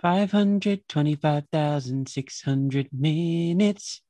525,600 0.00 2.88
minutes. 2.92 4.02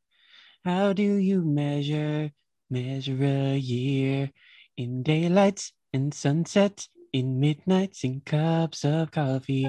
How 0.65 0.93
do 0.93 1.03
you 1.03 1.43
measure, 1.43 2.31
measure 2.71 3.25
a 3.25 3.57
year 3.57 4.31
in 4.77 5.03
daylights 5.03 5.73
and 5.93 6.15
sunsets, 6.15 6.89
in 7.13 7.41
midnights 7.41 8.05
and 8.05 8.25
cups 8.25 8.85
of 8.85 9.11
coffee? 9.11 9.69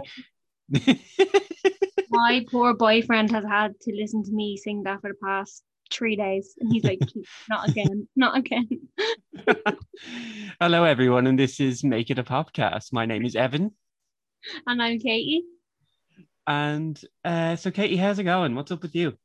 My 2.12 2.46
poor 2.52 2.76
boyfriend 2.76 3.32
has 3.32 3.46
had 3.46 3.80
to 3.82 3.92
listen 3.96 4.24
to 4.24 4.32
me 4.32 4.58
sing 4.58 4.84
that 4.84 5.02
for 5.02 5.10
the 5.10 5.18
past 5.24 5.64
three 5.92 6.16
days. 6.16 6.54
And 6.60 6.72
he's 6.72 6.84
like, 6.84 7.00
not 7.50 7.68
again, 7.70 8.08
not 8.16 8.38
again. 8.38 8.70
Hello, 10.62 10.84
everyone, 10.84 11.26
and 11.26 11.40
this 11.40 11.60
is 11.60 11.84
Make 11.84 12.12
It 12.12 12.20
a 12.20 12.24
Podcast. 12.24 12.94
My 12.94 13.08
name 13.08 13.26
is 13.26 13.36
Evan. 13.36 13.72
And 14.68 14.80
I'm 14.82 15.00
Katie. 15.00 15.44
And 16.48 17.00
uh, 17.24 17.56
so, 17.56 17.72
Katie, 17.72 17.98
how's 17.98 18.20
it 18.20 18.24
going? 18.24 18.56
What's 18.56 18.72
up 18.72 18.82
with 18.82 18.96
you? 18.96 19.18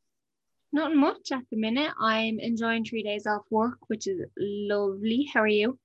Not 0.73 0.95
much 0.95 1.33
at 1.33 1.43
the 1.51 1.57
minute. 1.57 1.93
I'm 2.01 2.39
enjoying 2.39 2.85
three 2.85 3.03
days 3.03 3.27
off 3.27 3.43
work, 3.51 3.79
which 3.89 4.07
is 4.07 4.21
lovely. 4.39 5.29
How 5.33 5.41
are 5.41 5.49
you? 5.49 5.79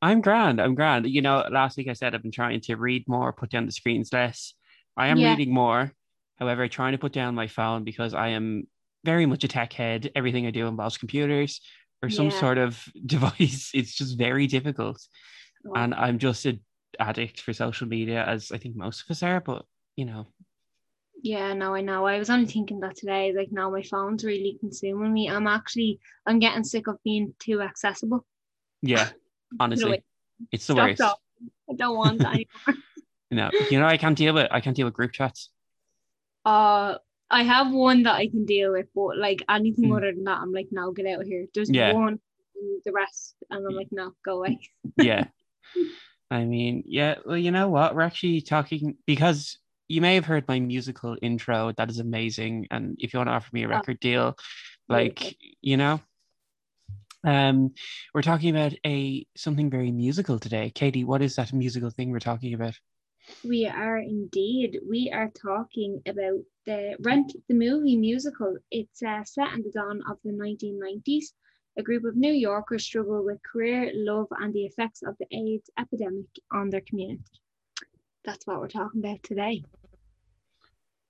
I'm 0.00 0.20
grand. 0.20 0.60
I'm 0.60 0.74
grand. 0.74 1.06
You 1.06 1.22
know, 1.22 1.46
last 1.50 1.76
week 1.76 1.88
I 1.88 1.92
said 1.92 2.14
I've 2.14 2.22
been 2.22 2.32
trying 2.32 2.60
to 2.62 2.74
read 2.76 3.04
more, 3.06 3.32
put 3.32 3.50
down 3.50 3.66
the 3.66 3.72
screens 3.72 4.12
less. 4.12 4.54
I 4.96 5.08
am 5.08 5.18
Yeah. 5.18 5.30
reading 5.30 5.54
more. 5.54 5.92
However, 6.38 6.66
trying 6.66 6.92
to 6.92 6.98
put 6.98 7.12
down 7.12 7.36
my 7.36 7.46
phone 7.46 7.84
because 7.84 8.14
I 8.14 8.28
am 8.28 8.66
very 9.04 9.26
much 9.26 9.44
a 9.44 9.48
tech 9.48 9.72
head. 9.72 10.10
Everything 10.16 10.46
I 10.46 10.50
do 10.50 10.66
involves 10.66 10.98
computers 10.98 11.60
or 12.02 12.10
some 12.10 12.26
Yeah. 12.26 12.40
sort 12.40 12.58
of 12.58 12.82
device. 13.06 13.70
It's 13.74 13.94
just 13.94 14.18
very 14.18 14.48
difficult. 14.48 15.00
Oh, 15.66 15.74
And 15.76 15.94
I'm 15.94 16.18
just 16.18 16.46
an 16.46 16.60
addict 16.98 17.40
for 17.40 17.52
social 17.52 17.86
media, 17.86 18.24
as 18.24 18.50
I 18.50 18.58
think 18.58 18.74
most 18.74 19.02
of 19.04 19.10
us 19.12 19.22
are. 19.22 19.40
But, 19.40 19.64
you 19.96 20.04
know, 20.04 20.26
yeah, 21.22 21.52
no, 21.52 21.74
I 21.74 21.82
know. 21.82 22.04
I 22.06 22.18
was 22.18 22.30
only 22.30 22.46
thinking 22.46 22.80
that 22.80 22.96
today. 22.96 23.32
Like, 23.32 23.52
now 23.52 23.70
my 23.70 23.82
phone's 23.82 24.24
really 24.24 24.56
consuming 24.58 25.12
me. 25.12 25.28
I'm 25.30 25.46
actually, 25.46 26.00
I'm 26.26 26.40
getting 26.40 26.64
sick 26.64 26.88
of 26.88 26.98
being 27.04 27.34
too 27.38 27.60
accessible. 27.60 28.26
yeah, 28.82 29.10
honestly, 29.60 30.02
it's 30.50 30.66
the 30.66 30.74
Stop, 30.74 30.88
worst. 30.90 31.02
I 31.70 31.74
don't 31.74 31.96
want 31.96 32.22
that 32.22 32.34
anymore. 32.34 32.82
No, 33.30 33.52
you 33.68 33.80
know, 33.80 33.86
I 33.86 33.96
can't 33.96 34.16
deal 34.16 34.34
with 34.34 34.48
I 34.50 34.60
can't 34.60 34.76
deal 34.76 34.86
with 34.86 34.94
group 34.94 35.12
chats. 35.12 35.50
Uh, 36.44 36.98
I 37.30 37.42
have 37.44 37.72
one 37.72 38.02
that 38.02 38.14
I 38.16 38.28
can 38.28 38.44
deal 38.44 38.72
with, 38.72 38.86
but 38.94 39.16
like 39.16 39.42
anything 39.48 39.90
Mm. 39.90 39.96
other 39.96 40.12
than 40.12 40.24
that, 40.24 40.40
I'm 40.40 40.52
like, 40.52 40.68
no, 40.70 40.92
get 40.92 41.06
out 41.06 41.22
of 41.22 41.26
here. 41.26 41.46
There's 41.54 41.70
Yeah. 41.70 41.92
one, 41.92 42.20
the 42.84 42.92
rest, 42.92 43.36
and 43.50 43.66
I'm 43.66 43.74
like, 43.74 43.88
no, 43.90 44.12
go 44.24 44.38
away. 44.38 44.58
yeah. 44.96 45.24
I 46.30 46.44
mean, 46.44 46.84
yeah, 46.86 47.16
well, 47.26 47.36
you 47.36 47.50
know 47.50 47.68
what? 47.68 47.94
We're 47.94 48.02
actually 48.02 48.40
talking 48.40 48.96
because 49.06 49.58
you 49.92 50.00
may 50.00 50.14
have 50.14 50.24
heard 50.24 50.48
my 50.48 50.58
musical 50.58 51.18
intro. 51.20 51.70
That 51.76 51.90
is 51.90 51.98
amazing. 51.98 52.66
And 52.70 52.96
if 52.98 53.12
you 53.12 53.18
want 53.18 53.28
to 53.28 53.34
offer 53.34 53.50
me 53.52 53.64
a 53.64 53.66
Oh. 53.66 53.70
record 53.72 54.00
deal, 54.00 54.38
like, 54.88 55.36
you 55.60 55.76
know, 55.76 56.00
um, 57.24 57.74
we're 58.14 58.22
talking 58.22 58.48
about 58.56 58.72
a 58.86 59.26
something 59.36 59.68
very 59.68 59.92
musical 59.92 60.38
today. 60.38 60.70
Katie, 60.74 61.04
what 61.04 61.20
is 61.20 61.36
that 61.36 61.52
musical 61.52 61.90
thing 61.90 62.10
we're 62.10 62.20
talking 62.20 62.54
about? 62.54 62.74
We 63.44 63.66
are 63.66 63.98
indeed. 63.98 64.80
We 64.88 65.10
are 65.12 65.30
talking 65.30 66.00
about 66.06 66.40
the 66.64 66.96
Rent 67.00 67.36
the 67.48 67.54
Movie 67.54 67.96
musical. 67.96 68.56
It's 68.70 69.02
uh, 69.02 69.24
set 69.24 69.52
in 69.52 69.62
the 69.62 69.72
dawn 69.72 70.00
of 70.08 70.16
the 70.24 70.32
1990s. 70.32 71.34
A 71.76 71.82
group 71.82 72.04
of 72.04 72.16
New 72.16 72.32
Yorkers 72.32 72.84
struggle 72.84 73.22
with 73.22 73.42
career, 73.42 73.90
love, 73.94 74.28
and 74.40 74.54
the 74.54 74.64
effects 74.64 75.02
of 75.02 75.18
the 75.18 75.26
AIDS 75.36 75.70
epidemic 75.78 76.26
on 76.50 76.70
their 76.70 76.80
community. 76.80 77.24
That's 78.24 78.46
what 78.46 78.58
we're 78.58 78.68
talking 78.68 79.04
about 79.04 79.22
today. 79.22 79.64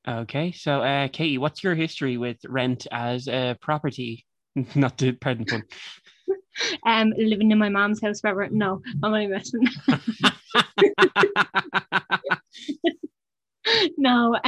Okay, 0.06 0.50
so 0.50 0.82
uh, 0.82 1.08
Katie, 1.08 1.38
what's 1.38 1.62
your 1.62 1.76
history 1.76 2.16
with 2.16 2.38
rent 2.48 2.88
as 2.90 3.28
a 3.28 3.56
property? 3.60 4.26
Not 4.74 4.98
to 4.98 5.12
pardon 5.12 5.44
the 5.44 5.62
Um, 6.84 7.14
living 7.16 7.50
in 7.50 7.58
my 7.58 7.70
mom's 7.70 8.02
house 8.02 8.20
forever. 8.20 8.48
No, 8.50 8.82
I'm 9.02 9.14
only 9.14 9.26
messing. 9.26 9.66
pun. 9.86 10.00
no. 13.96 14.38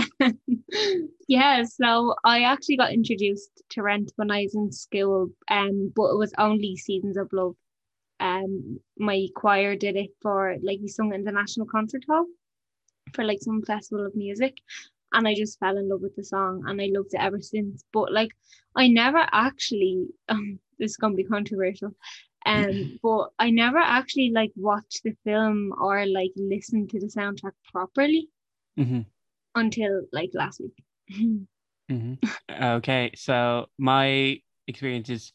yeah, 1.28 1.62
so 1.64 2.14
I 2.24 2.42
actually 2.42 2.76
got 2.76 2.92
introduced 2.92 3.62
to 3.70 3.82
Rent 3.82 4.12
when 4.16 4.30
I 4.30 4.42
was 4.42 4.54
in 4.54 4.70
school, 4.70 5.30
um, 5.48 5.92
but 5.96 6.10
it 6.10 6.18
was 6.18 6.34
only 6.36 6.76
Seasons 6.76 7.16
of 7.16 7.32
Love. 7.32 7.54
Um, 8.20 8.80
my 8.98 9.26
choir 9.34 9.74
did 9.76 9.96
it 9.96 10.10
for 10.20 10.56
like 10.62 10.80
we 10.82 10.88
sung 10.88 11.14
in 11.14 11.24
the 11.24 11.32
National 11.32 11.66
Concert 11.66 12.04
Hall 12.08 12.26
for 13.14 13.24
like 13.24 13.38
some 13.40 13.62
festival 13.62 14.04
of 14.06 14.14
music, 14.14 14.58
and 15.14 15.26
I 15.28 15.34
just 15.34 15.58
fell 15.58 15.76
in 15.78 15.88
love 15.88 16.02
with 16.02 16.16
the 16.16 16.24
song 16.24 16.64
and 16.66 16.80
I 16.80 16.90
loved 16.92 17.14
it 17.14 17.20
ever 17.20 17.40
since. 17.40 17.84
But 17.92 18.12
like 18.12 18.30
I 18.76 18.88
never 18.88 19.26
actually, 19.32 20.06
um, 20.28 20.58
this 20.78 20.92
is 20.92 20.96
gonna 20.96 21.14
be 21.14 21.24
controversial, 21.24 21.94
um, 22.46 22.98
but 23.02 23.30
I 23.38 23.50
never 23.50 23.78
actually 23.78 24.30
like 24.34 24.52
watched 24.56 25.02
the 25.04 25.16
film 25.24 25.72
or 25.80 26.06
like 26.06 26.32
listened 26.36 26.90
to 26.90 27.00
the 27.00 27.06
soundtrack 27.06 27.52
properly 27.72 28.28
Mhm. 28.78 29.06
until 29.54 30.02
like 30.12 30.30
last 30.34 30.60
week. 30.60 30.76
hmm 31.88 32.14
Okay, 32.50 33.12
so 33.14 33.66
my 33.78 34.40
experience 34.66 35.10
is 35.10 35.32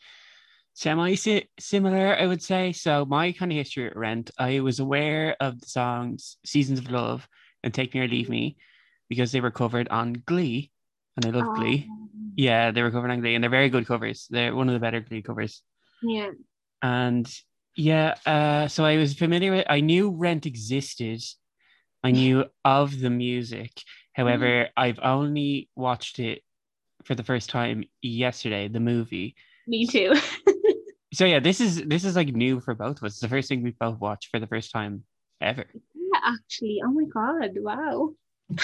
semi 0.74 1.16
similar, 1.16 2.16
I 2.18 2.26
would 2.26 2.42
say. 2.42 2.72
So 2.72 3.06
my 3.06 3.32
kind 3.32 3.52
of 3.52 3.58
history 3.58 3.88
at 3.88 3.96
Rent, 3.96 4.32
I 4.38 4.60
was 4.62 4.80
aware 4.80 5.36
of 5.40 5.60
the 5.60 5.68
songs 5.68 6.38
"Seasons 6.46 6.80
of 6.80 6.90
Love" 6.92 7.28
and 7.64 7.74
"Take 7.74 7.94
Me 7.94 8.02
or 8.02 8.08
Leave 8.08 8.30
Me" 8.30 8.58
because 9.10 9.32
they 9.32 9.42
were 9.42 9.52
covered 9.52 9.88
on 9.90 10.22
Glee, 10.26 10.72
and 11.18 11.26
I 11.26 11.30
love 11.30 11.56
Glee. 11.56 11.88
Um, 11.90 12.10
Yeah, 12.36 12.72
they 12.72 12.82
were 12.82 12.92
covered 12.92 13.12
on 13.12 13.20
Glee, 13.20 13.36
and 13.36 13.44
they're 13.44 13.50
very 13.50 13.70
good 13.70 13.86
covers. 13.88 14.28
They're 14.30 14.56
one 14.56 14.70
of 14.70 14.74
the 14.74 14.80
better 14.80 15.02
Glee 15.02 15.22
covers. 15.22 15.62
yeah. 16.02 16.32
And 16.82 17.30
yeah, 17.76 18.16
uh, 18.26 18.68
so 18.68 18.86
I 18.86 18.98
was 18.98 19.14
familiar 19.14 19.52
with. 19.52 19.66
I 19.70 19.82
knew 19.82 20.12
Rent 20.12 20.46
existed. 20.46 21.22
I 22.04 22.12
knew 22.12 22.46
of 22.66 23.00
the 23.00 23.10
music. 23.10 23.72
However, 24.14 24.70
I've 24.78 25.00
only 25.02 25.70
watched 25.76 26.20
it 26.20 26.44
for 27.04 27.16
the 27.16 27.24
first 27.24 27.50
time 27.50 27.84
yesterday, 28.02 28.68
the 28.68 28.80
movie. 28.80 29.36
Me 29.68 29.86
too. 29.86 30.14
So 31.12 31.26
yeah, 31.26 31.40
this 31.40 31.60
is 31.60 31.82
this 31.88 32.06
is 32.06 32.16
like 32.16 32.28
new 32.28 32.60
for 32.60 32.76
both 32.76 32.98
of 32.98 33.04
us. 33.04 33.14
It's 33.14 33.20
the 33.20 33.28
first 33.28 33.50
thing 33.50 33.64
we've 33.64 33.80
both 33.80 34.00
watched 34.00 34.30
for 34.30 34.40
the 34.40 34.46
first 34.46 34.72
time 34.72 35.04
ever. 35.42 35.66
yeah, 35.96 36.20
actually. 36.24 36.84
Oh 36.86 36.92
my 36.92 37.06
god. 37.06 37.58
Wow. 37.58 38.14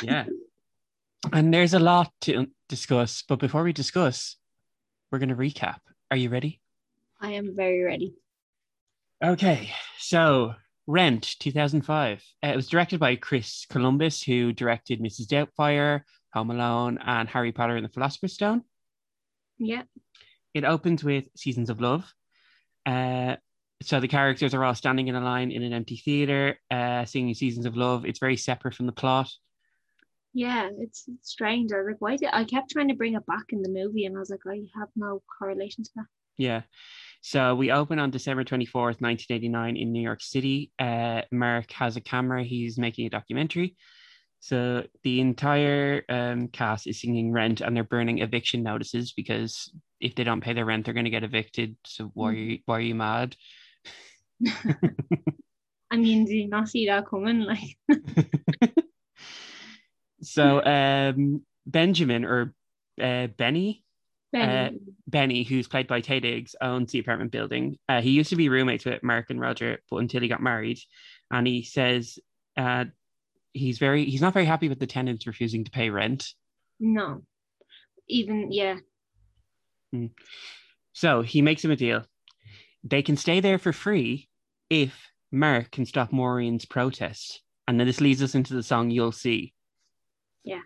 Yeah. 0.01 0.25
and 1.33 1.53
there's 1.53 1.73
a 1.73 1.79
lot 1.79 2.11
to 2.21 2.47
discuss, 2.69 3.23
but 3.27 3.39
before 3.39 3.63
we 3.63 3.73
discuss, 3.73 4.37
we're 5.11 5.19
going 5.19 5.29
to 5.29 5.35
recap. 5.35 5.79
Are 6.11 6.17
you 6.17 6.29
ready? 6.29 6.61
I 7.21 7.31
am 7.31 7.55
very 7.55 7.83
ready. 7.83 8.15
Okay, 9.23 9.71
so 9.97 10.53
Rent 10.87 11.35
2005. 11.39 12.23
Uh, 12.43 12.47
it 12.47 12.55
was 12.55 12.67
directed 12.67 12.99
by 12.99 13.15
Chris 13.15 13.65
Columbus, 13.69 14.21
who 14.21 14.53
directed 14.53 14.99
Mrs. 14.99 15.27
Doubtfire, 15.27 16.01
Home 16.33 16.51
Alone, 16.51 16.99
and 17.03 17.29
Harry 17.29 17.51
Potter 17.51 17.75
and 17.75 17.85
the 17.85 17.89
Philosopher's 17.89 18.33
Stone. 18.33 18.63
Yeah. 19.57 19.83
It 20.53 20.63
opens 20.63 21.03
with 21.03 21.25
Seasons 21.35 21.69
of 21.69 21.81
Love. 21.81 22.13
Uh, 22.85 23.37
so 23.81 23.99
the 23.99 24.07
characters 24.07 24.53
are 24.53 24.63
all 24.63 24.75
standing 24.75 25.07
in 25.07 25.15
a 25.15 25.21
line 25.21 25.51
in 25.51 25.63
an 25.63 25.73
empty 25.73 25.97
theater, 25.97 26.59
uh, 26.71 27.05
singing 27.05 27.33
Seasons 27.33 27.65
of 27.65 27.75
Love. 27.75 28.05
It's 28.05 28.19
very 28.19 28.37
separate 28.37 28.75
from 28.75 28.85
the 28.85 28.91
plot. 28.91 29.29
Yeah, 30.35 30.69
it's, 30.79 31.05
it's 31.07 31.31
strange. 31.31 31.71
I 31.71 31.77
was 31.77 31.87
like, 31.87 32.01
why 32.01 32.17
did 32.17 32.29
I 32.33 32.43
kept 32.43 32.69
trying 32.69 32.89
to 32.89 32.93
bring 32.93 33.15
it 33.15 33.25
back 33.25 33.45
in 33.49 33.61
the 33.61 33.69
movie 33.69 34.05
and 34.05 34.17
I 34.17 34.19
was 34.19 34.29
like, 34.29 34.41
I 34.45 34.67
have 34.77 34.89
no 34.93 35.23
correlation 35.39 35.85
to 35.85 35.89
that. 35.95 36.05
Yeah. 36.37 36.61
So 37.21 37.55
we 37.55 37.71
open 37.71 37.99
on 37.99 38.11
December 38.11 38.43
24th, 38.43 38.99
1989 38.99 39.77
in 39.77 39.93
New 39.93 40.01
York 40.01 40.21
City. 40.21 40.71
Uh, 40.77 41.21
Mark 41.31 41.71
has 41.71 41.95
a 41.95 42.01
camera. 42.01 42.43
He's 42.43 42.77
making 42.77 43.07
a 43.07 43.09
documentary. 43.09 43.77
So 44.41 44.83
the 45.03 45.21
entire 45.21 46.03
um, 46.09 46.49
cast 46.49 46.85
is 46.85 46.99
singing 46.99 47.31
rent 47.31 47.61
and 47.61 47.73
they're 47.73 47.85
burning 47.85 48.19
eviction 48.19 48.61
notices 48.61 49.13
because 49.13 49.71
if 50.01 50.15
they 50.15 50.25
don't 50.25 50.41
pay 50.41 50.51
their 50.51 50.65
rent, 50.65 50.83
they're 50.83 50.93
going 50.93 51.05
to 51.05 51.09
get 51.09 51.23
evicted. 51.23 51.77
So 51.85 52.11
why 52.13 52.29
are 52.29 52.33
you, 52.33 52.59
why 52.65 52.77
are 52.77 52.81
you 52.81 52.95
mad? 52.95 53.37
I 55.89 55.95
mean, 55.97 56.25
do 56.25 56.35
you 56.35 56.49
not 56.49 56.67
see 56.67 56.87
that 56.87 57.07
coming? 57.07 57.39
Like, 57.39 57.77
So 60.25 60.63
um, 60.63 61.41
Benjamin 61.65 62.25
or 62.25 62.53
uh, 63.01 63.27
Benny, 63.27 63.83
Benny. 64.31 64.79
Benny, 65.07 65.43
who's 65.43 65.67
played 65.67 65.87
by 65.87 66.01
Taye 66.01 66.21
Diggs, 66.21 66.55
owns 66.61 66.91
the 66.91 66.99
apartment 66.99 67.31
building. 67.31 67.77
Uh, 67.87 68.01
he 68.01 68.11
used 68.11 68.29
to 68.31 68.35
be 68.35 68.49
roommates 68.49 68.85
with 68.85 69.03
Mark 69.03 69.29
and 69.29 69.39
Roger, 69.39 69.79
but 69.89 69.97
until 69.97 70.21
he 70.21 70.27
got 70.27 70.41
married, 70.41 70.79
and 71.31 71.47
he 71.47 71.63
says 71.63 72.19
uh, 72.57 72.85
he's 73.53 73.77
very 73.77 74.05
he's 74.05 74.21
not 74.21 74.33
very 74.33 74.45
happy 74.45 74.69
with 74.69 74.79
the 74.79 74.87
tenants 74.87 75.25
refusing 75.25 75.63
to 75.63 75.71
pay 75.71 75.89
rent. 75.89 76.33
no. 76.79 77.21
Even, 78.07 78.51
yeah. 78.51 78.75
So 80.93 81.23
he 81.23 81.41
makes 81.41 81.65
him 81.65 81.71
a 81.71 81.75
deal. 81.75 82.05
They 82.83 83.01
can 83.01 83.17
stay 83.17 83.39
there 83.39 83.57
for 83.57 83.73
free 83.73 84.29
if 84.69 84.95
Mark 85.31 85.71
can 85.71 85.87
stop 85.87 86.11
Maureen's 86.11 86.65
protest. 86.65 87.41
And 87.67 87.79
then 87.79 87.87
this 87.87 88.01
leads 88.01 88.21
us 88.21 88.35
into 88.35 88.53
the 88.53 88.61
song 88.61 88.91
You'll 88.91 89.11
See. 89.11 89.54
Yeah. 90.45 90.61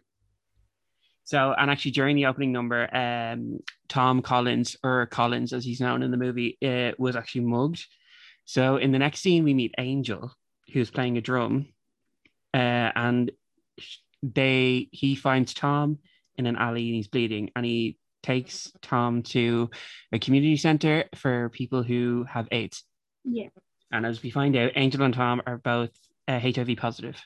So, 1.23 1.53
and 1.57 1.69
actually 1.69 1.91
during 1.91 2.15
the 2.15 2.25
opening 2.25 2.51
number, 2.51 2.93
um, 2.95 3.59
Tom 3.87 4.21
Collins, 4.21 4.75
or 4.83 5.05
Collins 5.05 5.53
as 5.53 5.63
he's 5.63 5.79
known 5.79 6.01
in 6.01 6.11
the 6.11 6.17
movie, 6.17 6.57
uh, 6.65 6.91
was 6.97 7.15
actually 7.15 7.45
mugged. 7.45 7.85
So, 8.45 8.77
in 8.77 8.91
the 8.91 8.99
next 8.99 9.21
scene, 9.21 9.43
we 9.43 9.53
meet 9.53 9.75
Angel, 9.77 10.33
who's 10.73 10.89
playing 10.89 11.17
a 11.17 11.21
drum, 11.21 11.67
uh, 12.53 12.91
and 12.95 13.31
they 14.23 14.89
he 14.91 15.15
finds 15.15 15.53
Tom 15.53 15.99
in 16.37 16.45
an 16.45 16.55
alley 16.55 16.87
and 16.87 16.95
he's 16.95 17.07
bleeding, 17.07 17.51
and 17.55 17.65
he 17.65 17.97
takes 18.23 18.71
Tom 18.81 19.21
to 19.21 19.69
a 20.11 20.19
community 20.19 20.57
center 20.57 21.05
for 21.15 21.49
people 21.49 21.83
who 21.83 22.25
have 22.27 22.47
AIDS. 22.51 22.83
Yeah. 23.23 23.49
And 23.91 24.05
as 24.05 24.21
we 24.21 24.29
find 24.29 24.55
out, 24.55 24.71
Angel 24.75 25.03
and 25.03 25.13
Tom 25.13 25.41
are 25.45 25.57
both 25.57 25.91
uh, 26.27 26.39
HIV 26.39 26.77
positive. 26.77 27.21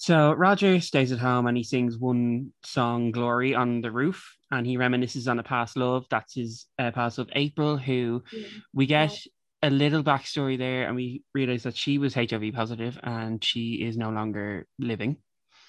So 0.00 0.32
Roger 0.32 0.80
stays 0.80 1.12
at 1.12 1.18
home 1.18 1.46
and 1.46 1.54
he 1.58 1.62
sings 1.62 1.98
one 1.98 2.54
song, 2.64 3.10
Glory, 3.10 3.54
on 3.54 3.82
the 3.82 3.90
roof, 3.90 4.34
and 4.50 4.66
he 4.66 4.78
reminisces 4.78 5.30
on 5.30 5.38
a 5.38 5.42
past 5.42 5.76
love. 5.76 6.06
That's 6.10 6.34
his 6.34 6.64
uh, 6.78 6.90
past 6.90 7.18
love, 7.18 7.28
April, 7.34 7.76
who 7.76 8.22
Yeah. 8.32 8.48
we 8.72 8.86
get 8.86 9.14
a 9.62 9.68
little 9.68 10.02
backstory 10.02 10.56
there, 10.56 10.86
and 10.86 10.96
we 10.96 11.22
realize 11.34 11.64
that 11.64 11.76
she 11.76 11.98
was 11.98 12.14
HIV 12.14 12.54
positive 12.54 12.98
and 13.02 13.44
she 13.44 13.82
is 13.86 13.98
no 13.98 14.08
longer 14.08 14.66
living. 14.78 15.18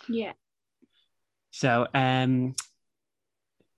Yeah. 0.07 0.31
So 1.51 1.87
um 1.93 2.55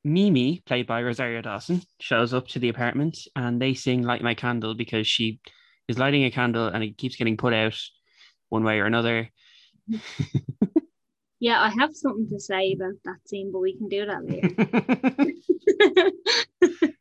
Mimi, 0.04 0.62
played 0.68 0.86
by 0.86 1.02
Rosario 1.02 1.42
Dawson, 1.42 1.82
shows 2.00 2.32
up 2.32 2.48
to 2.50 2.60
the 2.60 2.70
apartment 2.70 3.18
and 3.36 3.60
they 3.60 3.74
sing 3.74 4.04
Light 4.04 4.22
My 4.22 4.36
Candle 4.36 4.76
because 4.76 5.08
she 5.08 5.40
is 5.88 5.98
lighting 5.98 6.26
a 6.26 6.30
candle 6.32 6.68
and 6.68 6.84
it 6.84 6.96
keeps 7.00 7.16
getting 7.16 7.38
put 7.38 7.54
out 7.54 7.76
one 8.50 8.64
way 8.64 8.80
or 8.80 8.86
another. 8.86 9.32
Yeah, 11.44 11.62
I 11.62 11.68
have 11.78 11.94
something 11.94 12.30
to 12.30 12.40
say 12.40 12.72
about 12.72 12.94
that 13.04 13.18
scene, 13.28 13.52
but 13.52 13.60
we 13.60 13.76
can 13.76 13.90
do 13.90 14.06
that 14.06 14.24
later. 14.24 14.56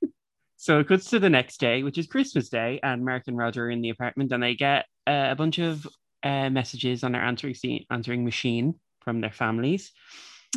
so 0.56 0.81
it 0.81 0.88
cuts 0.88 1.11
to 1.11 1.20
the 1.20 1.31
next 1.31 1.61
day, 1.61 1.84
which 1.84 1.96
is 1.96 2.08
Christmas 2.08 2.49
Day, 2.49 2.81
and 2.82 3.05
Mark 3.05 3.29
and 3.29 3.37
Roger 3.37 3.67
are 3.67 3.70
in 3.70 3.82
the 3.82 3.90
apartment 3.90 4.32
and 4.32 4.43
they 4.43 4.56
get 4.56 4.87
uh, 5.06 5.29
a 5.31 5.37
bunch 5.37 5.61
of 5.61 5.87
uh, 6.25 6.50
messages 6.50 7.05
on 7.05 7.12
their 7.12 7.23
answering 7.23 7.55
scene, 7.55 7.87
answering 7.88 8.25
machine 8.25 8.75
from 9.00 9.20
their 9.20 9.31
families. 9.31 9.93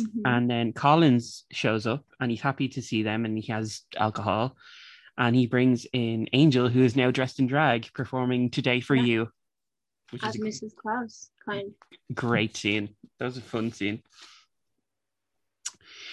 Mhm. 0.00 0.22
And 0.24 0.50
then 0.50 0.72
Collins 0.72 1.44
shows 1.52 1.86
up 1.86 2.04
and 2.18 2.28
he's 2.28 2.40
happy 2.40 2.68
to 2.70 2.82
see 2.82 3.04
them 3.04 3.24
and 3.24 3.38
he 3.38 3.52
has 3.52 3.82
alcohol. 3.96 4.56
And 5.16 5.36
he 5.36 5.46
brings 5.46 5.86
in 5.92 6.28
Angel, 6.32 6.68
who 6.68 6.82
is 6.82 6.96
now 6.96 7.12
dressed 7.12 7.38
in 7.38 7.46
drag, 7.46 7.92
performing 7.94 8.50
Today 8.50 8.80
for. 8.80 8.96
You, 8.96 9.28
which 10.10 10.22
As 10.22 10.36
is 10.36 10.62
Mrs. 10.62 10.76
Claus, 10.76 11.30
kind 11.44 11.72
great 12.14 12.56
scene. 12.56 12.90
That 13.18 13.26
was 13.26 13.36
a 13.36 13.42
fun 13.42 13.72
scene. 13.72 14.02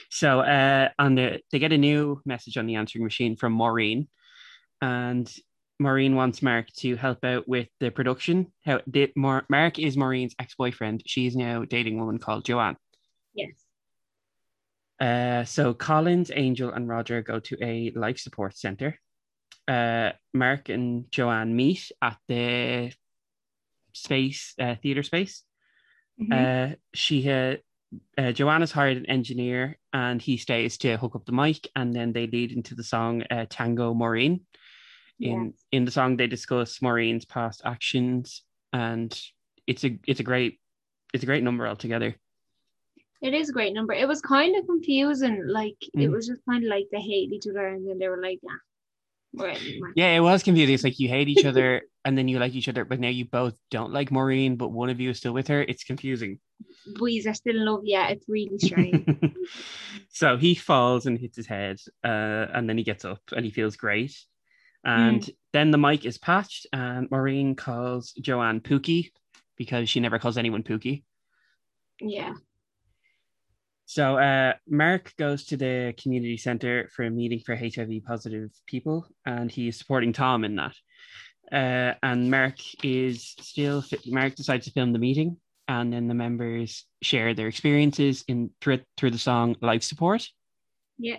So 0.10 0.42
uh, 0.42 0.90
on 1.00 1.16
the, 1.16 1.42
they 1.52 1.60
get 1.60 1.74
a 1.74 1.78
new 1.78 2.22
message 2.26 2.58
on 2.58 2.68
the 2.68 2.76
answering 2.76 3.04
machine 3.04 3.36
from 3.36 3.54
Maureen. 3.54 4.08
And 4.82 5.32
Maureen 5.80 6.16
wants 6.16 6.42
Mark 6.42 6.68
to 6.78 6.96
help 6.96 7.24
out 7.26 7.48
with 7.48 7.68
the 7.80 7.90
production. 7.90 8.54
How 8.64 8.82
the, 8.86 9.12
Mar- 9.16 9.46
Mark 9.50 9.80
is 9.80 9.98
Maureen's 9.98 10.36
ex-boyfriend. 10.38 11.04
She's 11.06 11.36
now 11.36 11.66
dating 11.66 11.98
a 11.98 12.00
woman 12.00 12.20
called 12.20 12.46
Joanne. 12.46 12.78
Yes. 13.34 13.54
Uh, 15.00 15.44
so 15.46 15.74
Collins, 15.74 16.32
Angel, 16.34 16.72
and 16.72 16.88
Roger 16.88 17.22
go 17.22 17.40
to 17.40 17.58
a 17.62 17.92
life 17.96 18.20
support 18.20 18.56
center. 18.56 19.00
Uh, 19.68 20.12
Mark 20.34 20.70
and 20.70 21.12
Joanne 21.12 21.56
meet 21.56 21.92
at 22.02 22.18
the 22.28 22.92
space 23.94 24.54
uh, 24.60 24.76
theater 24.82 25.04
space. 25.04 25.44
Mhm. 26.22 26.34
Uh, 26.34 26.76
she 26.94 27.30
uh, 27.30 27.58
uh, 28.18 28.32
Joanne 28.32 28.62
has 28.62 28.72
hired 28.72 28.98
an 28.98 29.06
engineer, 29.06 29.78
and 29.94 30.22
he 30.22 30.38
stays 30.38 30.78
to 30.80 30.98
hook 30.98 31.16
up 31.16 31.26
the 31.26 31.32
mic, 31.32 31.68
and 31.76 31.94
then 31.94 32.12
they 32.14 32.28
lead 32.28 32.52
into 32.52 32.76
the 32.76 32.84
song 32.84 33.24
uh, 33.32 33.46
"Tango 33.50 33.94
Maureen." 33.94 34.46
In 35.20 35.46
Yes. 35.46 35.66
in 35.72 35.86
the 35.86 35.92
song, 35.92 36.18
they 36.18 36.28
discuss 36.28 36.82
Maureen's 36.82 37.26
past 37.26 37.62
actions, 37.64 38.44
and 38.74 39.10
it's 39.68 39.84
a 39.86 39.98
it's 40.08 40.20
a 40.20 40.24
great 40.24 40.60
it's 41.14 41.24
a 41.24 41.28
great 41.28 41.44
number 41.44 41.68
altogether. 41.68 42.16
It 43.22 43.34
is 43.34 43.50
a 43.50 43.54
great 43.54 43.74
number. 43.74 43.94
It 43.94 44.08
was 44.08 44.22
kind 44.22 44.56
of 44.58 44.66
confusing. 44.66 45.48
Like 45.48 45.78
it 45.94 46.10
Mm. 46.10 46.12
was 46.12 46.28
just 46.28 46.42
kind 46.50 46.64
of 46.64 46.70
like 46.70 46.88
they 46.92 47.00
hate 47.00 47.32
each 47.32 47.48
other, 47.48 47.68
and 47.68 47.88
then 47.88 47.98
they 48.00 48.10
were 48.10 48.22
like, 48.22 48.40
"Yeah. 48.44 48.58
Yeah, 49.96 50.16
it 50.16 50.20
was 50.20 50.44
confusing. 50.44 50.76
It's 50.76 50.84
like 50.84 51.00
you 51.00 51.10
hate 51.10 51.28
each 51.28 51.46
other 51.46 51.82
and 52.06 52.18
then 52.18 52.28
you 52.28 52.40
like 52.40 52.54
each 52.54 52.70
other, 52.70 52.86
but 52.86 53.00
now 53.00 53.10
you 53.10 53.26
both 53.26 53.58
don't 53.72 53.92
like 53.92 54.12
Maureen, 54.12 54.56
but 54.56 54.70
one 54.70 54.90
of 54.90 55.00
you 55.00 55.10
is 55.10 55.18
still 55.18 55.34
with 55.34 55.48
her. 55.48 55.62
It's 55.62 55.84
confusing. 55.84 56.40
Boys 56.96 57.26
are 57.28 57.34
still 57.34 57.56
in 57.56 57.66
love. 57.66 57.82
Yeah, 57.84 58.10
it's 58.10 58.26
really 58.28 58.58
strange. 58.60 59.06
so 60.10 60.38
he 60.38 60.56
falls 60.56 61.06
and 61.06 61.18
hits 61.18 61.38
his 61.38 61.48
head, 61.48 61.80
uh, 62.04 62.48
and 62.54 62.70
then 62.70 62.78
he 62.78 62.84
gets 62.84 63.06
up 63.06 63.22
and 63.36 63.46
he 63.46 63.52
feels 63.52 63.76
great. 63.76 64.16
And 64.86 65.30
then 65.54 65.72
the 65.72 65.78
mic 65.78 66.06
is 66.06 66.18
patched, 66.18 66.68
and 66.74 67.10
Maureen 67.10 67.56
calls 67.56 68.12
Joanne 68.20 68.60
Pookie 68.60 69.12
because 69.56 69.90
she 69.90 70.02
never 70.02 70.20
calls 70.20 70.38
anyone 70.38 70.64
Pookie. 70.64 71.04
yeah. 72.02 72.34
So 73.94 74.18
uh, 74.18 74.54
Mark 74.68 75.14
goes 75.20 75.46
to 75.46 75.56
the 75.56 75.94
community 76.02 76.36
center 76.36 76.90
for 76.96 77.06
a 77.06 77.12
meeting 77.12 77.42
for 77.46 77.56
HIV 77.56 78.04
positive 78.08 78.50
people, 78.66 79.06
and 79.24 79.52
he's 79.52 79.78
supporting 79.78 80.14
Tom 80.14 80.44
in 80.44 80.56
that. 80.56 80.76
Uh, 81.52 81.94
and 82.02 82.32
Mark 82.32 82.56
is 82.84 83.36
still 83.40 83.84
Mark 84.08 84.34
decides 84.34 84.66
to 84.66 84.72
film 84.72 84.94
the 84.94 84.98
meeting, 84.98 85.38
and 85.68 85.94
then 85.94 86.08
the 86.08 86.16
members 86.16 86.88
share 87.04 87.36
their 87.36 87.48
experiences 87.48 88.24
in 88.28 88.50
through 88.62 88.80
through 88.98 89.12
the 89.12 89.20
song 89.20 89.58
"Life 89.62 89.84
Support." 89.84 90.28
Yeah. 90.98 91.18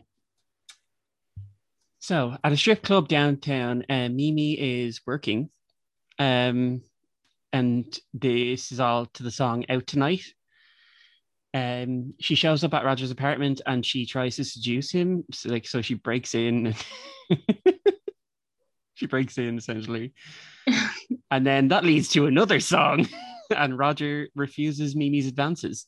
So 2.00 2.36
at 2.42 2.50
a 2.50 2.56
strip 2.56 2.82
club 2.82 3.06
downtown, 3.06 3.84
uh, 3.88 4.08
Mimi 4.08 4.54
is 4.54 5.00
working, 5.06 5.48
um, 6.18 6.82
and 7.52 7.96
this 8.12 8.72
is 8.72 8.80
all 8.80 9.06
to 9.06 9.22
the 9.22 9.30
song 9.30 9.64
"Out 9.68 9.86
Tonight." 9.86 10.24
Um, 11.54 12.14
she 12.18 12.34
shows 12.34 12.64
up 12.64 12.74
at 12.74 12.84
Roger's 12.84 13.12
apartment 13.12 13.60
and 13.64 13.86
she 13.86 14.04
tries 14.04 14.36
to 14.36 14.44
seduce 14.44 14.90
him. 14.90 15.24
So, 15.32 15.50
like, 15.50 15.66
so 15.68 15.80
she 15.80 15.94
breaks 15.94 16.34
in. 16.34 16.74
she 18.94 19.06
breaks 19.06 19.38
in 19.38 19.56
essentially, 19.58 20.12
and 21.30 21.46
then 21.46 21.68
that 21.68 21.84
leads 21.84 22.08
to 22.10 22.26
another 22.26 22.60
song, 22.60 23.06
and 23.56 23.78
Roger 23.78 24.28
refuses 24.34 24.96
Mimi's 24.96 25.26
advances. 25.26 25.86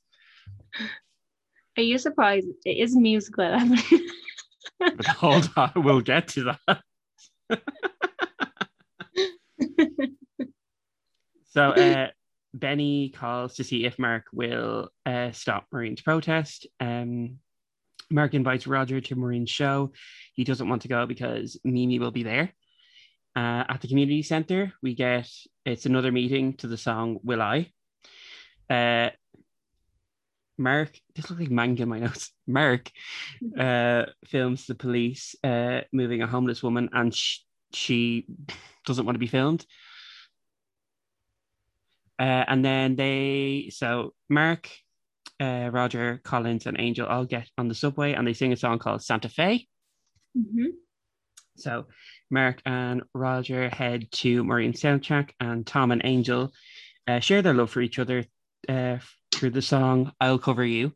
Are 1.76 1.83
you 1.83 1.99
surprised? 1.99 2.47
It 2.64 2.79
is 2.79 2.97
musical. 2.97 3.59
Hold 5.09 5.50
on, 5.57 5.73
we'll 5.76 6.00
get 6.00 6.29
to 6.29 6.57
that. 6.69 6.81
so, 11.49 11.71
uh, 11.71 12.09
Benny 12.57 13.11
calls 13.11 13.57
to 13.57 13.65
see 13.65 13.85
if 13.85 13.99
Mark 13.99 14.25
will 14.33 14.89
uh, 15.05 15.31
stop 15.33 15.67
Maureen's 15.71 16.01
protest. 16.01 16.67
Um, 16.81 17.39
Mark 18.11 18.35
invites 18.35 18.67
Roger 18.67 19.01
to 19.01 19.17
Maureen's 19.17 19.51
show. 19.51 19.93
He 20.33 20.45
doesn't 20.45 20.69
want 20.69 20.83
to 20.83 20.89
go 20.89 21.07
because 21.07 21.59
Mimi 21.65 21.99
will 21.99 22.13
be 22.13 22.23
there. 22.23 22.53
Uh, 23.35 23.65
at 23.69 23.81
the 23.83 23.89
community 23.89 24.23
center, 24.23 24.73
we 24.83 24.95
get 24.95 25.29
it's 25.67 25.85
another 25.85 26.11
meeting 26.11 26.55
to 26.55 26.67
the 26.67 26.79
song 26.79 27.19
"Will 27.23 27.43
I." 27.43 27.71
Uh, 28.71 29.11
Mark, 30.57 30.99
this 31.15 31.29
looks 31.29 31.41
like 31.41 31.51
manga 31.51 31.83
in 31.83 31.91
my 31.91 31.99
notes. 32.07 32.31
Mark 32.47 32.91
uh, 33.59 34.07
films 34.25 34.67
the 34.67 34.75
police 34.75 35.35
uh, 35.45 35.83
moving 35.93 36.23
a 36.23 36.27
homeless 36.27 36.63
woman, 36.63 36.89
and 36.95 37.15
sh- 37.15 37.41
she 37.75 38.27
doesn't 38.87 39.05
want 39.05 39.17
to 39.17 39.21
be 39.21 39.27
filmed. 39.27 39.67
Uh, 42.19 42.45
and 42.49 42.65
then 42.65 42.97
they, 42.97 43.71
so 43.73 44.15
Mark, 44.29 44.71
uh, 45.39 45.69
Roger, 45.73 46.21
Collins, 46.25 46.67
and 46.67 46.81
Angel 46.81 47.07
all 47.07 47.25
get 47.27 47.49
on 47.59 47.69
the 47.69 47.75
subway 47.75 48.15
and 48.15 48.27
they 48.27 48.33
sing 48.33 48.53
a 48.53 48.57
song 48.57 48.79
called 48.79 49.03
Santa 49.03 49.29
Fe. 49.29 49.67
Mhm. 50.37 50.73
So 51.57 51.87
Mark 52.31 52.61
and 52.67 53.03
Roger 53.15 53.69
head 53.69 54.11
to 54.13 54.45
Maureen's 54.45 54.81
soundtrack, 54.81 55.31
and 55.41 55.67
Tom 55.67 55.93
and 55.93 56.03
Angel 56.05 56.53
uh, 57.07 57.21
share 57.21 57.43
their 57.43 57.55
love 57.55 57.71
for 57.71 57.81
each 57.81 57.99
other 57.99 58.25
uh, 58.69 58.99
through 59.33 59.51
the 59.51 59.63
song 59.63 60.13
I'll 60.21 60.39
Cover 60.39 60.65
You. 60.65 60.93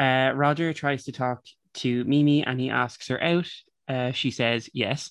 Uh, 0.00 0.32
Roger 0.34 0.72
tries 0.72 1.04
to 1.04 1.12
talk 1.12 1.44
to 1.74 2.04
Mimi 2.04 2.44
and 2.44 2.60
he 2.60 2.70
asks 2.70 3.08
her 3.08 3.22
out. 3.22 3.50
Uh, 3.88 4.12
she 4.12 4.30
says 4.30 4.70
yes. 4.72 5.10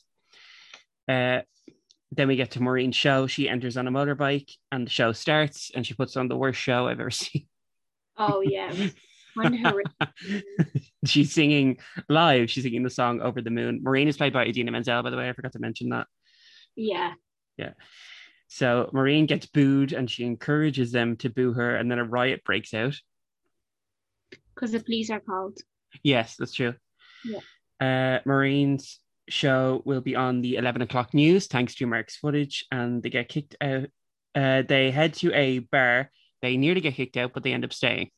Then 2.12 2.28
we 2.28 2.36
get 2.36 2.52
to 2.52 2.62
Maureen's 2.62 2.96
show. 2.96 3.28
She 3.28 3.50
enters 3.50 3.78
on 3.78 3.88
a 3.88 3.92
motorbike 3.92 4.52
and 4.72 4.86
the 4.86 4.92
show 4.92 5.12
starts 5.12 5.72
and 5.76 5.86
she 5.86 5.94
puts 5.94 6.16
on 6.16 6.28
the 6.28 6.38
worst 6.38 6.60
show 6.60 6.88
I've 6.88 7.00
ever 7.00 7.12
seen. 7.12 7.48
Oh 8.18 8.42
yeah. 8.42 8.72
it 8.72 8.80
was 8.80 8.96
Kind 9.40 9.54
of 9.54 9.72
horrific. 9.72 10.84
She's 11.06 11.32
singing 11.32 11.78
live. 12.10 12.50
She's 12.50 12.64
singing 12.64 12.82
the 12.82 12.90
song 12.90 13.22
Over 13.22 13.40
the 13.42 13.52
Moon. 13.52 13.82
Maureen 13.84 14.08
is 14.08 14.18
played 14.18 14.34
by 14.34 14.46
Idina 14.46 14.72
Menzel, 14.72 15.04
by 15.04 15.12
the 15.12 15.18
way. 15.18 15.30
I 15.30 15.34
forgot 15.34 15.52
to 15.52 15.60
mention 15.60 15.90
that. 15.90 16.08
Yeah. 16.76 17.14
Yeah. 17.56 17.74
So 18.48 18.90
Maureen 18.94 19.28
gets 19.28 19.46
booed 19.46 19.94
and 19.94 20.10
she 20.10 20.24
encourages 20.24 20.92
them 20.92 21.18
to 21.18 21.30
boo 21.30 21.54
her, 21.54 21.76
and 21.76 21.92
then 21.92 22.00
a 22.00 22.04
riot 22.04 22.44
breaks 22.46 22.74
out. 22.74 22.96
Because 24.56 24.72
the 24.72 24.80
police 24.80 25.12
are 25.12 25.20
called. 25.20 25.60
Yes, 26.02 26.36
that's 26.38 26.54
true. 26.54 26.74
Yeah. 27.24 27.40
Uh, 27.80 28.22
Maureen's 28.26 29.00
show 29.30 29.82
will 29.86 30.02
be 30.02 30.16
on 30.16 30.42
the 30.42 30.56
11 30.56 30.82
o'clock 30.82 31.14
news 31.14 31.48
thanks 31.48 31.76
to 31.76 31.86
Mark's 31.86 32.18
footage, 32.18 32.66
and 32.72 33.02
they 33.04 33.10
get 33.10 33.30
kicked 33.30 33.56
out. 33.62 33.88
Uh, 34.36 34.62
they 34.62 34.92
head 34.92 35.14
to 35.16 35.34
a 35.34 35.60
bar. 35.60 36.12
They 36.42 36.58
nearly 36.58 36.82
get 36.82 36.96
kicked 36.96 37.18
out, 37.18 37.34
but 37.34 37.44
they 37.44 37.54
end 37.54 37.66
up 37.66 37.74
staying. 37.74 38.12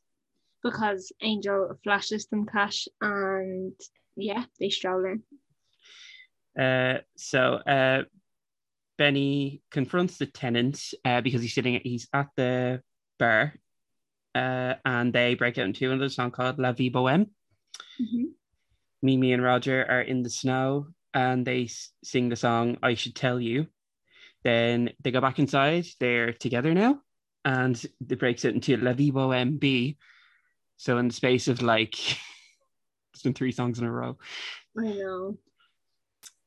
Because 0.64 1.12
Angel 1.22 1.80
flashes 1.84 2.28
them 2.28 2.46
cash 2.46 2.88
and 3.00 3.74
yeah, 4.18 4.44
they 4.60 4.70
stroll 4.70 5.06
in. 5.06 5.24
Uh, 6.62 7.00
so 7.16 7.54
uh, 7.56 8.04
Benny 8.98 9.62
confronts 9.72 10.18
the 10.18 10.26
tenant 10.26 10.94
uh, 11.06 11.22
because 11.22 11.42
he's 11.42 11.54
sitting. 11.54 11.80
He's 11.84 12.08
at 12.14 12.28
the 12.36 12.82
bar, 13.18 13.54
uh, 14.36 14.74
and 14.84 15.14
they 15.14 15.36
break 15.36 15.58
out 15.58 15.66
into 15.66 15.90
another 15.90 16.10
song 16.10 16.32
called 16.32 16.60
"La 16.60 16.74
Vie 16.74 16.90
Bohème." 16.90 17.30
Mhm. 18.02 18.32
Mimi 19.02 19.32
and 19.32 19.42
Roger 19.42 19.86
are 19.90 20.02
in 20.02 20.24
the 20.24 20.30
snow, 20.30 20.88
and 21.14 21.46
they 21.46 21.70
sing 22.04 22.30
the 22.30 22.36
song 22.36 22.78
"I 22.84 22.94
Should 22.94 23.16
Tell 23.16 23.40
You." 23.40 23.68
Then 24.44 24.92
they 25.04 25.12
go 25.12 25.22
back 25.22 25.40
inside. 25.40 25.86
They're 26.00 26.34
together 26.34 26.74
now, 26.74 27.02
and 27.46 27.82
it 28.10 28.20
breaks 28.20 28.46
it 28.46 28.56
into 28.56 28.78
"La 28.78 28.94
Vie 28.94 29.12
Bohème 29.12 29.60
B." 29.60 29.98
So 30.78 30.98
in 30.98 31.10
the 31.10 31.14
space 31.14 31.48
of 31.48 31.62
like, 31.62 31.96
it's 33.14 33.24
been 33.24 33.34
three 33.34 33.52
songs 33.52 33.80
in 33.80 33.86
a 33.86 33.92
row. 33.92 34.18
I 34.78 34.84
know. 34.84 35.38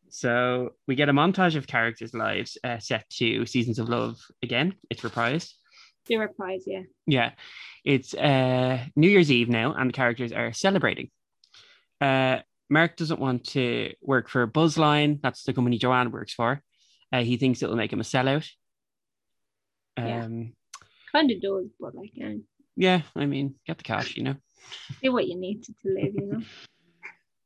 So 0.08 0.74
we 0.86 0.94
get 0.94 1.08
a 1.08 1.12
montage 1.12 1.56
of 1.56 1.66
characters' 1.66 2.14
lives 2.14 2.58
uh, 2.62 2.78
set 2.78 3.08
to 3.10 3.46
Seasons 3.46 3.78
of 3.78 3.88
Love 3.88 4.18
again. 4.42 4.74
It's 4.90 5.02
reprised. 5.02 5.52
The 6.06 6.16
reprise, 6.16 6.64
yeah. 6.66 6.82
Yeah, 7.06 7.30
it's 7.84 8.12
uh, 8.12 8.84
New 8.96 9.08
Year's 9.08 9.30
Eve 9.30 9.48
now, 9.48 9.72
and 9.72 9.88
the 9.88 9.94
characters 9.94 10.32
are 10.32 10.52
celebrating. 10.52 11.10
Uh, 12.00 12.40
Mark 12.72 12.96
doesn't 12.96 13.20
want 13.20 13.44
to 13.48 13.92
work 14.00 14.30
for 14.30 14.46
Buzzline. 14.46 15.20
That's 15.22 15.44
the 15.44 15.52
company 15.52 15.76
Joanne 15.76 16.10
works 16.10 16.32
for. 16.32 16.62
Uh, 17.12 17.22
he 17.22 17.36
thinks 17.36 17.62
it'll 17.62 17.76
make 17.76 17.92
him 17.92 18.00
a 18.00 18.04
sellout. 18.04 18.48
Yeah. 19.98 20.24
Um, 20.24 20.54
Kind 21.12 21.30
of 21.30 21.42
does, 21.42 21.66
but 21.78 21.94
like, 21.94 22.12
yeah, 22.14 22.32
yeah, 22.74 23.02
I 23.14 23.26
mean, 23.26 23.56
get 23.66 23.76
the 23.76 23.84
cash, 23.84 24.16
you 24.16 24.22
know. 24.22 24.36
do 25.02 25.12
what 25.12 25.28
you 25.28 25.38
need 25.38 25.62
to, 25.64 25.72
to 25.82 25.88
live, 25.88 26.14
you 26.14 26.26
know. 26.26 26.42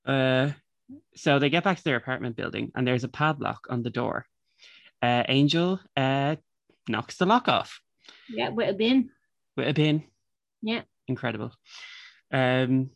Uh, 0.07 0.53
so 1.17 1.41
they 1.41 1.51
get 1.51 1.65
back 1.65 1.77
to 1.77 1.83
their 1.83 1.97
apartment 1.97 2.37
building, 2.37 2.71
and 2.77 2.87
there's 2.87 3.03
a 3.03 3.09
padlock 3.09 3.67
on 3.69 3.83
the 3.83 3.91
door. 3.91 4.25
Uh, 5.03 5.25
Angel 5.29 5.81
uh, 5.97 6.37
knocks 6.89 7.17
the 7.17 7.27
lock 7.27 7.49
off. 7.49 7.81
Yeah, 8.29 8.51
with 8.51 8.71
a 8.71 8.73
bin. 8.73 9.11
with 9.57 9.67
a 9.67 9.73
bin. 9.73 10.05
Yeah. 10.63 10.83
Incredible. 11.09 11.51
Um, 12.33 12.91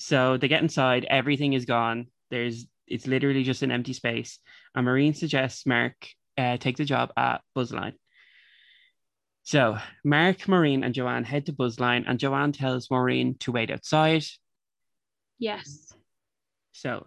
so 0.00 0.38
they 0.38 0.48
get 0.48 0.62
inside, 0.62 1.04
everything 1.04 1.52
is 1.52 1.66
gone. 1.66 2.06
There's 2.30 2.66
it's 2.86 3.06
literally 3.06 3.44
just 3.44 3.62
an 3.62 3.70
empty 3.70 3.92
space. 3.92 4.38
And 4.74 4.84
Maureen 4.84 5.14
suggests 5.14 5.66
Mark 5.66 5.94
uh, 6.38 6.56
take 6.56 6.76
the 6.76 6.84
job 6.84 7.12
at 7.16 7.42
Buzzline. 7.56 7.92
So 9.42 9.78
Mark, 10.04 10.48
Maureen, 10.48 10.84
and 10.84 10.94
Joanne 10.94 11.24
head 11.24 11.46
to 11.46 11.52
Buzzline, 11.52 12.04
and 12.08 12.18
Joanne 12.18 12.52
tells 12.52 12.90
Maureen 12.90 13.36
to 13.40 13.52
wait 13.52 13.70
outside. 13.70 14.24
Yes. 15.38 15.92
So 16.72 17.06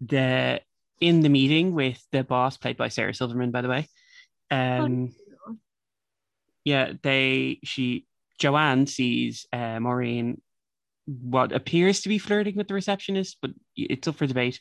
the 0.00 0.60
in 1.00 1.20
the 1.20 1.28
meeting 1.28 1.74
with 1.74 2.04
the 2.12 2.22
boss, 2.22 2.56
played 2.56 2.76
by 2.76 2.88
Sarah 2.88 3.14
Silverman, 3.14 3.50
by 3.50 3.62
the 3.62 3.68
way. 3.68 3.88
Um, 4.50 5.14
yeah, 6.64 6.92
they 7.02 7.60
she 7.64 8.06
Joanne 8.38 8.86
sees 8.86 9.46
uh, 9.52 9.80
Maureen 9.80 10.40
what 11.06 11.52
appears 11.52 12.00
to 12.02 12.08
be 12.08 12.18
flirting 12.18 12.56
with 12.56 12.68
the 12.68 12.74
receptionist, 12.74 13.38
but 13.42 13.50
it's 13.76 14.08
up 14.08 14.16
for 14.16 14.26
debate. 14.26 14.60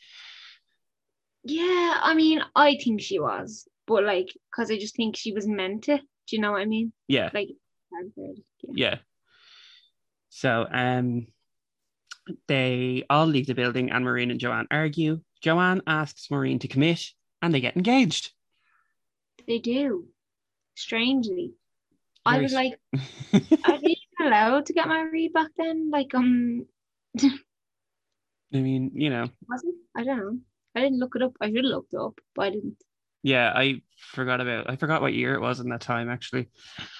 Yeah, 1.43 1.99
I 2.01 2.13
mean, 2.15 2.41
I 2.55 2.77
think 2.83 3.01
she 3.01 3.19
was, 3.19 3.67
but 3.85 4.03
like, 4.03 4.29
because 4.51 4.71
I 4.71 4.77
just 4.77 4.95
think 4.95 5.15
she 5.17 5.33
was 5.33 5.47
meant 5.47 5.83
to. 5.85 5.97
Do 5.97 6.35
you 6.35 6.41
know 6.41 6.51
what 6.53 6.61
I 6.61 6.65
mean? 6.65 6.93
Yeah, 7.07 7.29
Like, 7.33 7.49
yeah. 8.17 8.31
yeah. 8.73 8.95
So 10.29 10.65
um 10.71 11.27
they 12.47 13.03
all 13.09 13.25
leave 13.25 13.47
the 13.47 13.53
building 13.53 13.91
and 13.91 14.05
Maureen 14.05 14.31
and 14.31 14.39
Joanne 14.39 14.67
argue. 14.71 15.19
Joanne 15.41 15.81
asks 15.85 16.31
Maureen 16.31 16.59
to 16.59 16.69
commit 16.69 17.09
and 17.41 17.53
they 17.53 17.59
get 17.59 17.75
engaged. 17.75 18.31
they 19.45 19.59
do. 19.59 20.07
Strangely, 20.75 21.53
I 22.25 22.39
was 22.39 22.53
like, 22.53 22.79
are 23.33 23.41
they 23.41 23.41
even 23.65 23.72
allowed 24.23 24.65
to 24.67 24.73
get 24.73 24.87
married 24.87 25.33
back 25.33 25.51
then? 25.57 25.89
Like, 25.91 26.13
um, 26.15 26.65
I 28.53 28.57
mean, 28.57 28.91
you 28.93 29.09
know, 29.09 29.27
was 29.47 29.63
it? 29.63 29.75
I 29.95 30.03
don't 30.03 30.17
know. 30.17 30.37
I 30.75 30.81
didn't 30.81 30.99
look 30.99 31.15
it 31.15 31.21
up. 31.21 31.33
I 31.41 31.47
should 31.47 31.57
have 31.65 31.65
looked 31.65 31.93
it 31.93 31.99
up, 31.99 32.19
but 32.35 32.41
I 32.47 32.49
didn't. 32.51 32.77
yeah, 33.23 33.51
I 33.55 33.81
forgot 33.97 34.41
about 34.41 34.69
I 34.69 34.75
forgot 34.75 35.01
what 35.01 35.13
year 35.13 35.33
it 35.35 35.41
was 35.41 35.59
in 35.59 35.69
that 35.69 35.81
time 35.81 36.09
actually. 36.09 36.49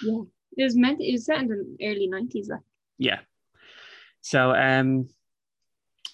Yeah, 0.02 0.22
it 0.56 0.64
was 0.64 0.76
meant. 0.76 1.00
It 1.00 1.12
was 1.12 1.26
set 1.26 1.40
in 1.40 1.48
the 1.48 1.76
early 1.86 2.06
nineties. 2.08 2.48
Like, 2.48 2.60
Yeah. 2.98 3.20
So 4.20 4.52
um 4.54 5.08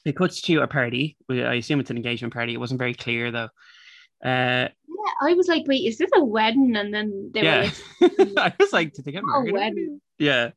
it 0.05 0.17
cuts 0.17 0.41
to 0.43 0.63
a 0.63 0.67
party. 0.67 1.17
I 1.31 1.55
assume 1.55 1.81
it's 1.81 1.91
an 1.91 1.97
engagement 1.97 2.33
party. 2.35 2.55
It 2.55 2.61
wasn't 2.61 2.79
very 2.79 2.95
clear 2.95 3.31
though. 3.31 3.49
Uh 4.25 4.69
yeah, 4.69 5.13
I 5.23 5.35
was 5.35 5.49
like, 5.49 5.65
wait, 5.67 5.87
is 5.87 5.99
this 5.99 6.11
a 6.15 6.25
wedding? 6.25 6.77
And 6.77 6.93
then 6.93 7.31
they 7.33 7.43
yeah. 7.43 7.71
were 8.01 8.09
like, 8.09 8.39
I 8.39 8.55
was 8.59 8.73
like, 8.73 8.93
did 8.95 9.05
they 9.05 9.13
get 9.13 9.23
Oh, 9.35 9.43
married? 9.43 10.01
Yeah. 10.21 10.51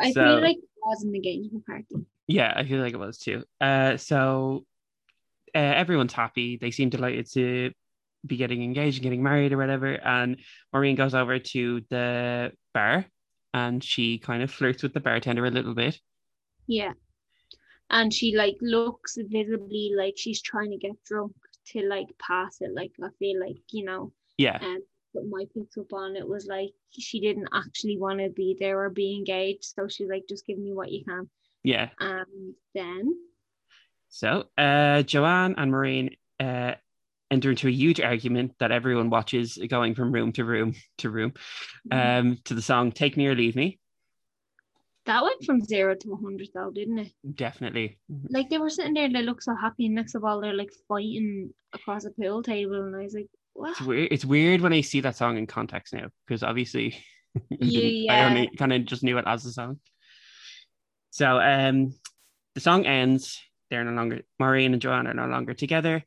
I 0.00 0.10
So- 0.12 0.24
feel 0.24 0.40
like 0.40 0.56
it 0.56 0.64
was 0.84 1.04
an 1.04 1.14
engagement 1.14 1.64
party. 1.66 1.94
Yeah, 2.26 2.52
I 2.56 2.64
feel 2.64 2.80
like 2.80 2.94
it 2.94 2.98
was 2.98 3.18
too. 3.18 3.44
Uh 3.60 3.96
so 3.96 4.66
uh, 5.54 5.58
everyone's 5.58 6.14
happy. 6.14 6.56
They 6.56 6.70
seem 6.70 6.88
delighted 6.88 7.30
to 7.34 7.72
be 8.26 8.36
getting 8.38 8.62
engaged 8.62 8.96
and 8.96 9.02
getting 9.02 9.22
married 9.22 9.52
or 9.52 9.58
whatever. 9.58 9.92
And 9.94 10.38
Maureen 10.72 10.96
goes 10.96 11.14
over 11.14 11.38
to 11.38 11.82
the 11.90 12.52
bar 12.72 13.04
and 13.52 13.84
she 13.84 14.18
kind 14.18 14.42
of 14.42 14.50
flirts 14.50 14.82
with 14.82 14.94
the 14.94 15.00
bartender 15.00 15.44
a 15.44 15.50
little 15.50 15.74
bit. 15.74 16.00
Yeah. 16.66 16.92
And 17.90 18.14
she 18.14 18.34
like 18.34 18.56
looks 18.62 19.18
visibly 19.18 19.92
like 19.94 20.14
she's 20.16 20.40
trying 20.40 20.70
to 20.70 20.78
get 20.78 20.92
drunk 21.04 21.32
to 21.72 21.86
like 21.86 22.06
pass 22.18 22.56
it. 22.62 22.70
Like 22.74 22.92
I 23.02 23.08
feel 23.18 23.38
like, 23.38 23.58
you 23.70 23.84
know, 23.84 24.12
Yeah. 24.38 24.58
um 24.62 24.82
but 25.14 25.24
my 25.26 25.44
picked 25.54 25.76
up 25.78 25.92
on 25.92 26.16
it 26.16 26.26
was 26.26 26.46
like 26.46 26.70
she 26.90 27.20
didn't 27.20 27.48
actually 27.54 27.98
want 27.98 28.20
to 28.20 28.30
be 28.30 28.56
there 28.58 28.80
or 28.82 28.90
be 28.90 29.14
engaged. 29.16 29.64
So 29.64 29.88
she's 29.88 30.08
like, 30.08 30.24
just 30.28 30.46
give 30.46 30.58
me 30.58 30.72
what 30.72 30.90
you 30.92 31.04
can. 31.04 31.28
Yeah. 31.64 31.90
And 32.00 32.54
then 32.74 33.14
So 34.08 34.44
uh, 34.58 35.02
Joanne 35.02 35.54
and 35.56 35.70
Maureen 35.70 36.16
uh, 36.40 36.74
enter 37.30 37.50
into 37.50 37.68
a 37.68 37.70
huge 37.70 38.00
argument 38.00 38.52
that 38.58 38.72
everyone 38.72 39.10
watches 39.10 39.58
going 39.68 39.94
from 39.94 40.12
room 40.12 40.32
to 40.32 40.44
room 40.44 40.74
to 40.98 41.10
room 41.10 41.32
um, 41.90 42.38
to 42.44 42.54
the 42.54 42.62
song 42.62 42.92
Take 42.92 43.16
Me 43.16 43.26
or 43.26 43.34
Leave 43.34 43.56
Me. 43.56 43.78
that 45.06 45.22
went 45.22 45.42
from 45.44 45.60
zero 45.64 45.94
to 45.94 46.08
100 46.10 46.48
though, 46.54 46.70
didn't 46.70 46.98
it? 46.98 47.12
Definitely. 47.34 47.98
Like 48.28 48.50
they 48.50 48.58
were 48.58 48.70
sitting 48.70 48.94
there, 48.94 49.04
and 49.04 49.14
they 49.14 49.22
look 49.22 49.42
so 49.42 49.54
happy, 49.54 49.86
and 49.86 49.94
next 49.94 50.14
of 50.14 50.24
all, 50.24 50.40
they're 50.40 50.54
like 50.54 50.72
fighting 50.88 51.52
across 51.72 52.04
a 52.04 52.10
pool 52.10 52.42
table, 52.42 52.82
and 52.82 52.94
I 52.96 53.02
was 53.04 53.14
like, 53.14 53.28
what? 53.54 53.70
It's 53.70 53.80
weird, 53.80 54.08
it's 54.12 54.24
weird 54.24 54.60
when 54.60 54.72
I 54.72 54.80
see 54.80 55.00
that 55.00 55.16
song 55.16 55.38
in 55.38 55.46
context 55.46 55.92
now 55.92 56.08
because 56.26 56.42
obviously 56.42 57.04
I 57.62 58.24
only 58.24 58.50
kind 58.56 58.72
of 58.72 58.84
just 58.84 59.02
knew 59.02 59.18
it 59.18 59.24
as 59.26 59.44
a 59.46 59.52
song. 59.52 59.80
So 61.10 61.38
um, 61.40 61.94
the 62.54 62.60
song 62.60 62.86
ends. 62.86 63.40
They're 63.70 63.84
no 63.84 63.92
longer, 63.92 64.20
Maureen 64.38 64.74
and 64.74 64.82
Joanne 64.82 65.06
are 65.06 65.14
no 65.14 65.26
longer 65.26 65.54
together. 65.54 66.04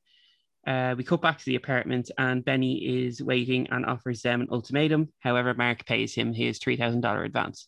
Uh, 0.67 0.95
we 0.97 1.03
cut 1.03 1.21
back 1.21 1.37
to 1.37 1.45
the 1.45 1.55
apartment 1.55 2.11
and 2.17 2.45
Benny 2.45 3.05
is 3.05 3.21
waiting 3.21 3.67
and 3.71 3.85
offers 3.85 4.21
them 4.21 4.41
an 4.41 4.47
ultimatum. 4.51 5.11
However, 5.19 5.53
Mark 5.53 5.85
pays 5.85 6.13
him 6.13 6.33
his 6.33 6.59
$3,000 6.59 7.25
advance. 7.25 7.67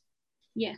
Yes. 0.56 0.78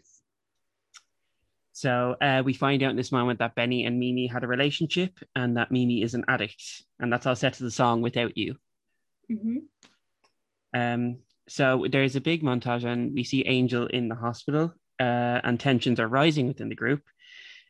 So 1.71 2.15
uh, 2.21 2.43
we 2.43 2.53
find 2.53 2.83
out 2.83 2.91
in 2.91 2.97
this 2.97 3.11
moment 3.11 3.39
that 3.39 3.55
Benny 3.55 3.85
and 3.85 3.99
Mimi 3.99 4.27
had 4.27 4.43
a 4.43 4.47
relationship 4.47 5.17
and 5.35 5.55
that 5.55 5.71
Mimi 5.71 6.01
is 6.01 6.13
an 6.13 6.25
addict. 6.27 6.83
And 6.99 7.11
that's 7.11 7.25
all 7.25 7.35
set 7.35 7.53
to 7.53 7.63
the 7.63 7.71
song 7.71 8.01
Without 8.01 8.37
You. 8.37 8.55
Hmm 9.29 9.57
Um, 10.73 11.19
so 11.47 11.87
there's 11.89 12.15
a 12.15 12.21
big 12.21 12.43
montage, 12.43 12.83
and 12.83 13.13
we 13.13 13.23
see 13.23 13.45
Angel 13.45 13.87
in 13.87 14.07
the 14.07 14.15
hospital, 14.15 14.73
uh, 14.99 15.41
and 15.43 15.59
tensions 15.59 15.99
are 15.99 16.07
rising 16.07 16.47
within 16.47 16.69
the 16.69 16.75
group. 16.75 17.01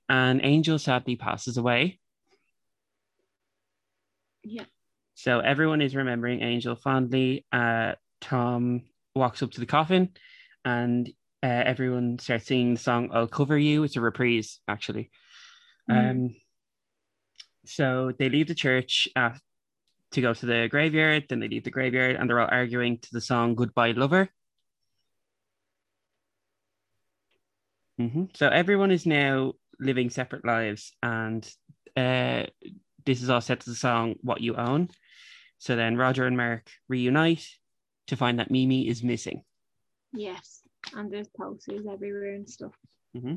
And 0.10 0.42
Angel 0.44 0.80
sadly 0.80 1.16
passes 1.16 1.58
away. 1.58 2.00
Yeah. 4.44 4.66
So 5.16 5.40
everyone 5.40 5.82
is 5.82 5.96
remembering 5.96 6.42
Angel 6.42 6.76
fondly. 6.76 7.46
Uh, 7.52 7.94
Tom 8.22 8.84
walks 9.16 9.44
up 9.44 9.52
to 9.52 9.60
the 9.60 9.66
coffin, 9.66 10.10
and 10.66 11.08
uh, 11.44 11.64
everyone 11.66 12.20
starts 12.20 12.48
singing 12.48 12.74
the 12.74 12.80
song 12.80 13.10
"I'll 13.14 13.28
Cover 13.28 13.58
You." 13.58 13.84
It's 13.84 13.96
a 13.96 14.02
reprise, 14.02 14.60
actually. 14.68 15.12
Mm. 15.90 16.12
Um, 16.12 16.36
so 17.66 18.12
they 18.18 18.30
leave 18.30 18.48
the 18.48 18.56
church. 18.56 19.08
Uh, 19.16 19.32
to 20.12 20.22
go 20.22 20.34
to 20.34 20.46
the 20.46 20.68
graveyard. 20.70 21.26
Then 21.30 21.40
they 21.40 21.48
leave 21.48 21.64
the 21.64 21.72
graveyard 21.72 22.16
and 22.16 22.30
they're 22.30 22.40
all 22.40 22.50
arguing 22.50 22.98
to 23.00 23.10
the 23.12 23.22
song 23.22 23.56
Goodbye 23.56 23.92
Lover. 23.92 24.30
hmm 27.98 28.26
So 28.34 28.48
everyone 28.48 28.92
is 28.92 29.06
now 29.06 29.54
living 29.80 30.10
separate 30.10 30.46
lives, 30.46 30.94
and 31.04 31.46
uh, 31.96 32.44
this 33.06 33.22
is 33.22 33.30
all 33.30 33.42
set 33.42 33.62
to 33.62 33.70
the 33.70 33.76
song 33.76 34.16
What 34.22 34.42
You 34.42 34.56
Own. 34.56 34.90
So 35.58 35.76
then 35.76 35.98
Roger 35.98 36.26
and 36.26 36.38
Mark 36.38 36.70
reunite 36.88 37.46
to 38.08 38.16
find 38.16 38.40
that 38.40 38.52
Mimi 38.52 38.88
is 38.88 39.04
missing. 39.04 39.44
Yes. 40.14 40.62
And 40.96 41.12
there's 41.12 41.28
posters 41.28 41.86
everywhere 41.92 42.34
and 42.34 42.50
stuff. 42.50 42.74
hmm 43.14 43.36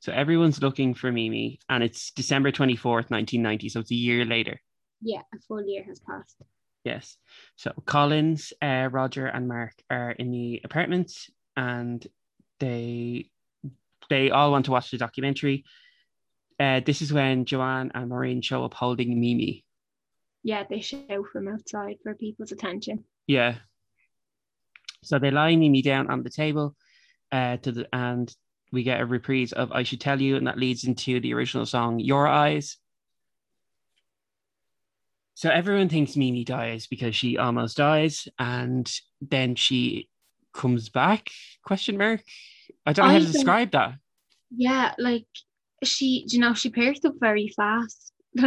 So 0.00 0.12
everyone's 0.12 0.62
looking 0.62 0.94
for 0.94 1.12
Mimi, 1.12 1.60
and 1.68 1.84
it's 1.84 2.10
December 2.12 2.50
24th, 2.50 3.10
1990. 3.10 3.68
So 3.68 3.80
it's 3.80 3.90
a 3.90 3.94
year 3.94 4.24
later. 4.24 4.60
Yeah, 5.02 5.22
a 5.34 5.38
full 5.38 5.62
year 5.62 5.84
has 5.84 6.00
passed. 6.00 6.36
Yes. 6.84 7.16
So 7.56 7.72
Collins, 7.84 8.52
uh, 8.62 8.88
Roger, 8.90 9.26
and 9.26 9.48
Mark 9.48 9.74
are 9.90 10.12
in 10.12 10.30
the 10.30 10.60
apartment, 10.64 11.12
and 11.56 12.06
they 12.58 13.30
they 14.08 14.30
all 14.30 14.50
want 14.50 14.64
to 14.64 14.70
watch 14.70 14.90
the 14.90 14.98
documentary. 14.98 15.64
Uh, 16.58 16.80
this 16.84 17.00
is 17.00 17.12
when 17.12 17.44
Joanne 17.44 17.90
and 17.94 18.08
Maureen 18.08 18.42
show 18.42 18.64
up 18.64 18.74
holding 18.74 19.18
Mimi. 19.20 19.64
Yeah, 20.42 20.64
they 20.68 20.80
show 20.80 21.26
from 21.32 21.48
outside 21.48 21.96
for 22.02 22.14
people's 22.14 22.52
attention. 22.52 23.04
Yeah. 23.26 23.56
So 25.02 25.18
they 25.18 25.30
lie 25.30 25.56
Mimi 25.56 25.82
down 25.82 26.10
on 26.10 26.22
the 26.22 26.30
table, 26.30 26.76
uh, 27.32 27.58
to 27.58 27.72
the 27.72 27.88
and 27.94 28.34
we 28.72 28.82
get 28.82 29.00
a 29.00 29.06
reprise 29.06 29.52
of 29.52 29.72
"I 29.72 29.82
Should 29.82 30.00
Tell 30.00 30.20
You," 30.20 30.36
and 30.36 30.46
that 30.46 30.58
leads 30.58 30.84
into 30.84 31.20
the 31.20 31.34
original 31.34 31.66
song 31.66 31.98
"Your 31.98 32.26
Eyes." 32.26 32.78
So 35.40 35.48
everyone 35.48 35.88
thinks 35.88 36.18
Mimi 36.18 36.44
dies 36.44 36.86
because 36.86 37.16
she 37.16 37.38
almost 37.38 37.78
dies, 37.78 38.28
and 38.38 38.86
then 39.22 39.54
she 39.54 40.10
comes 40.52 40.90
back? 40.90 41.30
Question 41.64 41.96
mark. 41.96 42.20
I 42.84 42.92
don't 42.92 43.06
know 43.06 43.08
I 43.08 43.12
how 43.14 43.18
to 43.20 43.24
think- 43.24 43.36
describe 43.36 43.70
that. 43.70 43.94
Yeah, 44.54 44.92
like 44.98 45.24
she, 45.82 46.26
you 46.28 46.40
know, 46.40 46.52
she 46.52 46.68
perked 46.68 47.06
up 47.06 47.14
very 47.18 47.48
fast. 47.56 48.12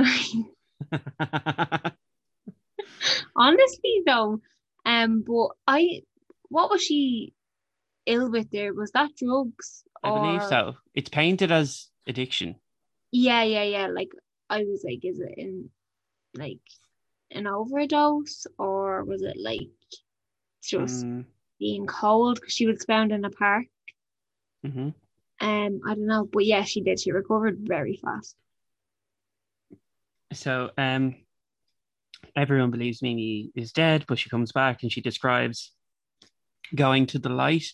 Honestly, 3.36 4.04
though, 4.06 4.40
um, 4.86 5.24
but 5.26 5.48
I, 5.66 6.04
what 6.50 6.70
was 6.70 6.84
she 6.84 7.34
ill 8.06 8.30
with 8.30 8.52
there? 8.52 8.72
Was 8.72 8.92
that 8.92 9.16
drugs? 9.18 9.84
I 10.04 10.12
believe 10.12 10.44
so. 10.44 10.76
It's 10.94 11.10
painted 11.10 11.52
as 11.52 11.88
addiction. 12.06 12.58
Yeah, 13.12 13.42
yeah, 13.42 13.64
yeah. 13.64 13.88
Like 13.88 14.12
I 14.48 14.60
was 14.60 14.84
like, 14.88 15.04
is 15.04 15.20
it 15.20 15.34
in 15.38 15.72
like 16.36 16.60
an 17.32 17.48
overdose 17.48 18.46
or 18.58 19.04
was 19.04 19.22
it 19.24 19.38
like 19.38 19.70
just 20.64 21.06
Mm, 21.06 21.26
being 21.60 21.86
cold 21.86 22.36
because 22.40 22.54
she 22.54 22.68
was 22.68 22.84
found 22.86 23.12
in 23.12 23.26
a 23.26 23.30
park? 23.30 23.66
mhm. 24.66 24.94
Um, 25.42 25.82
I 25.86 25.96
don't 25.96 26.08
know, 26.08 26.26
but 26.32 26.46
yeah, 26.46 26.64
she 26.64 26.82
did. 26.82 27.00
She 27.00 27.12
recovered 27.12 27.60
very 27.60 27.98
fast. 27.98 28.36
So 30.34 30.72
um, 30.78 31.16
everyone 32.36 32.72
believes 32.72 33.02
Mimi 33.02 33.52
is 33.56 33.72
dead, 33.72 34.06
but 34.08 34.20
she 34.20 34.30
comes 34.30 34.52
back 34.52 34.84
and 34.84 34.92
she 34.92 35.02
describes 35.02 35.72
going 36.76 37.06
to 37.08 37.20
the 37.20 37.30
light 37.30 37.66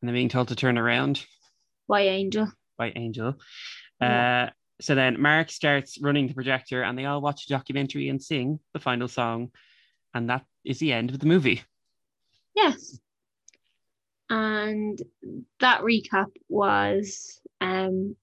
and 0.00 0.08
then 0.08 0.14
being 0.14 0.28
told 0.28 0.48
to 0.48 0.56
turn 0.56 0.78
around 0.78 1.24
Why, 1.86 2.02
Angel? 2.02 2.48
by 2.78 2.92
Angel. 2.94 3.34
Yeah. 4.00 4.50
So 4.80 4.94
then 4.94 5.20
Mark 5.20 5.50
starts 5.50 5.98
running 6.00 6.28
the 6.28 6.34
projector 6.34 6.82
and 6.82 6.98
they 6.98 7.06
all 7.06 7.20
watch 7.20 7.46
the 7.46 7.54
documentary 7.54 8.08
and 8.08 8.22
sing 8.22 8.60
the 8.72 8.78
final 8.80 9.08
song. 9.08 9.50
And 10.14 10.28
that 10.30 10.44
is 10.64 10.78
the 10.78 10.92
end 10.92 11.10
of 11.10 11.18
the 11.18 11.26
movie. 11.26 11.62
Yes. 12.54 12.98
And 14.28 15.00
that 15.60 15.82
recap 15.82 16.26
was 16.48 17.40
um 17.60 18.16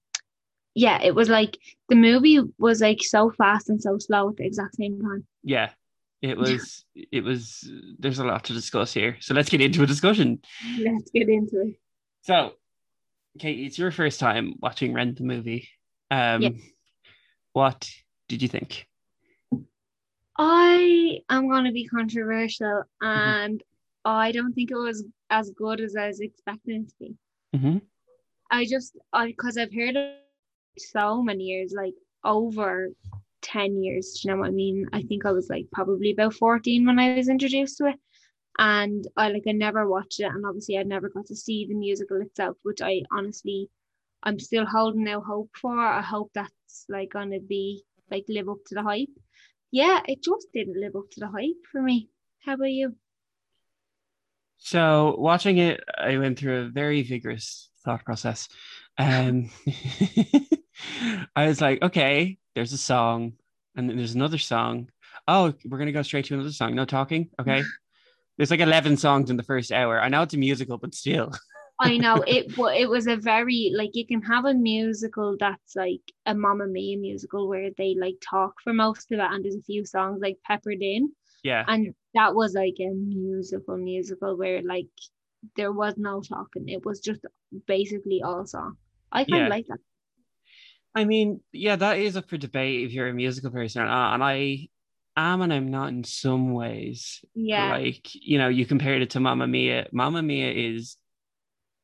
yeah, 0.75 1.01
it 1.01 1.13
was 1.13 1.29
like 1.29 1.57
the 1.89 1.95
movie 1.95 2.39
was 2.57 2.81
like 2.81 3.03
so 3.03 3.31
fast 3.31 3.69
and 3.69 3.81
so 3.81 3.97
slow 3.97 4.29
at 4.29 4.37
the 4.37 4.45
exact 4.45 4.75
same 4.75 5.01
time. 5.01 5.25
Yeah. 5.43 5.69
It 6.21 6.37
was, 6.37 6.85
it 6.95 7.21
was, 7.21 7.69
there's 7.99 8.19
a 8.19 8.23
lot 8.23 8.45
to 8.45 8.53
discuss 8.53 8.93
here. 8.93 9.17
So 9.19 9.33
let's 9.33 9.49
get 9.49 9.59
into 9.59 9.83
a 9.83 9.85
discussion. 9.85 10.39
Let's 10.79 11.11
get 11.11 11.27
into 11.27 11.59
it. 11.59 11.75
So, 12.21 12.53
Kate, 13.39 13.59
it's 13.59 13.77
your 13.77 13.91
first 13.91 14.21
time 14.21 14.53
watching 14.61 14.93
Rent 14.93 15.17
the 15.17 15.25
movie. 15.25 15.67
Um, 16.13 16.41
Yeah. 16.41 16.49
What 17.53 17.89
did 18.27 18.41
you 18.41 18.47
think? 18.47 18.87
I 20.37 21.19
am 21.29 21.49
gonna 21.49 21.71
be 21.71 21.87
controversial 21.87 22.83
and 23.01 23.63
I 24.05 24.31
don't 24.31 24.53
think 24.53 24.71
it 24.71 24.75
was 24.75 25.05
as 25.29 25.51
good 25.51 25.79
as 25.79 25.95
I 25.95 26.07
was 26.07 26.19
expecting 26.19 26.81
it 26.83 26.89
to 26.89 26.95
be. 26.99 27.15
hmm 27.57 27.77
I 28.51 28.65
just 28.65 28.97
I 29.11 29.27
because 29.27 29.57
I've 29.57 29.73
heard 29.73 29.95
it 29.95 30.19
so 30.77 31.23
many 31.23 31.45
years, 31.45 31.73
like 31.75 31.95
over 32.23 32.89
10 33.41 33.81
years. 33.83 34.19
Do 34.21 34.27
you 34.27 34.33
know 34.33 34.41
what 34.41 34.49
I 34.49 34.51
mean? 34.51 34.87
I 34.93 35.01
think 35.03 35.25
I 35.25 35.31
was 35.31 35.49
like 35.49 35.65
probably 35.71 36.11
about 36.11 36.33
14 36.35 36.85
when 36.85 36.99
I 36.99 37.15
was 37.15 37.29
introduced 37.29 37.77
to 37.77 37.87
it. 37.87 37.99
And 38.59 39.07
I 39.17 39.29
like 39.29 39.43
I 39.47 39.51
never 39.51 39.87
watched 39.89 40.19
it 40.19 40.25
and 40.25 40.45
obviously 40.45 40.77
I 40.77 40.83
never 40.83 41.09
got 41.09 41.25
to 41.27 41.35
see 41.35 41.65
the 41.65 41.73
musical 41.75 42.21
itself, 42.21 42.57
which 42.63 42.81
I 42.81 43.01
honestly 43.11 43.69
I'm 44.23 44.39
still 44.39 44.65
holding 44.65 45.07
out 45.09 45.23
hope 45.25 45.49
for. 45.59 45.77
I 45.77 46.01
hope 46.01 46.31
that's 46.33 46.85
like 46.89 47.11
gonna 47.11 47.39
be 47.39 47.83
like 48.09 48.25
live 48.29 48.49
up 48.49 48.63
to 48.67 48.75
the 48.75 48.83
hype. 48.83 49.09
Yeah, 49.71 50.01
it 50.07 50.23
just 50.23 50.47
didn't 50.53 50.79
live 50.79 50.95
up 50.95 51.09
to 51.11 51.19
the 51.19 51.27
hype 51.27 51.61
for 51.71 51.81
me. 51.81 52.09
How 52.45 52.53
about 52.53 52.71
you? 52.71 52.95
So, 54.57 55.15
watching 55.17 55.57
it, 55.57 55.81
I 55.97 56.17
went 56.17 56.39
through 56.39 56.61
a 56.61 56.69
very 56.69 57.03
vigorous 57.03 57.69
thought 57.83 58.05
process. 58.05 58.47
Um, 58.97 59.49
I 61.35 61.47
was 61.47 61.59
like, 61.59 61.81
okay, 61.81 62.37
there's 62.55 62.71
a 62.71 62.77
song, 62.77 63.33
and 63.75 63.89
then 63.89 63.97
there's 63.97 64.15
another 64.15 64.37
song. 64.37 64.89
Oh, 65.27 65.53
we're 65.65 65.79
gonna 65.79 65.91
go 65.91 66.01
straight 66.01 66.25
to 66.25 66.33
another 66.35 66.51
song. 66.51 66.75
No 66.75 66.85
talking. 66.85 67.29
Okay. 67.39 67.63
There's 68.35 68.49
like 68.49 68.61
11 68.61 68.97
songs 68.97 69.29
in 69.29 69.37
the 69.37 69.43
first 69.43 69.71
hour. 69.71 70.01
I 70.01 70.09
know 70.09 70.23
it's 70.23 70.33
a 70.33 70.37
musical, 70.37 70.79
but 70.79 70.95
still. 70.95 71.31
I 71.79 71.97
know 71.97 72.23
it, 72.27 72.53
it 72.57 72.89
was 72.89 73.07
a 73.07 73.17
very 73.17 73.71
like 73.75 73.91
you 73.93 74.05
can 74.05 74.21
have 74.21 74.45
a 74.45 74.53
musical 74.53 75.35
that's 75.39 75.75
like 75.75 76.01
a 76.25 76.33
Mamma 76.33 76.67
Mia 76.67 76.97
musical 76.97 77.47
where 77.47 77.71
they 77.77 77.95
like 77.99 78.15
talk 78.27 78.53
for 78.63 78.73
most 78.73 79.11
of 79.11 79.19
it, 79.19 79.25
and 79.29 79.43
there's 79.43 79.55
a 79.55 79.61
few 79.63 79.85
songs 79.85 80.21
like 80.21 80.37
peppered 80.45 80.81
in, 80.81 81.11
Yeah. 81.43 81.65
and 81.67 81.93
that 82.13 82.35
was 82.35 82.53
like 82.53 82.75
a 82.79 82.89
musical 82.89 83.77
musical 83.77 84.37
where 84.37 84.61
like 84.61 84.87
there 85.55 85.71
was 85.71 85.95
no 85.97 86.21
talking. 86.21 86.69
It 86.69 86.85
was 86.85 86.99
just 86.99 87.21
basically 87.67 88.21
all 88.23 88.45
song. 88.45 88.77
I 89.11 89.25
kind 89.25 89.43
of 89.43 89.47
Yeah. 89.47 89.55
like 89.55 89.65
that. 89.67 89.79
I 90.95 91.05
mean, 91.05 91.41
yeah, 91.51 91.75
that 91.75 91.97
is 91.97 92.15
up 92.15 92.29
for 92.29 92.37
debate 92.37 92.85
if 92.85 92.93
you're 92.93 93.07
a 93.09 93.13
musical 93.13 93.49
person 93.51 93.81
or 93.81 93.85
not. 93.85 94.13
And 94.13 94.23
I 94.23 94.67
am 95.17 95.41
and 95.41 95.51
I'm 95.51 95.71
not 95.71 95.89
in 95.89 96.03
some 96.03 96.53
ways. 96.53 97.25
Yeah, 97.33 97.71
Like, 97.71 98.07
you 98.13 98.37
know, 98.37 98.47
you 98.47 98.65
compared 98.65 99.01
it 99.01 99.09
to 99.11 99.19
Mamma 99.19 99.47
Mia. 99.47 99.87
Mamma 99.91 100.21
Mia 100.21 100.51
is 100.51 100.97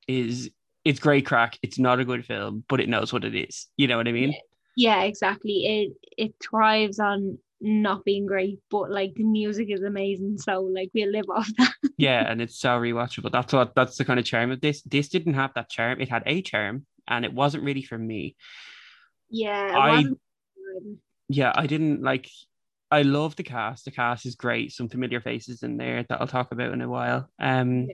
is 0.09 0.49
it's 0.85 0.99
great 0.99 1.25
crack. 1.25 1.57
It's 1.61 1.77
not 1.79 1.99
a 1.99 2.05
good 2.05 2.25
film, 2.25 2.63
but 2.67 2.79
it 2.81 2.89
knows 2.89 3.13
what 3.13 3.23
it 3.23 3.35
is. 3.35 3.67
You 3.77 3.87
know 3.87 3.97
what 3.97 4.07
I 4.07 4.11
mean? 4.11 4.33
yeah, 4.75 5.03
exactly. 5.03 5.65
It 5.65 5.93
it 6.17 6.35
thrives 6.41 6.99
on 6.99 7.37
not 7.61 8.05
being 8.05 8.25
great, 8.25 8.59
but 8.71 8.89
like 8.89 9.13
the 9.15 9.23
music 9.25 9.67
is 9.69 9.83
amazing. 9.83 10.37
So 10.37 10.61
like 10.61 10.89
we'll 10.93 11.11
live 11.11 11.29
off 11.29 11.49
that. 11.57 11.73
Yeah, 11.97 12.23
and 12.31 12.41
it's 12.41 12.57
so 12.57 12.69
rewatchable. 12.79 13.29
That's 13.31 13.51
what 13.51 13.75
that's 13.75 13.97
the 13.97 14.05
kind 14.05 14.19
of 14.19 14.25
charm 14.25 14.51
of 14.51 14.61
this. 14.61 14.81
This 14.83 15.09
didn't 15.09 15.33
have 15.33 15.53
that 15.55 15.69
charm. 15.69 15.99
It 15.99 16.07
had 16.09 16.23
a 16.25 16.41
charm, 16.41 16.85
and 17.09 17.25
it 17.25 17.33
wasn't 17.33 17.65
really 17.65 17.83
for 17.83 17.97
me. 17.97 18.35
Yeah, 19.29 19.73
I- 19.77 20.05
Yeah, 21.27 21.51
I 21.53 21.67
didn't 21.67 22.01
like. 22.01 22.29
I 22.91 23.03
love 23.03 23.35
the 23.35 23.43
cast. 23.43 23.85
The 23.85 23.91
cast 23.91 24.25
is 24.25 24.35
great. 24.35 24.71
Some 24.71 24.89
familiar 24.89 25.19
faces 25.21 25.61
in 25.61 25.77
there 25.77 26.03
that 26.09 26.21
I'll 26.21 26.27
talk 26.27 26.51
about 26.53 26.73
in 26.73 26.81
a 26.81 26.87
while. 26.89 27.29
Um, 27.39 27.83
Yeah. 27.87 27.93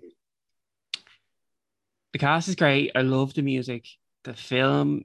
The 2.15 2.19
cast 2.19 2.47
is 2.47 2.55
great. 2.55 2.93
I 2.95 3.01
love 3.01 3.33
the 3.33 3.41
music. 3.41 3.85
The 4.23 4.33
film 4.33 5.01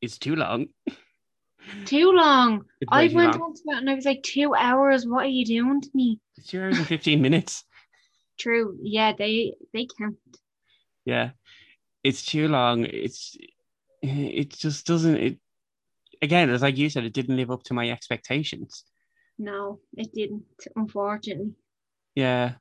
is 0.00 0.16
too 0.16 0.36
long. 0.36 0.68
too 1.84 2.12
long. 2.12 2.66
I 2.88 3.08
went 3.12 3.32
long. 3.34 3.42
on 3.42 3.54
to 3.54 3.62
it 3.66 3.78
and 3.78 3.90
I 3.90 3.94
was 3.94 4.04
like, 4.04 4.22
two 4.22 4.54
hours. 4.54 5.04
What 5.04 5.24
are 5.24 5.28
you 5.28 5.44
doing 5.44 5.80
to 5.80 5.90
me? 5.92 6.20
It's 6.36 6.46
two 6.46 6.62
hours 6.62 6.78
and 6.78 6.86
fifteen 6.86 7.20
minutes. 7.20 7.64
True. 8.38 8.78
Yeah, 8.80 9.12
they 9.18 9.54
they 9.74 9.88
count. 9.98 10.18
Yeah, 11.04 11.30
it's 12.04 12.24
too 12.24 12.46
long. 12.46 12.84
It's 12.84 13.36
it 14.00 14.50
just 14.50 14.86
doesn't. 14.86 15.16
It 15.16 15.38
again, 16.22 16.48
as 16.50 16.62
like 16.62 16.76
you 16.76 16.88
said, 16.90 17.02
it 17.02 17.12
didn't 17.12 17.38
live 17.38 17.50
up 17.50 17.64
to 17.64 17.74
my 17.74 17.90
expectations. 17.90 18.84
No, 19.36 19.80
it 19.96 20.14
didn't. 20.14 20.44
Unfortunately. 20.76 21.54
Yeah. 22.14 22.52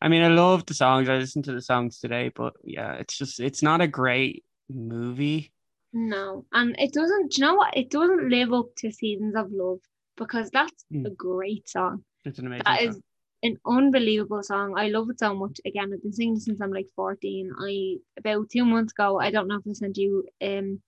I 0.00 0.08
mean, 0.08 0.22
I 0.22 0.28
love 0.28 0.66
the 0.66 0.74
songs. 0.74 1.08
I 1.08 1.16
listened 1.16 1.44
to 1.46 1.52
the 1.52 1.62
songs 1.62 1.98
today, 1.98 2.30
but 2.34 2.54
yeah, 2.64 2.94
it's 2.94 3.16
just 3.16 3.40
it's 3.40 3.62
not 3.62 3.80
a 3.80 3.86
great 3.88 4.44
movie. 4.68 5.52
No, 5.92 6.44
and 6.52 6.76
it 6.78 6.92
doesn't. 6.92 7.32
Do 7.32 7.40
you 7.40 7.46
know 7.46 7.54
what? 7.54 7.76
It 7.76 7.90
doesn't 7.90 8.28
live 8.28 8.52
up 8.52 8.66
to 8.78 8.92
Seasons 8.92 9.34
of 9.36 9.48
Love 9.50 9.80
because 10.16 10.50
that's 10.50 10.84
Mm. 10.92 11.06
a 11.06 11.10
great 11.10 11.68
song. 11.68 12.04
It's 12.24 12.38
an 12.38 12.46
amazing. 12.46 12.64
That 12.64 12.80
song. 12.80 12.88
is 12.88 13.00
an 13.42 13.56
unbelievable 13.66 14.42
song. 14.42 14.74
I 14.76 14.88
love 14.88 15.08
it 15.10 15.18
so 15.18 15.34
much. 15.34 15.60
Again, 15.64 15.92
I've 15.92 16.02
been 16.02 16.12
singing 16.12 16.38
since 16.38 16.60
I'm 16.60 16.72
like 16.72 16.88
14. 16.94 17.50
I 17.58 17.96
about 18.18 18.50
two 18.50 18.64
months 18.64 18.92
ago, 18.92 19.18
I 19.18 19.30
don't 19.30 19.48
know 19.48 19.56
if 19.58 19.66
I 19.68 19.72
sent 19.72 19.96
you 19.96 20.24
um 20.42 20.80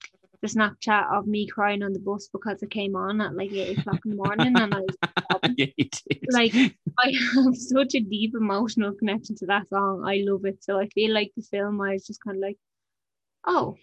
the 0.42 0.48
Snapchat 0.48 1.16
of 1.16 1.26
me 1.26 1.46
crying 1.46 1.83
on 1.83 1.92
the 1.92 2.00
bus 2.00 2.28
because 2.33 2.62
it 2.62 2.70
came 2.70 2.96
on 2.96 3.20
at 3.20 3.35
like 3.35 3.52
eight 3.52 3.78
o'clock 3.78 4.00
in 4.05 4.11
the 4.11 4.16
morning 4.16 4.55
and 4.57 4.74
I 4.74 4.81
was 4.81 4.96
yeah, 5.57 5.66
like 6.31 6.52
I 6.98 7.12
have 7.35 7.57
such 7.57 7.94
a 7.94 8.00
deep 8.00 8.35
emotional 8.35 8.92
connection 8.92 9.37
to 9.37 9.46
that 9.46 9.68
song. 9.68 10.05
I 10.05 10.22
love 10.26 10.44
it. 10.44 10.62
So 10.64 10.78
I 10.78 10.88
feel 10.88 11.14
like 11.14 11.33
the 11.37 11.42
film 11.42 11.81
I 11.81 11.92
was 11.92 12.07
just 12.07 12.22
kind 12.22 12.37
of 12.37 12.42
like, 12.42 12.59
oh 13.46 13.76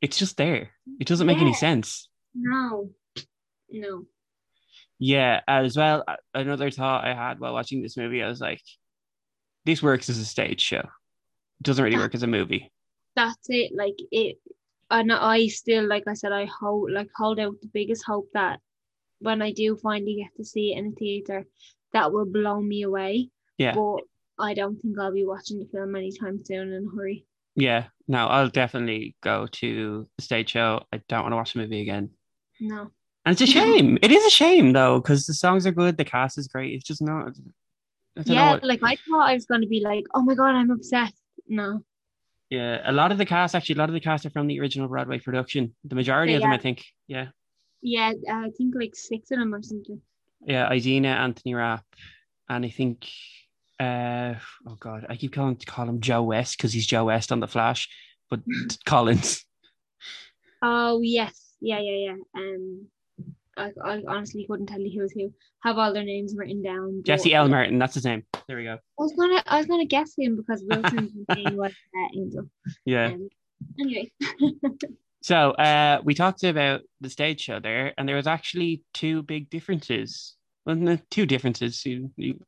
it's 0.00 0.16
just 0.16 0.36
there. 0.36 0.70
It 1.00 1.08
doesn't 1.08 1.26
make 1.26 1.38
any 1.38 1.54
sense. 1.54 2.08
no. 2.34 2.90
No. 3.70 4.04
Yeah, 4.98 5.40
as 5.46 5.76
well. 5.76 6.04
Another 6.34 6.70
thought 6.70 7.04
I 7.04 7.14
had 7.14 7.38
while 7.38 7.52
watching 7.52 7.82
this 7.82 7.96
movie, 7.96 8.22
I 8.22 8.28
was 8.28 8.40
like, 8.40 8.62
this 9.64 9.82
works 9.82 10.08
as 10.08 10.18
a 10.18 10.24
stage 10.24 10.60
show. 10.60 10.78
It 10.78 11.62
doesn't 11.62 11.84
really 11.84 11.98
work 11.98 12.14
as 12.14 12.22
a 12.22 12.28
movie. 12.28 12.72
that's 13.14 13.46
it 13.48 13.72
like 13.74 13.96
it 14.12 14.38
and 14.90 15.12
i 15.12 15.46
still 15.46 15.86
like 15.86 16.04
i 16.06 16.14
said 16.14 16.32
i 16.32 16.46
hold 16.60 16.90
like 16.90 17.08
hold 17.16 17.38
out 17.38 17.54
the 17.60 17.68
biggest 17.74 18.04
hope 18.06 18.26
that 18.34 18.58
when 19.20 19.42
i 19.42 19.52
do 19.52 19.76
finally 19.76 20.16
get 20.22 20.34
to 20.36 20.44
see 20.44 20.72
it 20.72 20.78
in 20.78 20.86
a 20.88 20.90
theater 20.92 21.44
that 21.92 22.12
will 22.12 22.24
blow 22.26 22.60
me 22.60 22.82
away 22.82 23.28
Yeah. 23.58 23.74
but 23.74 24.00
i 24.38 24.54
don't 24.54 24.76
think 24.80 24.98
i'll 24.98 25.12
be 25.12 25.24
watching 25.26 25.58
the 25.58 25.68
film 25.72 25.94
anytime 25.96 26.40
soon 26.44 26.72
in 26.72 26.86
a 26.86 26.96
hurry 26.96 27.24
Yeah, 27.56 27.84
no, 28.06 28.26
I'll 28.28 28.48
definitely 28.62 29.16
go 29.20 29.46
to 29.60 30.06
the 30.16 30.22
stage 30.22 30.50
show. 30.50 30.84
I 30.94 31.00
don't 31.08 31.22
want 31.24 31.32
to 31.32 31.36
watch 31.36 31.52
the 31.54 31.58
movie 31.60 31.80
again. 31.82 32.10
no 32.60 32.80
And 33.26 33.32
it's 33.32 33.42
a 33.42 33.46
shame. 33.58 33.98
it 34.00 34.12
is 34.12 34.24
a 34.24 34.30
shame 34.30 34.72
though, 34.72 35.00
because 35.00 35.26
the 35.26 35.34
songs 35.34 35.66
are 35.66 35.72
good, 35.82 35.96
the 35.96 36.04
cast 36.04 36.38
is 36.38 36.46
great. 36.46 36.72
It's 36.74 36.86
just 36.86 37.02
not. 37.02 37.32
Yeah 38.24 38.52
what- 38.52 38.64
like 38.64 38.80
i 38.82 38.94
thought 38.96 39.28
i 39.30 39.34
was 39.34 39.46
going 39.50 39.60
to 39.66 39.72
be 39.76 39.80
like 39.90 40.04
oh 40.14 40.22
my 40.28 40.34
god 40.34 40.54
i'm 40.58 40.70
obsessed 40.70 41.20
no 41.48 41.82
yeah, 42.50 42.80
a 42.84 42.92
lot 42.92 43.12
of 43.12 43.18
the 43.18 43.26
cast 43.26 43.54
actually, 43.54 43.74
a 43.76 43.78
lot 43.78 43.88
of 43.88 43.94
the 43.94 44.00
cast 44.00 44.26
are 44.26 44.30
from 44.30 44.46
the 44.46 44.60
original 44.60 44.88
Broadway 44.88 45.18
production. 45.18 45.74
The 45.84 45.94
majority 45.94 46.34
of 46.34 46.40
them, 46.42 46.50
Yeah. 46.50 46.56
I 46.56 46.60
think. 46.60 46.84
Yeah, 47.06 47.26
yeah 47.80 48.12
uh, 48.30 48.46
i 48.46 48.50
think 48.56 48.74
like 48.74 48.94
six 48.96 49.30
of 49.30 49.38
them 49.38 49.54
or 49.54 49.62
something 49.62 50.00
yeah, 50.46 50.72
Idina, 50.72 51.08
Anthony 51.08 51.54
Rapp, 51.54 51.84
and 52.48 52.64
I 52.64 52.70
think. 52.70 53.06
Uh, 53.80 54.34
oh 54.66 54.76
God, 54.80 55.06
I 55.08 55.14
keep 55.14 55.32
calling 55.32 55.54
to 55.56 55.66
call 55.66 55.88
him 55.88 56.00
Joe 56.00 56.22
West 56.24 56.56
because 56.56 56.72
he's 56.72 56.84
Joe 56.86 57.04
West 57.04 57.30
on 57.30 57.38
the 57.38 57.46
Flash, 57.46 57.88
but 58.28 58.40
Collins. 58.84 59.44
oh 60.62 61.00
yes 61.02 61.54
yeah 61.60 61.78
yeah 61.78 62.10
yeah 62.10 62.40
um 62.40 62.86
I, 63.58 63.72
I 63.84 64.02
honestly 64.08 64.46
couldn't 64.48 64.66
tell 64.66 64.80
you 64.80 64.90
who 64.94 65.02
was 65.02 65.12
who 65.12 65.32
have 65.64 65.76
all 65.78 65.92
their 65.92 66.04
names 66.04 66.34
written 66.36 66.62
down 66.62 67.02
Jesse 67.04 67.34
L. 67.34 67.48
Martin, 67.48 67.78
that's 67.78 67.94
his 67.94 68.04
name. 68.04 68.22
There 68.46 68.56
we 68.56 68.64
go. 68.64 68.74
I 68.74 68.78
was 69.02 69.12
gonna 69.18 69.42
I 69.46 69.58
was 69.58 69.66
gonna 69.66 69.84
guess 69.86 70.12
him 70.16 70.36
because 70.36 70.62
Wilson's 70.66 71.12
name 71.34 71.56
was 71.56 71.72
uh, 71.72 72.08
Angel. 72.18 72.48
Yeah. 72.84 73.06
Um, 73.06 73.28
anyway, 73.80 74.10
So 75.22 75.50
uh, 75.52 76.00
we 76.04 76.14
talked 76.14 76.44
about 76.44 76.82
the 77.00 77.10
stage 77.10 77.40
show 77.40 77.58
there, 77.60 77.92
and 77.98 78.08
there 78.08 78.16
was 78.16 78.26
actually 78.26 78.82
two 78.94 79.22
big 79.22 79.50
differences. 79.50 80.36
Well, 80.64 80.76
no, 80.76 80.98
two 81.10 81.26
differences. 81.26 81.84
You, 81.84 82.10
you, 82.16 82.38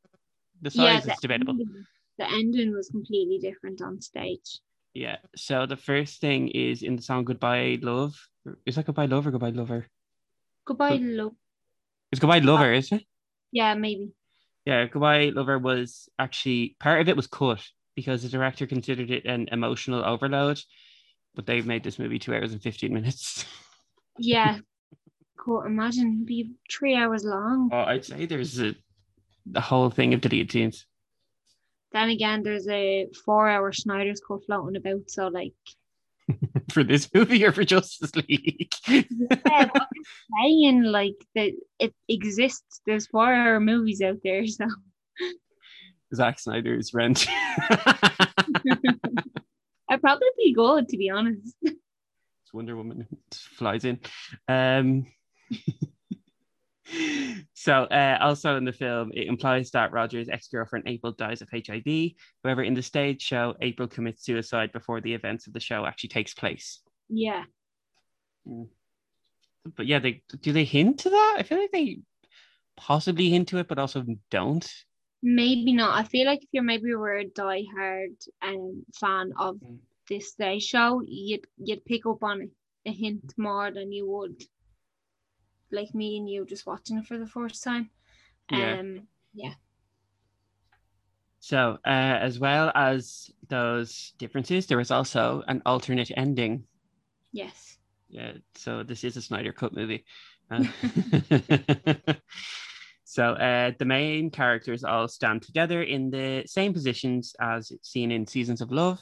the 0.61 0.71
size 0.71 1.03
the 1.03 1.11
is 1.11 1.19
debatable. 1.19 1.51
ending- 1.53 1.85
the 2.17 2.29
ending 2.29 2.71
was 2.73 2.89
completely 2.89 3.39
different 3.39 3.81
on 3.81 3.99
stage. 3.99 4.59
Yeah. 4.93 5.17
So 5.35 5.65
the 5.65 5.77
first 5.77 6.21
thing 6.21 6.49
is 6.49 6.83
in 6.83 6.95
the 6.95 7.01
song 7.01 7.23
"Goodbye 7.25 7.79
Love." 7.81 8.15
Is 8.65 8.75
that 8.75 8.85
"Goodbye 8.85 9.05
Love" 9.07 9.27
or 9.27 9.31
"Goodbye 9.31 9.49
Lover"? 9.49 9.87
Goodbye, 10.71 10.97
Good- 10.97 11.17
love. 11.17 11.35
It's 12.11 12.19
"Goodbye 12.19 12.39
Lover," 12.39 12.71
ah. 12.73 12.77
is 12.77 12.91
it? 12.91 13.03
Yeah, 13.51 13.73
maybe. 13.73 14.11
Yeah, 14.65 14.85
"Goodbye 14.85 15.29
Lover" 15.29 15.59
was 15.59 16.07
actually 16.17 16.75
part 16.79 17.01
of 17.01 17.09
it 17.09 17.15
was 17.15 17.27
cut 17.27 17.61
because 17.95 18.23
the 18.23 18.29
director 18.29 18.65
considered 18.67 19.11
it 19.11 19.25
an 19.25 19.49
emotional 19.51 20.03
overload, 20.05 20.61
but 21.35 21.45
they 21.45 21.61
made 21.61 21.83
this 21.83 21.99
movie 21.99 22.19
two 22.19 22.33
hours 22.33 22.53
and 22.53 22.61
fifteen 22.61 22.93
minutes. 22.93 23.45
Yeah. 24.17 24.59
cool. 25.37 25.63
Imagine 25.63 26.07
it'd 26.15 26.25
be 26.25 26.51
three 26.69 26.95
hours 26.95 27.23
long. 27.23 27.69
Oh, 27.71 27.77
I'd 27.79 28.05
say 28.05 28.25
there's 28.25 28.59
a 28.59 28.75
the 29.45 29.61
whole 29.61 29.89
thing 29.89 30.13
of 30.13 30.21
deleted 30.21 30.51
scenes. 30.51 30.85
Then 31.91 32.09
again, 32.09 32.43
there's 32.43 32.67
a 32.67 33.07
four-hour 33.25 33.71
Snyder's 33.71 34.21
cut 34.25 34.45
floating 34.45 34.75
about. 34.75 35.09
So 35.09 35.27
like, 35.29 35.55
for 36.71 36.83
this 36.83 37.09
movie 37.13 37.45
or 37.45 37.51
for 37.51 37.63
Justice 37.63 38.15
League? 38.15 38.73
yeah, 38.87 39.69
but 39.73 39.87
saying 40.39 40.83
like 40.83 41.15
that 41.35 41.51
it 41.79 41.93
exists. 42.07 42.81
There's 42.85 43.07
four-hour 43.07 43.59
movies 43.59 44.01
out 44.01 44.17
there. 44.23 44.45
So 44.47 44.65
Zack 46.15 46.39
Snyder's 46.39 46.93
Rent. 46.93 47.27
I'd 49.89 50.01
probably 50.01 50.27
be 50.37 50.53
good 50.53 50.87
to 50.89 50.97
be 50.97 51.09
honest. 51.09 51.55
It's 51.61 52.53
Wonder 52.53 52.75
Woman 52.75 53.07
flies 53.31 53.85
in. 53.85 53.99
Um, 54.47 55.07
so, 57.53 57.83
uh, 57.85 58.17
also 58.21 58.57
in 58.57 58.65
the 58.65 58.73
film, 58.73 59.11
it 59.13 59.27
implies 59.27 59.71
that 59.71 59.91
Roger's 59.91 60.29
ex 60.29 60.47
girlfriend 60.47 60.87
April 60.87 61.13
dies 61.13 61.41
of 61.41 61.49
HIV. 61.51 62.11
However, 62.43 62.63
in 62.63 62.73
the 62.73 62.81
stage 62.81 63.21
show, 63.21 63.55
April 63.61 63.87
commits 63.87 64.25
suicide 64.25 64.71
before 64.71 65.01
the 65.01 65.13
events 65.13 65.47
of 65.47 65.53
the 65.53 65.59
show 65.59 65.85
actually 65.85 66.09
takes 66.09 66.33
place. 66.33 66.81
Yeah. 67.09 67.43
But 69.75 69.85
yeah, 69.85 69.99
they 69.99 70.23
do 70.41 70.51
they 70.51 70.63
hint 70.63 70.99
to 70.99 71.09
that? 71.09 71.35
I 71.37 71.43
feel 71.43 71.59
like 71.59 71.71
they 71.71 71.99
possibly 72.77 73.29
hint 73.29 73.49
to 73.49 73.57
it, 73.59 73.67
but 73.67 73.77
also 73.79 74.05
don't. 74.29 74.67
Maybe 75.23 75.71
not. 75.73 75.97
I 75.97 76.03
feel 76.03 76.25
like 76.25 76.41
if 76.41 76.49
you're 76.51 76.63
maybe 76.63 76.93
were 76.95 77.19
a 77.19 77.25
diehard 77.25 78.15
um 78.41 78.83
fan 78.99 79.33
of 79.37 79.55
Mm. 79.57 79.77
this 80.09 80.33
day 80.33 80.57
show, 80.59 81.01
you'd 81.05 81.45
you'd 81.57 81.85
pick 81.85 82.05
up 82.07 82.23
on 82.23 82.49
a 82.85 82.91
hint 82.91 83.33
more 83.37 83.71
than 83.71 83.91
you 83.91 84.09
would 84.09 84.43
like 85.71 85.93
me 85.93 86.17
and 86.17 86.29
you 86.29 86.45
just 86.45 86.65
watching 86.65 86.97
it 86.97 87.05
for 87.05 87.17
the 87.17 87.27
first 87.27 87.63
time. 87.63 87.89
Yeah. 88.49 88.79
Um 88.79 89.07
yeah. 89.33 89.53
So, 91.41 91.79
uh, 91.83 91.89
as 92.21 92.37
well 92.39 92.71
as 92.75 93.31
those 93.49 94.13
differences, 94.19 94.67
there 94.67 94.77
was 94.77 94.91
also 94.91 95.43
an 95.47 95.63
alternate 95.65 96.11
ending. 96.15 96.65
yes. 97.31 97.77
Yeah, 98.09 98.33
so 98.55 98.83
this 98.83 99.03
is 99.03 99.17
a 99.17 99.21
Snyder 99.21 99.51
Cut 99.53 99.73
movie. 99.73 100.05
Uh, 100.51 100.65
so, 103.05 103.31
uh, 103.33 103.71
the 103.79 103.85
main 103.85 104.29
characters 104.29 104.83
all 104.83 105.07
stand 105.07 105.41
together 105.41 105.81
in 105.81 106.11
the 106.11 106.43
same 106.45 106.73
positions 106.73 107.33
as 107.39 107.71
seen 107.81 108.11
in 108.11 108.27
Seasons 108.27 108.61
of 108.61 108.71
Love. 108.71 108.99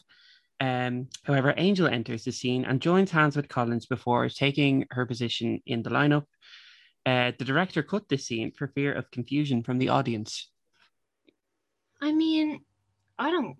Um, 0.61 1.07
however, 1.23 1.53
Angel 1.57 1.87
enters 1.87 2.25
the 2.25 2.31
scene 2.31 2.65
and 2.65 2.81
joins 2.81 3.11
hands 3.11 3.35
with 3.37 3.47
Collins 3.47 3.85
before 3.85 4.27
taking 4.29 4.85
her 4.91 5.05
position 5.05 5.61
in 5.65 5.83
the 5.83 5.89
lineup. 5.89 6.25
Uh, 7.05 7.31
the 7.39 7.45
director 7.45 7.81
cut 7.81 8.09
this 8.09 8.25
scene 8.27 8.51
for 8.51 8.67
fear 8.67 8.91
of 8.93 9.09
confusion 9.11 9.63
from 9.63 9.77
the 9.77 9.89
audience. 9.89 10.49
I 12.01 12.11
mean, 12.11 12.61
I 13.17 13.31
don't 13.31 13.57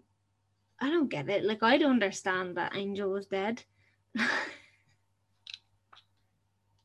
I 0.81 0.89
don't 0.89 1.09
get 1.09 1.29
it. 1.29 1.43
Like 1.43 1.63
I 1.63 1.77
don't 1.77 1.91
understand 1.91 2.57
that 2.57 2.75
Angel 2.75 3.09
was 3.09 3.27
dead. 3.27 3.63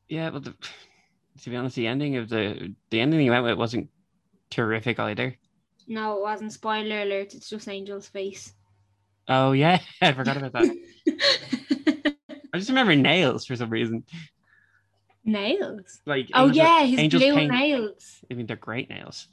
Yeah, 0.07 0.29
but 0.29 0.43
the, 0.43 0.53
to 1.41 1.49
be 1.49 1.55
honest, 1.55 1.75
the 1.75 1.87
ending 1.87 2.17
of 2.17 2.29
the 2.29 2.75
the 2.89 2.99
ending 2.99 3.19
he 3.19 3.29
went 3.29 3.43
with 3.43 3.57
wasn't 3.57 3.89
terrific 4.49 4.99
either. 4.99 5.35
no, 5.87 6.17
it 6.17 6.21
wasn't. 6.21 6.53
Spoiler 6.53 7.01
alert, 7.01 7.33
it's 7.33 7.49
just 7.49 7.67
Angel's 7.67 8.07
face. 8.07 8.53
Oh 9.27 9.51
yeah, 9.53 9.79
I 10.01 10.11
forgot 10.13 10.37
about 10.37 10.53
that. 10.53 10.75
I 12.53 12.57
just 12.57 12.69
remember 12.69 12.95
nails 12.95 13.45
for 13.45 13.55
some 13.55 13.69
reason. 13.69 14.03
nails. 15.23 16.01
Like 16.05 16.29
Oh 16.33 16.47
Angel- 16.47 16.55
yeah, 16.63 16.83
his 16.85 17.09
blue 17.09 17.33
paint- 17.33 17.51
nails. 17.51 18.21
I 18.31 18.33
mean, 18.35 18.45
they're 18.45 18.55
great 18.55 18.89
nails. 18.89 19.27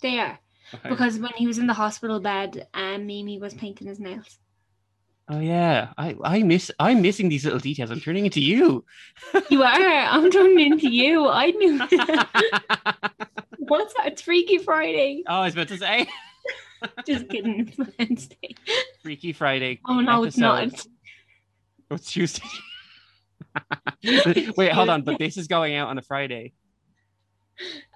They 0.00 0.18
are. 0.18 0.38
Okay. 0.74 0.88
Because 0.88 1.18
when 1.18 1.32
he 1.36 1.46
was 1.46 1.58
in 1.58 1.66
the 1.66 1.74
hospital 1.74 2.18
bed, 2.18 2.66
um, 2.74 3.06
Mimi 3.06 3.38
was 3.38 3.52
painting 3.54 3.86
his 3.88 4.00
nails. 4.00 4.38
oh 5.28 5.38
yeah, 5.38 5.92
I 5.98 6.16
I 6.24 6.42
miss 6.42 6.70
I'm 6.80 7.02
missing 7.02 7.28
these 7.28 7.44
little 7.44 7.60
details. 7.60 7.90
I'm 7.90 8.00
turning 8.00 8.24
into 8.24 8.40
you. 8.40 8.84
You 9.50 9.62
are. 9.72 9.80
I'm 10.14 10.30
turning 10.30 10.72
into 10.72 10.88
you. 10.88 11.28
I 11.28 11.50
knew. 11.50 11.78
What's 13.58 13.94
that? 13.94 14.06
It's 14.06 14.22
Freaky 14.22 14.58
Friday. 14.58 15.22
oh, 15.28 15.34
I 15.40 15.44
was 15.44 15.54
about 15.54 15.68
to 15.68 15.78
say 15.78 16.08
Just 17.06 17.28
kidding. 17.28 17.60
It's 17.68 17.96
Wednesday. 17.98 18.54
Freaky 19.02 19.32
Friday. 19.32 19.80
Oh 19.86 20.00
no, 20.00 20.24
it's 20.24 20.36
not. 20.38 20.86
It's 21.90 22.10
Tuesday? 22.10 22.42
Wait, 24.56 24.72
hold 24.72 24.88
on. 24.88 25.02
But 25.02 25.18
this 25.18 25.36
is 25.36 25.46
going 25.46 25.74
out 25.74 25.88
on 25.88 25.98
a 25.98 26.02
Friday. 26.02 26.54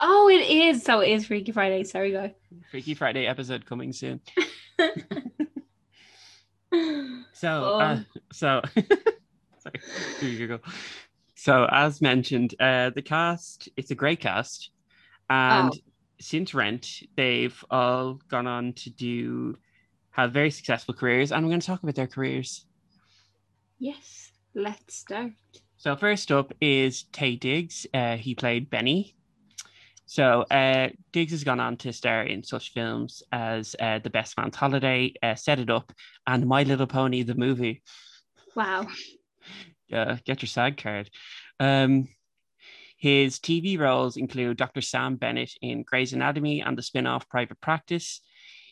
Oh, 0.02 0.28
it 0.28 0.42
is. 0.50 0.82
So 0.82 1.00
it 1.00 1.08
is 1.12 1.24
Freaky 1.26 1.50
Friday. 1.52 1.82
Sorry, 1.84 2.12
go. 2.12 2.30
Freaky 2.70 2.92
Friday 2.92 3.26
episode 3.26 3.64
coming 3.64 3.94
soon. 3.94 4.20
So, 7.32 7.64
Oh. 7.64 7.78
uh, 7.80 8.00
so 8.32 8.60
sorry, 9.58 9.80
here 10.20 10.28
you 10.28 10.46
go. 10.48 10.60
So, 11.34 11.66
as 11.70 12.00
mentioned, 12.02 12.54
uh, 12.60 12.90
the 12.90 13.02
cast, 13.02 13.68
it's 13.76 13.90
a 13.90 13.94
great 13.94 14.20
cast. 14.20 14.70
And 15.30 15.72
Oh. 15.72 15.78
Since 16.20 16.54
Rent, 16.54 17.02
they've 17.16 17.64
all 17.70 18.14
gone 18.28 18.46
on 18.46 18.72
to 18.74 18.90
do, 18.90 19.56
have 20.10 20.32
very 20.32 20.50
successful 20.50 20.94
careers. 20.94 21.32
And 21.32 21.44
we're 21.44 21.50
going 21.50 21.60
to 21.60 21.66
talk 21.66 21.82
about 21.82 21.94
their 21.94 22.06
careers. 22.06 22.66
Yes, 23.78 24.32
let's 24.54 24.96
start. 24.96 25.32
So, 25.76 25.94
first 25.94 26.32
up 26.32 26.52
is 26.60 27.04
Taye 27.12 27.38
Diggs. 27.38 27.86
Uh, 27.92 28.16
he 28.16 28.34
played 28.34 28.70
Benny. 28.70 29.14
So, 30.06 30.42
uh, 30.50 30.88
Diggs 31.12 31.32
has 31.32 31.44
gone 31.44 31.60
on 31.60 31.76
to 31.78 31.92
star 31.92 32.22
in 32.22 32.42
such 32.42 32.72
films 32.72 33.22
as 33.32 33.76
uh, 33.78 33.98
The 33.98 34.10
Best 34.10 34.38
Man's 34.38 34.56
Holiday, 34.56 35.12
uh, 35.22 35.34
Set 35.34 35.58
It 35.58 35.68
Up, 35.68 35.92
and 36.26 36.46
My 36.46 36.62
Little 36.62 36.86
Pony, 36.86 37.22
the 37.22 37.34
movie. 37.34 37.82
Wow. 38.54 38.86
uh, 39.92 40.16
get 40.24 40.42
your 40.42 40.48
SAG 40.48 40.78
card. 40.78 41.10
Um, 41.60 42.08
his 42.96 43.38
TV 43.38 43.78
roles 43.78 44.16
include 44.16 44.56
Dr. 44.56 44.80
Sam 44.80 45.16
Bennett 45.16 45.52
in 45.60 45.82
Grey's 45.82 46.12
Anatomy 46.12 46.62
and 46.62 46.76
the 46.76 46.82
spin 46.82 47.06
off 47.06 47.28
Private 47.28 47.60
Practice. 47.60 48.20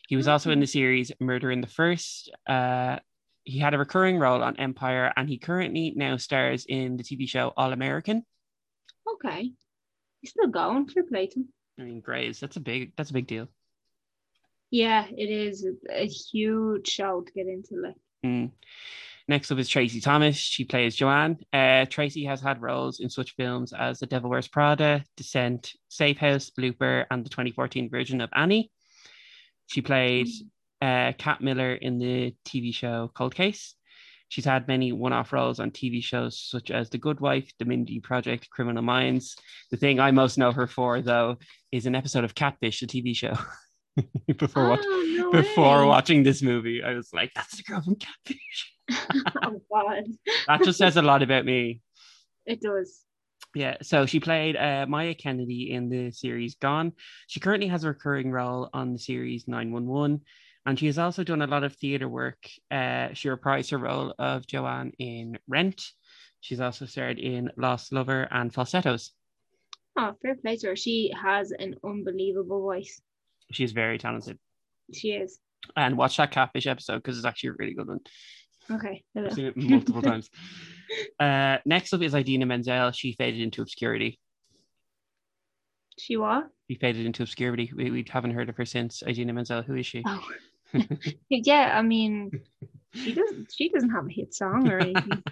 He 0.07 0.15
was 0.15 0.27
also 0.27 0.51
in 0.51 0.59
the 0.59 0.67
series 0.67 1.11
Murder 1.19 1.51
in 1.51 1.61
the 1.61 1.67
First. 1.67 2.31
Uh, 2.47 2.97
he 3.43 3.59
had 3.59 3.73
a 3.73 3.77
recurring 3.77 4.17
role 4.17 4.41
on 4.41 4.57
Empire, 4.57 5.13
and 5.15 5.29
he 5.29 5.37
currently 5.37 5.93
now 5.95 6.17
stars 6.17 6.65
in 6.67 6.97
the 6.97 7.03
TV 7.03 7.29
show 7.29 7.53
All 7.55 7.71
American. 7.73 8.23
Okay. 9.13 9.51
He's 10.21 10.31
still 10.31 10.47
going. 10.47 10.87
Fair 10.87 11.03
play 11.03 11.27
to 11.27 11.39
him. 11.39 11.49
I 11.79 11.83
mean, 11.83 12.01
Grey's 12.01 12.39
that's 12.39 12.55
a 12.55 12.61
big 12.61 12.93
that's 12.95 13.11
a 13.11 13.13
big 13.13 13.27
deal. 13.27 13.47
Yeah, 14.71 15.05
it 15.07 15.29
is 15.29 15.67
a 15.89 16.07
huge 16.07 16.87
show 16.87 17.21
to 17.21 17.31
get 17.31 17.47
into. 17.47 17.81
Like, 17.81 17.95
Mm. 18.25 18.51
Next 19.27 19.51
up 19.51 19.57
is 19.57 19.67
Tracie 19.67 20.01
Thomas. 20.01 20.35
She 20.35 20.65
plays 20.65 20.95
Joanne. 20.95 21.37
Uh, 21.51 21.85
Tracie 21.85 22.25
has 22.25 22.41
had 22.41 22.61
roles 22.61 22.99
in 22.99 23.09
such 23.09 23.35
films 23.35 23.73
as 23.73 23.99
The 23.99 24.05
Devil 24.05 24.29
Wears 24.29 24.47
Prada, 24.47 25.03
Descent, 25.17 25.73
Safe 25.89 26.17
House, 26.17 26.51
Looper, 26.57 27.07
and 27.09 27.25
the 27.25 27.29
2014 27.29 27.89
version 27.89 28.21
of 28.21 28.29
Annie. 28.35 28.71
She 29.65 29.81
played 29.81 30.27
uh, 30.79 31.13
Kat 31.17 31.41
Miller 31.41 31.73
in 31.73 31.97
the 31.97 32.35
TV 32.45 32.71
show 32.73 33.09
Cold 33.15 33.33
Case. 33.33 33.73
She's 34.27 34.45
had 34.45 34.67
many 34.67 34.91
one 34.91 35.13
off 35.13 35.33
roles 35.33 35.59
on 35.59 35.71
TV 35.71 36.03
shows 36.03 36.39
such 36.39 36.69
as 36.69 36.89
The 36.89 36.97
Good 36.99 37.19
Wife, 37.19 37.51
The 37.57 37.65
Mindy 37.65 37.99
Project, 37.99 38.49
Criminal 38.51 38.83
Minds. 38.83 39.37
The 39.71 39.77
thing 39.77 39.99
I 39.99 40.11
most 40.11 40.37
know 40.37 40.51
her 40.51 40.67
for, 40.67 41.01
though, 41.01 41.37
is 41.71 41.87
an 41.87 41.95
episode 41.95 42.23
of 42.23 42.35
Catfish, 42.35 42.79
the 42.79 42.87
TV 42.87 43.15
show. 43.15 43.37
before 44.37 44.69
watch- 44.69 44.79
oh, 44.83 45.05
no 45.17 45.31
before 45.31 45.81
way. 45.81 45.87
watching 45.87 46.23
this 46.23 46.41
movie, 46.41 46.83
I 46.83 46.93
was 46.93 47.09
like, 47.13 47.31
that's 47.35 47.57
the 47.57 47.63
girl 47.63 47.81
from 47.81 47.95
Catfish. 47.95 48.73
oh 49.43 49.61
God, 49.71 50.03
That 50.47 50.63
just 50.63 50.77
says 50.77 50.97
a 50.97 51.01
lot 51.01 51.23
about 51.23 51.45
me. 51.45 51.81
it 52.45 52.61
does. 52.61 53.01
Yeah, 53.55 53.77
so 53.81 54.05
she 54.05 54.19
played 54.19 54.57
uh, 54.57 54.85
Maya 54.87 55.13
Kennedy 55.13 55.71
in 55.71 55.87
the 55.89 56.11
series 56.11 56.55
Gone. 56.55 56.91
She 57.27 57.39
currently 57.39 57.67
has 57.69 57.85
a 57.85 57.87
recurring 57.87 58.29
role 58.31 58.69
on 58.73 58.91
the 58.91 58.99
series 58.99 59.47
911, 59.47 60.21
and 60.65 60.77
she 60.77 60.87
has 60.87 60.99
also 60.99 61.23
done 61.23 61.41
a 61.41 61.47
lot 61.47 61.63
of 61.63 61.73
theatre 61.77 62.09
work. 62.09 62.37
Uh, 62.69 63.09
she 63.13 63.29
reprised 63.29 63.71
her 63.71 63.77
role 63.77 64.13
of 64.19 64.45
Joanne 64.45 64.91
in 64.99 65.37
Rent. 65.47 65.81
She's 66.41 66.59
also 66.59 66.85
starred 66.85 67.17
in 67.17 67.49
Lost 67.55 67.93
Lover 67.93 68.27
and 68.29 68.53
Falsettos. 68.53 69.11
Oh, 69.97 70.13
fair 70.21 70.35
play 70.35 70.57
to 70.57 70.67
her. 70.67 70.75
She 70.75 71.13
has 71.19 71.51
an 71.51 71.75
unbelievable 71.83 72.61
voice. 72.61 73.01
She's 73.51 73.71
very 73.71 73.97
talented. 73.97 74.37
She 74.93 75.09
is. 75.11 75.39
And 75.75 75.97
watch 75.97 76.17
that 76.17 76.31
Catfish 76.31 76.67
episode 76.67 76.97
because 76.97 77.17
it's 77.17 77.25
actually 77.25 77.49
a 77.49 77.53
really 77.53 77.73
good 77.73 77.87
one. 77.87 77.99
Okay. 78.71 79.03
I've 79.15 79.33
seen 79.33 79.45
it 79.45 79.57
multiple 79.57 80.01
times. 80.01 80.29
Uh, 81.19 81.57
next 81.65 81.93
up 81.93 82.01
is 82.01 82.13
Idina 82.13 82.45
Menzel. 82.45 82.91
She 82.91 83.13
faded 83.13 83.41
into 83.41 83.61
obscurity. 83.61 84.19
She 85.99 86.17
what? 86.17 86.49
She 86.69 86.75
faded 86.75 87.05
into 87.05 87.23
obscurity. 87.23 87.71
We, 87.75 87.91
we 87.91 88.05
haven't 88.09 88.31
heard 88.31 88.49
of 88.49 88.57
her 88.57 88.65
since. 88.65 89.03
Idina 89.07 89.33
Menzel, 89.33 89.61
who 89.61 89.75
is 89.75 89.85
she? 89.85 90.03
Oh. 90.05 90.23
yeah, 91.29 91.77
I 91.77 91.81
mean, 91.81 92.31
she 92.93 93.13
doesn't. 93.13 93.53
She 93.55 93.69
doesn't 93.69 93.91
have 93.91 94.07
a 94.07 94.11
hit 94.11 94.33
song 94.33 94.67
or 94.69 94.79
anything. 94.79 95.23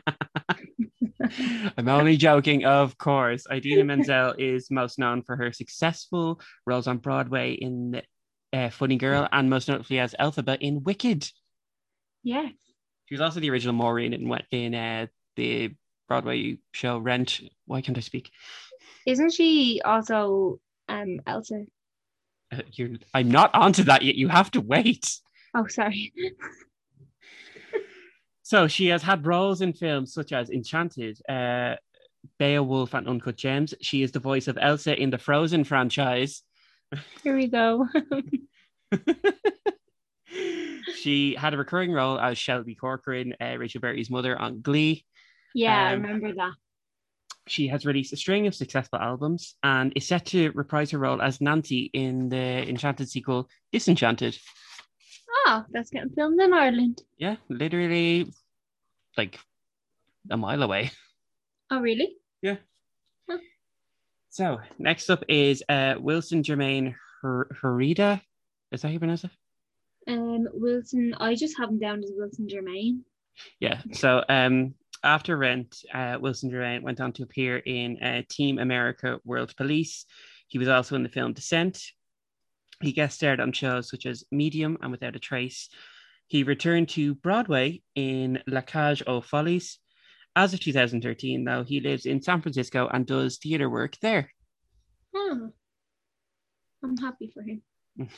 I'm 1.77 1.88
only 1.88 2.17
joking, 2.17 2.65
of 2.65 2.97
course. 2.97 3.45
Idina 3.51 3.83
Menzel 3.83 4.36
is 4.38 4.69
most 4.71 4.99
known 4.99 5.23
for 5.23 5.36
her 5.36 5.51
successful 5.51 6.39
roles 6.65 6.88
on 6.88 6.97
Broadway 6.97 7.53
in 7.53 8.01
uh, 8.51 8.69
Funny 8.69 8.97
Girl 8.97 9.27
and 9.31 9.49
most 9.49 9.67
notably 9.67 9.99
as 9.99 10.15
Elphaba 10.19 10.57
in 10.59 10.83
Wicked. 10.83 11.29
yeah. 12.23 12.49
She 13.07 13.15
was 13.15 13.21
also 13.21 13.41
the 13.41 13.49
original 13.49 13.73
Maureen 13.75 14.13
in, 14.13 14.29
what- 14.29 14.45
in 14.51 14.73
uh, 14.73 15.07
the 15.36 15.71
Broadway 16.07 16.57
show 16.71 16.97
Rent. 16.99 17.41
Why 17.65 17.81
can't 17.81 17.97
I 17.97 18.01
speak? 18.01 18.31
Isn't 19.05 19.33
she 19.33 19.81
also 19.83 20.59
um 20.88 21.19
Elsa? 21.27 21.65
Uh, 22.51 22.62
you're, 22.71 22.89
I'm 23.13 23.29
not 23.29 23.53
onto 23.53 23.83
that 23.83 24.03
yet. 24.03 24.15
You 24.15 24.29
have 24.29 24.51
to 24.51 24.62
wait. 24.62 25.19
Oh, 25.55 25.67
sorry. 25.67 26.13
So 28.53 28.67
she 28.67 28.85
has 28.89 29.01
had 29.01 29.25
roles 29.25 29.61
in 29.61 29.73
films 29.73 30.13
such 30.13 30.31
as 30.31 30.51
Enchanted, 30.51 31.19
uh, 31.27 31.73
Beowulf, 32.37 32.93
and 32.93 33.07
Uncut 33.07 33.35
Gems. 33.35 33.73
She 33.81 34.03
is 34.03 34.11
the 34.11 34.19
voice 34.19 34.47
of 34.47 34.59
Elsa 34.61 34.95
in 34.95 35.09
the 35.09 35.17
Frozen 35.17 35.63
franchise. 35.63 36.43
Here 37.23 37.35
we 37.35 37.47
go. 37.47 37.87
she 40.95 41.33
had 41.33 41.55
a 41.55 41.57
recurring 41.57 41.91
role 41.91 42.19
as 42.19 42.37
Shelby 42.37 42.75
Corcoran, 42.75 43.33
uh, 43.41 43.55
Rachel 43.57 43.81
Berry's 43.81 44.11
mother 44.11 44.39
on 44.39 44.61
Glee. 44.61 45.03
yeah, 45.55 45.89
I 45.89 45.93
Um, 45.95 46.03
remember 46.03 46.31
that. 46.35 46.53
She 47.47 47.67
has 47.69 47.87
released 47.87 48.13
a 48.13 48.17
string 48.17 48.45
of 48.45 48.53
successful 48.53 48.99
albums 48.99 49.55
and 49.63 49.91
is 49.95 50.05
set 50.05 50.27
to 50.27 50.51
reprise 50.51 50.91
her 50.91 50.99
role 50.99 51.23
as 51.23 51.41
Nancy 51.41 51.89
in 51.91 52.29
the 52.29 52.69
Enchanted 52.69 53.09
sequel, 53.09 53.49
Disenchanted. 53.71 54.37
Oh, 55.47 55.65
that's 55.71 55.89
getting 55.89 56.11
filmed 56.11 56.39
in 56.39 56.53
Ireland. 56.53 57.01
Yeah, 57.17 57.37
literally 57.49 58.31
like 59.17 59.39
a 60.30 60.38
mile 60.38 60.63
away. 60.63 60.91
Oh, 61.69 61.80
really? 61.82 62.15
Yeah. 62.41 62.58
So 64.30 64.60
next 64.80 65.10
up 65.12 65.23
is 65.30 65.63
uh, 65.69 65.95
Wilson 65.99 66.41
Jermaine 66.41 66.95
Her- 67.21 67.49
Herida. 67.62 68.19
Is 68.71 68.82
that 68.82 68.88
how 68.88 68.93
you 68.93 68.99
pronounce 68.99 69.23
it? 69.23 69.32
Um, 70.08 70.47
Wilson. 70.54 71.13
I 71.19 71.36
just 71.36 71.56
have 71.60 71.69
him 71.69 71.80
down 71.80 72.04
as 72.04 72.12
Wilson 72.15 72.47
Jermaine. 72.47 73.02
Yeah. 73.60 73.82
So 73.91 74.23
um, 74.28 74.73
after 75.04 75.38
Rent, 75.38 75.84
uh, 75.93 76.17
Wilson 76.19 76.49
Jermaine 76.52 76.82
went 76.82 76.99
on 76.99 77.13
to 77.13 77.23
appear 77.23 77.58
in 77.58 78.02
uh, 78.02 78.23
Team 78.28 78.58
America 78.58 79.19
World 79.23 79.56
Police. 79.56 80.06
He 80.47 80.58
was 80.58 80.67
also 80.67 80.95
in 80.95 81.04
the 81.04 81.10
film 81.10 81.34
Descent. 81.34 81.84
He 82.82 82.91
guest 82.91 83.17
starred 83.17 83.39
on 83.39 83.52
shows 83.52 83.89
such 83.89 84.06
as 84.06 84.23
Medium 84.32 84.78
and 84.82 84.91
Without 84.91 85.15
a 85.15 85.19
Trace. 85.19 85.69
He 86.27 86.43
returned 86.43 86.89
to 86.89 87.15
Broadway 87.15 87.81
in 87.95 88.41
La 88.47 88.62
Cage 88.62 89.03
aux 89.07 89.21
Follies. 89.21 89.79
As 90.36 90.53
of 90.53 90.59
2013, 90.59 91.43
though, 91.43 91.63
he 91.63 91.79
lives 91.79 92.05
in 92.05 92.21
San 92.21 92.41
Francisco 92.41 92.89
and 92.91 93.05
does 93.05 93.38
theater 93.38 93.69
work 93.69 93.97
there. 94.01 94.31
Oh, 95.15 95.51
I'm 96.83 96.97
happy 96.97 97.31
for 97.33 97.43
him. 97.43 97.62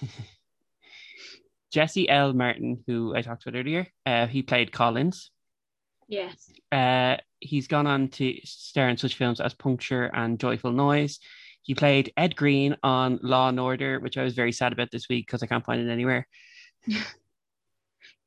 Jesse 1.71 2.07
L. 2.07 2.31
Martin, 2.31 2.83
who 2.87 3.13
I 3.15 3.21
talked 3.21 3.45
about 3.45 3.59
earlier, 3.59 3.87
uh, 4.05 4.27
he 4.27 4.41
played 4.43 4.71
Collins. 4.71 5.31
Yes. 6.07 6.49
Uh, 6.71 7.17
he's 7.39 7.67
gone 7.67 7.87
on 7.87 8.07
to 8.09 8.33
star 8.45 8.87
in 8.87 8.97
such 8.97 9.15
films 9.15 9.41
as 9.41 9.53
Puncture 9.53 10.05
and 10.13 10.39
Joyful 10.39 10.71
Noise. 10.71 11.19
He 11.63 11.73
played 11.73 12.13
Ed 12.15 12.35
Green 12.35 12.77
on 12.83 13.19
Law 13.23 13.49
and 13.49 13.59
Order, 13.59 13.99
which 13.99 14.17
I 14.17 14.23
was 14.23 14.35
very 14.35 14.51
sad 14.51 14.71
about 14.71 14.91
this 14.91 15.09
week 15.09 15.25
because 15.25 15.43
I 15.43 15.47
can't 15.47 15.65
find 15.65 15.81
it 15.81 15.91
anywhere. 15.91 16.27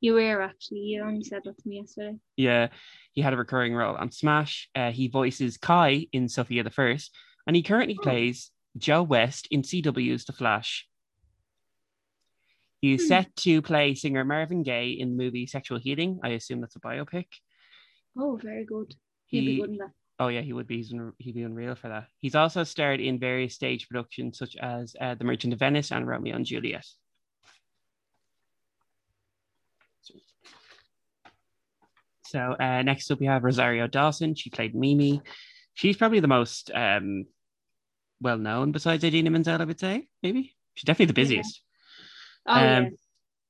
You 0.01 0.13
were 0.13 0.41
actually. 0.41 0.79
You 0.79 1.03
only 1.03 1.23
said 1.23 1.41
that 1.45 1.57
to 1.57 1.67
me 1.67 1.77
yesterday. 1.77 2.15
Yeah, 2.37 2.69
he 3.13 3.21
had 3.21 3.33
a 3.33 3.37
recurring 3.37 3.73
role 3.75 3.95
on 3.95 4.11
Smash. 4.11 4.69
Uh, 4.73 4.91
he 4.91 5.07
voices 5.09 5.57
Kai 5.57 6.07
in 6.13 6.29
Sofia 6.29 6.63
the 6.63 6.69
First, 6.69 7.13
and 7.45 7.55
he 7.55 7.61
currently 7.63 7.97
Oh. 7.99 8.03
plays 8.03 8.51
Joe 8.77 9.03
West 9.03 9.47
in 9.51 9.61
CW's 9.63 10.23
The 10.25 10.33
Flash. 10.33 10.87
He 12.81 12.93
is 12.93 13.01
Hmm. 13.03 13.07
set 13.07 13.35
to 13.37 13.61
play 13.61 13.93
singer 13.93 14.23
Marvin 14.23 14.63
Gaye 14.63 14.91
in 14.91 15.17
the 15.17 15.23
movie 15.23 15.45
Sexual 15.47 15.79
Healing. 15.79 16.19
I 16.23 16.29
assume 16.29 16.61
that's 16.61 16.77
a 16.77 16.79
biopic. 16.79 17.27
Oh, 18.17 18.37
very 18.41 18.63
good. 18.65 18.95
He'd 19.27 19.45
be 19.45 19.57
good 19.59 19.71
in 19.71 19.77
that. 19.77 19.91
Oh 20.17 20.27
yeah, 20.29 20.41
he 20.41 20.53
would 20.53 20.67
be. 20.67 20.77
He's 20.77 20.93
un- 20.93 21.13
he'd 21.17 21.35
be 21.35 21.43
unreal 21.43 21.75
for 21.75 21.89
that. 21.89 22.07
He's 22.19 22.35
also 22.35 22.63
starred 22.63 22.99
in 23.01 23.19
various 23.19 23.55
stage 23.55 23.87
productions 23.87 24.37
such 24.37 24.55
as 24.57 24.95
uh, 24.99 25.15
The 25.15 25.23
Merchant 25.25 25.53
of 25.53 25.59
Venice 25.59 25.91
and 25.91 26.07
Romeo 26.07 26.35
and 26.35 26.45
Juliet. 26.45 26.85
So 32.25 32.39
uh, 32.59 32.81
next 32.83 33.09
up 33.11 33.19
we 33.19 33.25
have 33.25 33.43
Rosario 33.43 33.87
Dawson. 33.87 34.35
She 34.35 34.49
played 34.49 34.75
Mimi. 34.75 35.21
She's 35.73 35.97
probably 35.97 36.19
the 36.19 36.27
most 36.27 36.69
um, 36.73 37.25
well 38.21 38.37
known 38.37 38.71
besides 38.71 39.03
Idina 39.03 39.29
Menzel, 39.31 39.61
I 39.61 39.65
would 39.65 39.79
say. 39.79 40.07
Maybe 40.21 40.55
she's 40.75 40.83
definitely 40.85 41.13
the 41.13 41.19
Yeah. 41.21 41.23
busiest. 41.25 41.61
Oh, 42.45 42.53
Um, 42.53 42.83
yeah. 42.83 42.89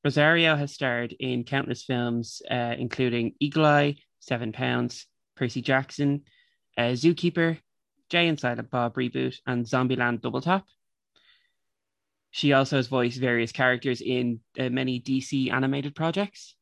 Rosario 0.05 0.55
has 0.55 0.73
starred 0.73 1.11
in 1.19 1.43
countless 1.43 1.83
films, 1.83 2.41
uh, 2.49 2.75
including 2.77 3.33
Eagle 3.41 3.65
Eye, 3.65 3.97
Seven 4.19 4.53
Pounds, 4.53 5.07
Percy 5.35 5.61
Jackson, 5.61 6.23
uh, 6.77 6.93
Zookeeper, 6.93 7.57
Jay 8.09 8.27
and 8.29 8.39
Silent 8.39 8.69
Bob 8.69 8.95
reboot, 8.95 9.35
and 9.45 9.65
Zombieland 9.65 10.21
Double 10.21 10.39
Tap. 10.41 10.65
She 12.31 12.53
also 12.53 12.75
has 12.75 12.87
voiced 12.87 13.19
various 13.19 13.51
characters 13.51 14.01
in 14.01 14.39
uh, 14.59 14.69
many 14.69 15.01
DC 15.01 15.51
animated 15.51 15.95
projects. 15.95 16.55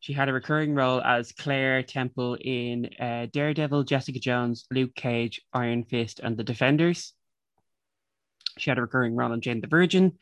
She 0.00 0.12
had 0.12 0.28
a 0.28 0.32
recurring 0.32 0.74
role 0.74 1.00
as 1.02 1.32
Claire 1.32 1.82
Temple 1.82 2.36
in 2.40 2.90
uh, 3.00 3.26
Daredevil, 3.32 3.82
Jessica 3.84 4.20
Jones, 4.20 4.66
Luke 4.70 4.94
Cage, 4.94 5.40
Iron 5.52 5.82
Fist, 5.84 6.20
and 6.20 6.36
The 6.36 6.44
Defenders. 6.44 7.12
She 8.58 8.70
had 8.70 8.78
a 8.78 8.82
recurring 8.82 9.16
role 9.16 9.32
in 9.32 9.40
Jane 9.40 9.60
the 9.60 9.66
Virgin. 9.66 10.12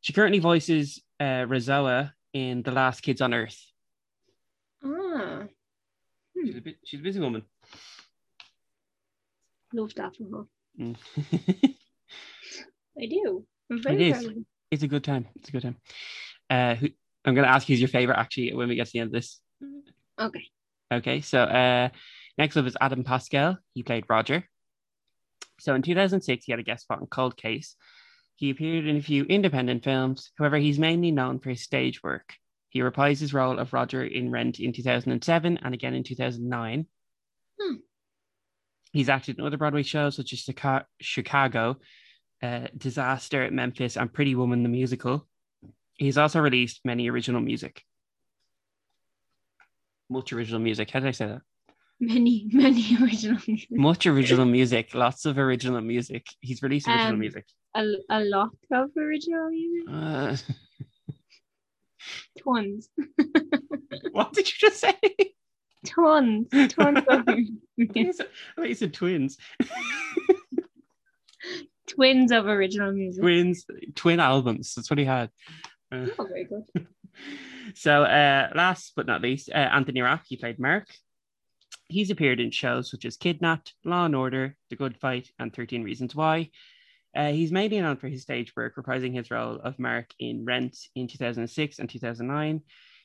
She 0.00 0.14
currently 0.14 0.38
voices 0.38 1.02
uh, 1.20 1.44
Razoa 1.46 2.12
in 2.32 2.62
The 2.62 2.70
Last 2.72 3.02
Kids 3.02 3.20
on 3.20 3.34
Earth. 3.34 3.58
Ah, 4.82 5.44
She's 6.34 6.56
a, 6.56 6.60
bit, 6.60 6.76
she's 6.84 7.00
a 7.00 7.02
busy 7.02 7.20
woman. 7.20 7.42
love 9.74 9.92
that 9.96 10.16
for 10.16 10.24
her. 10.24 10.44
Mm. 10.80 11.74
I 13.00 13.06
do. 13.06 13.44
I'm 13.70 13.82
very 13.82 14.10
is. 14.10 14.28
it's 14.70 14.82
a 14.82 14.88
good 14.88 15.04
time. 15.04 15.26
It's 15.36 15.48
a 15.48 15.52
good 15.52 15.62
time. 15.62 15.76
Uh, 16.50 16.74
who, 16.74 16.88
I'm 17.24 17.34
going 17.34 17.46
to 17.46 17.52
ask 17.52 17.66
who's 17.66 17.80
your 17.80 17.88
favorite 17.88 18.18
actually 18.18 18.54
when 18.54 18.68
we 18.68 18.76
get 18.76 18.86
to 18.86 18.92
the 18.92 19.00
end 19.00 19.08
of 19.08 19.12
this. 19.12 19.40
Okay. 20.18 20.44
Okay, 20.90 21.20
so 21.20 21.42
uh, 21.42 21.90
next 22.38 22.56
up 22.56 22.66
is 22.66 22.76
Adam 22.80 23.04
Pascal. 23.04 23.58
He 23.74 23.82
played 23.82 24.04
Roger. 24.08 24.48
So 25.60 25.74
in 25.74 25.82
2006, 25.82 26.44
he 26.44 26.52
had 26.52 26.60
a 26.60 26.62
guest 26.62 26.84
spot 26.84 27.00
in 27.00 27.06
Cold 27.06 27.36
Case. 27.36 27.76
He 28.36 28.50
appeared 28.50 28.86
in 28.86 28.96
a 28.96 29.02
few 29.02 29.24
independent 29.24 29.84
films. 29.84 30.30
However, 30.38 30.56
he's 30.56 30.78
mainly 30.78 31.10
known 31.10 31.40
for 31.40 31.50
his 31.50 31.62
stage 31.62 32.02
work. 32.02 32.34
He 32.70 32.80
reprised 32.80 33.20
his 33.20 33.34
role 33.34 33.58
of 33.58 33.72
Roger 33.72 34.04
in 34.04 34.30
Rent 34.30 34.60
in 34.60 34.72
2007 34.72 35.58
and 35.62 35.74
again 35.74 35.94
in 35.94 36.04
2009. 36.04 36.86
Hmm. 37.60 37.74
He's 38.92 39.08
acted 39.08 39.38
in 39.38 39.44
other 39.44 39.56
Broadway 39.56 39.82
shows 39.82 40.16
such 40.16 40.32
as 40.32 40.42
Chica- 40.44 40.86
Chicago, 41.00 41.78
uh, 42.42 42.68
Disaster 42.76 43.42
at 43.42 43.52
Memphis, 43.52 43.96
and 43.96 44.12
Pretty 44.12 44.34
Woman 44.34 44.62
the 44.62 44.68
Musical. 44.68 45.26
He's 45.94 46.18
also 46.18 46.40
released 46.40 46.80
many 46.84 47.08
original 47.10 47.40
music. 47.40 47.82
Much 50.10 50.32
original 50.32 50.60
music. 50.60 50.90
How 50.90 51.00
did 51.00 51.08
I 51.08 51.12
say 51.12 51.26
that? 51.26 51.42
Many, 52.00 52.48
many 52.52 52.96
original 53.02 53.38
music. 53.46 53.68
Much 53.70 54.06
original 54.06 54.46
music. 54.46 54.94
Lots 54.94 55.26
of 55.26 55.38
original 55.38 55.80
music. 55.80 56.26
He's 56.40 56.62
released 56.62 56.86
original 56.88 57.12
Um, 57.14 57.18
music. 57.18 57.44
A, 57.74 57.84
a 58.08 58.20
lot 58.20 58.50
of 58.72 58.90
original 58.96 59.50
music. 59.50 59.88
Uh, 59.92 60.36
Tons. 62.44 62.88
what 64.12 64.32
did 64.32 64.46
you 64.48 64.54
just 64.58 64.80
say? 64.80 64.94
Tons. 65.84 66.46
Tons 66.50 66.98
of 66.98 67.04
I 67.08 67.20
thought 67.22 67.36
you 67.36 68.12
said- 68.12 68.28
thought 68.56 68.68
you 68.68 68.74
said 68.74 68.94
twins. 68.94 69.36
Twins 71.88 72.32
of 72.32 72.46
original 72.46 72.92
music. 72.92 73.22
twins, 73.22 73.64
twin 73.94 74.20
albums. 74.20 74.74
That's 74.74 74.90
what 74.90 74.98
he 74.98 75.04
had. 75.04 75.30
Uh, 75.90 76.06
Oh, 76.18 76.26
very 76.26 76.44
good. 76.44 76.86
so, 77.74 78.02
uh, 78.04 78.50
last 78.54 78.92
but 78.94 79.06
not 79.06 79.22
least, 79.22 79.50
uh, 79.50 79.54
Anthony 79.54 80.02
Rapp. 80.02 80.24
He 80.26 80.36
played 80.36 80.58
Mark. 80.58 80.86
He's 81.88 82.10
appeared 82.10 82.40
in 82.40 82.50
shows 82.50 82.90
such 82.90 83.04
as 83.06 83.16
Kidnapped, 83.16 83.72
Law 83.84 84.04
and 84.04 84.14
Order, 84.14 84.56
The 84.68 84.76
Good 84.76 84.98
Fight, 84.98 85.30
and 85.38 85.54
13 85.54 85.82
Reasons 85.82 86.14
Why. 86.14 86.50
Uh, 87.16 87.30
he's 87.32 87.50
mainly 87.50 87.80
known 87.80 87.96
for 87.96 88.08
his 88.08 88.22
stage 88.22 88.54
work, 88.54 88.76
reprising 88.76 89.14
his 89.14 89.30
role 89.30 89.56
of 89.56 89.78
Mark 89.78 90.12
in 90.18 90.44
Rent 90.44 90.76
in 90.94 91.08
2006 91.08 91.78
and 91.78 91.88
2009. 91.88 92.60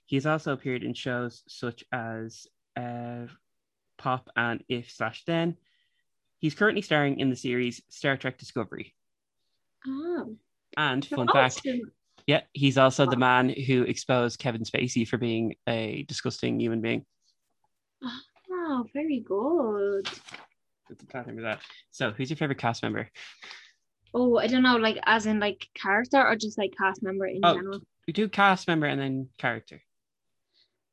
He's 0.05 0.25
also 0.25 0.51
appeared 0.51 0.83
in 0.83 0.93
shows 0.93 1.43
such 1.47 1.85
as 1.93 2.45
uh, 2.75 3.27
Pop 3.97 4.29
and 4.35 4.61
If 4.67 4.91
slash 4.91 5.23
Then. 5.25 5.55
He's 6.43 6.53
currently 6.55 6.81
starring 6.81 7.21
in 7.21 7.29
the 7.29 7.37
series 7.37 7.81
Star 7.87 8.17
Trek 8.17 8.37
Discovery. 8.37 8.93
Oh. 9.87 10.35
And 10.75 11.05
fun 11.05 11.29
Oh, 11.29 11.33
fact, 11.33 11.65
yeah, 12.27 12.41
he's 12.51 12.77
also 12.77 13.05
the 13.05 13.15
man 13.15 13.47
who 13.47 13.83
exposed 13.83 14.39
Kevin 14.39 14.63
Spacey 14.63 15.07
for 15.07 15.15
being 15.17 15.55
a 15.69 16.03
disgusting 16.09 16.59
human 16.59 16.81
being. 16.81 17.05
Oh, 18.51 18.85
very 18.93 19.21
good. 19.21 20.09
That's 20.89 20.99
the 20.99 21.05
plan 21.07 21.33
with 21.33 21.45
that. 21.45 21.61
So, 21.91 22.11
who's 22.11 22.29
your 22.29 22.35
favorite 22.35 22.57
cast 22.57 22.83
member? 22.83 23.09
Oh, 24.13 24.37
I 24.37 24.47
don't 24.47 24.63
know, 24.63 24.75
like 24.75 24.97
as 25.05 25.25
in 25.25 25.39
like 25.39 25.69
character 25.73 26.21
or 26.27 26.35
just 26.35 26.57
like 26.57 26.73
cast 26.77 27.01
member 27.01 27.25
in 27.25 27.39
Oh. 27.41 27.55
general. 27.55 27.79
We 28.05 28.11
do 28.11 28.27
cast 28.27 28.67
member 28.67 28.87
and 28.87 28.99
then 28.99 29.29
character. 29.37 29.81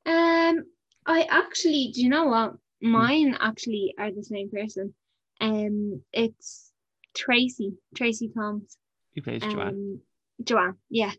Um, 0.07 0.65
I 1.07 1.27
actually, 1.29 1.91
do 1.93 2.03
you 2.03 2.09
know 2.09 2.27
what? 2.27 2.53
Hmm. 2.83 2.93
Mine 2.93 3.37
actually 3.41 3.97
are 3.99 4.13
the 4.13 4.23
same 4.23 4.49
person. 4.49 4.95
Um, 5.41 6.03
it's 6.13 6.71
Tracie, 7.15 7.75
Tracie 7.95 8.31
Thoms. 8.35 8.77
Who 9.15 9.23
plays 9.23 9.43
Joanne? 9.43 9.69
Um, 9.69 10.01
Joanne, 10.45 10.77
yeah, 10.89 11.13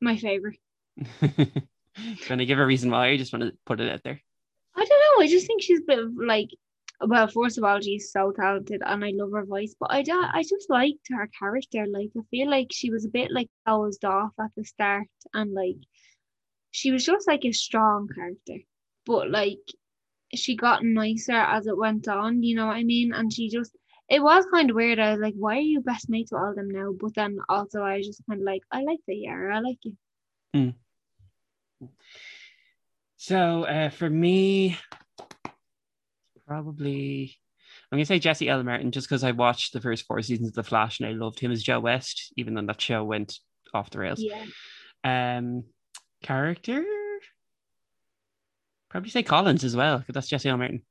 my 0.00 0.16
favorite. 0.16 0.58
Going 1.20 2.38
to 2.38 2.46
give 2.46 2.58
a 2.58 2.66
reason 2.66 2.90
why? 2.90 3.08
I 3.08 3.16
just 3.16 3.32
want 3.32 3.44
to 3.44 3.56
put 3.64 3.80
it 3.80 3.90
out 3.90 4.02
there. 4.02 4.20
I 4.74 4.84
don't 4.84 4.88
know. 4.88 5.24
I 5.24 5.28
just 5.28 5.46
think 5.46 5.62
she's 5.62 5.80
a 5.80 5.86
bit 5.86 5.98
of 5.98 6.12
like, 6.16 6.50
well, 7.00 7.26
first 7.28 7.58
of 7.58 7.64
all, 7.64 7.80
she's 7.80 8.12
so 8.12 8.32
talented 8.32 8.82
and 8.84 9.04
I 9.04 9.12
love 9.14 9.32
her 9.32 9.44
voice, 9.44 9.74
but 9.78 9.90
I 9.90 10.02
don't, 10.02 10.24
I 10.24 10.42
just 10.42 10.70
liked 10.70 11.08
her 11.10 11.28
character. 11.38 11.86
Like, 11.86 12.10
I 12.16 12.20
feel 12.30 12.50
like 12.50 12.68
she 12.72 12.90
was 12.90 13.04
a 13.04 13.10
bit 13.10 13.30
like 13.30 13.48
closed 13.66 14.04
off 14.04 14.32
at 14.40 14.50
the 14.56 14.64
start 14.64 15.08
and 15.34 15.52
like, 15.52 15.76
she 16.70 16.90
was 16.90 17.04
just 17.04 17.26
like 17.26 17.44
a 17.44 17.52
strong 17.52 18.08
character, 18.14 18.58
but 19.06 19.30
like, 19.30 19.58
she 20.34 20.56
got 20.56 20.84
nicer 20.84 21.32
as 21.32 21.66
it 21.66 21.76
went 21.76 22.08
on, 22.08 22.42
you 22.42 22.56
know 22.56 22.66
what 22.66 22.76
I 22.76 22.84
mean? 22.84 23.12
And 23.12 23.32
she 23.32 23.48
just, 23.48 23.76
it 24.08 24.22
was 24.22 24.44
kind 24.52 24.70
of 24.70 24.76
weird. 24.76 24.98
I 24.98 25.12
was 25.12 25.20
like, 25.20 25.34
why 25.36 25.56
are 25.56 25.60
you 25.60 25.80
best 25.80 26.08
mates 26.08 26.32
with 26.32 26.40
all 26.40 26.50
of 26.50 26.56
them 26.56 26.68
now? 26.70 26.92
But 26.98 27.14
then 27.14 27.38
also, 27.48 27.82
I 27.82 27.98
was 27.98 28.06
just 28.06 28.22
kind 28.28 28.40
of 28.40 28.46
like, 28.46 28.62
I 28.70 28.82
like 28.82 29.00
the 29.06 29.14
year. 29.14 29.50
I 29.50 29.60
like 29.60 29.78
you. 29.82 30.74
So, 33.16 33.64
uh, 33.64 33.90
for 33.90 34.08
me, 34.08 34.78
probably 36.46 37.36
I'm 37.90 37.98
to 37.98 38.06
say 38.06 38.18
Jesse 38.18 38.48
L. 38.48 38.62
Martin 38.62 38.90
just 38.90 39.08
because 39.08 39.22
I 39.22 39.30
watched 39.30 39.72
the 39.72 39.80
first 39.80 40.06
four 40.06 40.20
seasons 40.22 40.48
of 40.48 40.54
The 40.54 40.62
Flash 40.64 40.98
and 40.98 41.08
I 41.08 41.12
loved 41.12 41.38
him 41.38 41.52
as 41.52 41.62
Joe 41.62 41.80
West, 41.80 42.32
even 42.36 42.54
though 42.54 42.62
that 42.62 42.80
show 42.80 43.04
went 43.04 43.38
off 43.74 43.90
the 43.90 44.00
rails. 44.00 44.20
Yeah. 44.20 44.44
Um, 45.04 45.64
character, 46.22 46.84
probably 48.88 49.10
say 49.10 49.22
Collins 49.22 49.64
as 49.64 49.76
well 49.76 49.98
because 49.98 50.14
that's 50.14 50.28
Jesse 50.28 50.48
L. 50.48 50.56
Martin. 50.56 50.82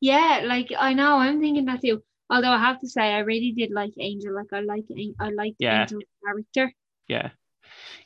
Yeah, 0.00 0.42
like 0.46 0.72
I 0.78 0.94
know, 0.94 1.16
I'm 1.16 1.40
thinking 1.40 1.66
that 1.66 1.82
too. 1.82 2.02
Although 2.30 2.50
I 2.52 2.58
have 2.58 2.80
to 2.80 2.88
say, 2.88 3.02
I 3.12 3.18
really 3.20 3.52
did 3.52 3.70
like 3.72 3.92
Angel. 3.98 4.34
Like 4.34 4.52
I 4.52 4.60
like, 4.60 4.84
I 5.20 5.30
like 5.30 5.54
Yeah. 5.58 5.82
Angel's 5.82 6.04
character. 6.24 6.72
Yeah, 7.08 7.30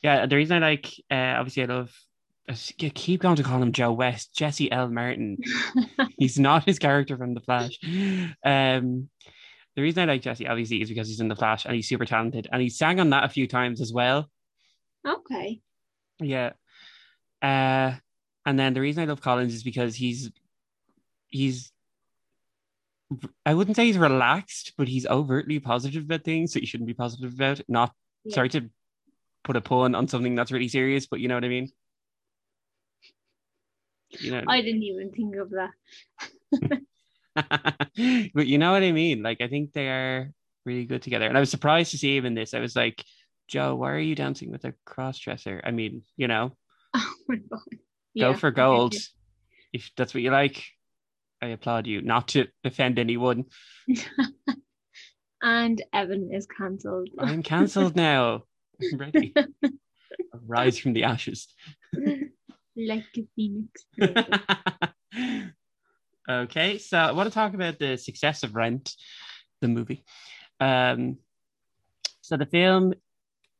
yeah. 0.03 0.27
The 0.27 0.37
reason 0.37 0.63
I 0.63 0.71
like, 0.71 0.91
uh, 1.11 1.37
obviously, 1.39 1.63
I 1.65 1.67
love. 1.67 1.93
I 2.47 2.53
keep 2.53 3.23
going 3.23 3.37
to 3.37 3.43
call 3.43 3.63
him 3.63 3.73
Joe 3.73 3.93
West, 3.93 4.35
Jesse 4.35 4.71
L. 4.71 4.89
Martin. 4.91 5.39
he's 6.19 6.39
not 6.39 6.65
his 6.65 6.79
character 6.79 7.17
from 7.17 7.33
The 7.33 7.41
Flash. 7.41 7.79
Um, 8.45 9.09
the 9.77 9.83
reason 9.83 10.03
I 10.03 10.13
like 10.13 10.21
Jesse 10.23 10.47
obviously 10.47 10.83
is 10.83 10.91
because 10.91 11.09
he's 11.09 11.21
in 11.21 11.29
The 11.29 11.37
Flash 11.37 11.65
and 11.65 11.75
he's 11.75 11.89
super 11.89 12.05
talented, 12.05 12.47
and 12.53 12.61
he 12.61 12.69
sang 12.69 13.01
on 13.01 13.11
that 13.11 13.25
a 13.25 13.31
few 13.31 13.47
times 13.49 13.81
as 13.81 13.93
well. 13.95 14.29
okay. 15.07 15.61
Yeah. 16.21 16.53
Uh, 17.41 17.95
and 18.47 18.59
then 18.59 18.75
the 18.75 18.81
reason 18.81 19.03
I 19.03 19.07
love 19.07 19.21
Collins 19.21 19.55
is 19.55 19.63
because 19.63 19.95
he's 19.95 20.31
he's 21.29 21.73
I 23.45 23.55
wouldn't 23.55 23.77
say 23.77 23.87
he's 23.87 23.99
relaxed, 23.99 24.73
but 24.77 24.89
he's 24.89 25.07
overtly 25.07 25.59
positive 25.61 26.05
about 26.05 26.25
things 26.25 26.53
that 26.53 26.61
you 26.61 26.67
shouldn't 26.67 26.87
be 26.89 26.95
positive 26.95 27.35
about. 27.35 27.61
Not 27.69 27.93
Yeah. 28.25 28.35
sorry 28.35 28.49
to 28.51 28.71
put 29.45 29.57
a 29.57 29.61
pun 29.61 29.95
on 29.95 30.09
something 30.09 30.35
that's 30.35 30.53
really 30.53 30.69
serious, 30.69 31.07
but 31.07 31.21
you 31.21 31.29
know 31.29 31.35
what 31.35 31.45
I 31.45 31.49
mean. 31.49 31.71
You 34.11 34.31
know, 34.31 34.45
I 34.47 34.61
didn't 34.61 34.83
even 34.83 35.11
think 35.11 35.37
of 35.37 35.51
that. 35.51 35.71
but 38.35 38.47
you 38.47 38.59
know 38.59 38.73
what 38.73 38.83
I 38.83 38.93
mean. 38.93 39.23
Like 39.23 39.41
I 39.41 39.49
think 39.49 39.73
they 39.73 39.89
are 39.89 40.31
really 40.65 40.87
good 40.87 41.03
together, 41.03 41.27
and 41.27 41.37
I 41.37 41.41
was 41.41 41.51
surprised 41.51 41.91
to 41.93 41.99
see 41.99 42.17
him 42.17 42.27
in 42.27 42.35
this. 42.35 42.55
I 42.55 42.61
was 42.61 42.77
like, 42.77 43.05
Joe, 43.49 43.75
why 43.75 43.93
are 43.93 43.99
you 43.99 44.15
dancing 44.15 44.51
with 44.51 44.65
a 44.65 44.75
cross 44.85 45.19
dresser? 45.19 45.61
I 45.65 45.73
mean, 45.73 46.03
you 46.17 46.29
know, 46.29 46.57
Oh 46.95 47.15
my 47.29 47.37
god. 47.37 47.61
Go 48.19 48.35
for 48.35 48.51
gold 48.51 48.95
if 49.73 49.91
that's 49.97 50.15
what 50.15 50.23
you 50.23 50.31
like. 50.31 50.65
I 51.43 51.49
applaud 51.49 51.87
you. 51.87 52.01
Not 52.01 52.29
to 52.29 52.47
offend 52.65 52.99
anyone. 52.99 53.45
And 55.45 55.83
Evan 55.93 56.31
is 56.33 56.47
cancelled. 56.47 57.11
I'm 57.19 57.43
cancelled 57.43 57.95
now. 57.95 58.45
I'm 58.83 58.99
ready. 58.99 59.35
Rise 60.33 60.79
from 60.79 60.95
the 60.95 61.05
ashes. 61.05 61.49
like 62.77 63.05
a 63.19 63.27
phoenix. 63.37 63.85
okay, 66.31 66.79
so 66.79 66.97
I 66.97 67.13
want 67.13 67.29
to 67.29 67.35
talk 67.35 67.53
about 67.53 67.79
the 67.79 67.99
success 67.99 68.43
of 68.43 68.55
Rent, 68.55 68.95
the 69.61 69.69
movie. 69.69 70.03
Um, 70.61 71.19
so 72.23 72.39
the 72.39 72.47
film 72.47 72.95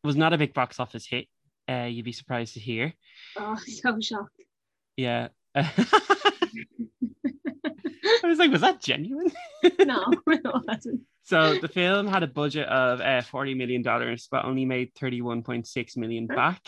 was 0.03 0.17
not 0.17 0.33
a 0.33 0.39
big 0.39 0.55
box 0.55 0.81
office 0.81 1.07
hit. 1.07 1.27
Uh, 1.69 1.85
you'd 1.85 2.07
be 2.07 2.13
surprised 2.13 2.55
to 2.55 2.61
hear. 2.61 2.95
oh, 3.37 3.59
so 3.67 4.01
shocked. 4.01 4.34
Yeah. 4.97 5.29
I 5.55 5.71
was 8.25 8.39
like, 8.39 8.51
was 8.51 8.63
that 8.63 8.81
genuine? 8.81 9.31
no, 9.81 10.05
it 10.27 10.67
wasn't. 10.67 11.03
So 11.25 11.59
the 11.59 11.69
film 11.69 12.07
had 12.07 12.23
a 12.23 12.27
budget 12.27 12.69
of 12.69 13.01
uh, 13.01 13.23
forty 13.23 13.55
million 13.55 13.83
dollars, 13.83 14.29
but 14.31 14.45
only 14.45 14.65
made 14.65 14.95
thirty-one 14.95 15.43
point 15.43 15.67
six 15.67 15.97
million 15.97 16.27
back. 16.27 16.61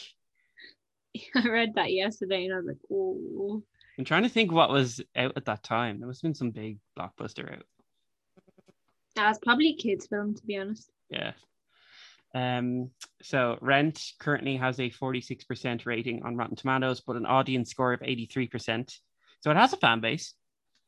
I 1.34 1.48
read 1.48 1.74
that 1.74 1.92
yesterday 1.92 2.44
and 2.44 2.54
I 2.54 2.56
was 2.58 2.66
like, 2.66 2.78
oh. 2.92 3.62
I'm 3.98 4.04
trying 4.04 4.24
to 4.24 4.28
think 4.28 4.52
what 4.52 4.70
was 4.70 5.00
out 5.16 5.32
at 5.36 5.46
that 5.46 5.62
time. 5.62 5.98
There 5.98 6.06
must 6.06 6.20
have 6.20 6.28
been 6.28 6.34
some 6.34 6.50
big 6.50 6.78
blockbuster 6.98 7.50
out. 7.50 7.64
That 9.14 9.28
was 9.28 9.38
probably 9.38 9.70
a 9.70 9.76
kids' 9.76 10.06
film, 10.06 10.34
to 10.34 10.44
be 10.44 10.58
honest. 10.58 10.90
Yeah. 11.08 11.32
Um, 12.36 12.90
so 13.22 13.56
Rent 13.62 14.12
currently 14.20 14.56
has 14.56 14.78
a 14.78 14.90
46% 14.90 15.86
rating 15.86 16.22
on 16.22 16.36
Rotten 16.36 16.54
Tomatoes, 16.54 17.00
but 17.00 17.16
an 17.16 17.24
audience 17.24 17.70
score 17.70 17.94
of 17.94 18.00
83%. 18.00 18.94
So 19.40 19.50
it 19.50 19.56
has 19.56 19.72
a 19.72 19.78
fan 19.78 20.00
base. 20.00 20.34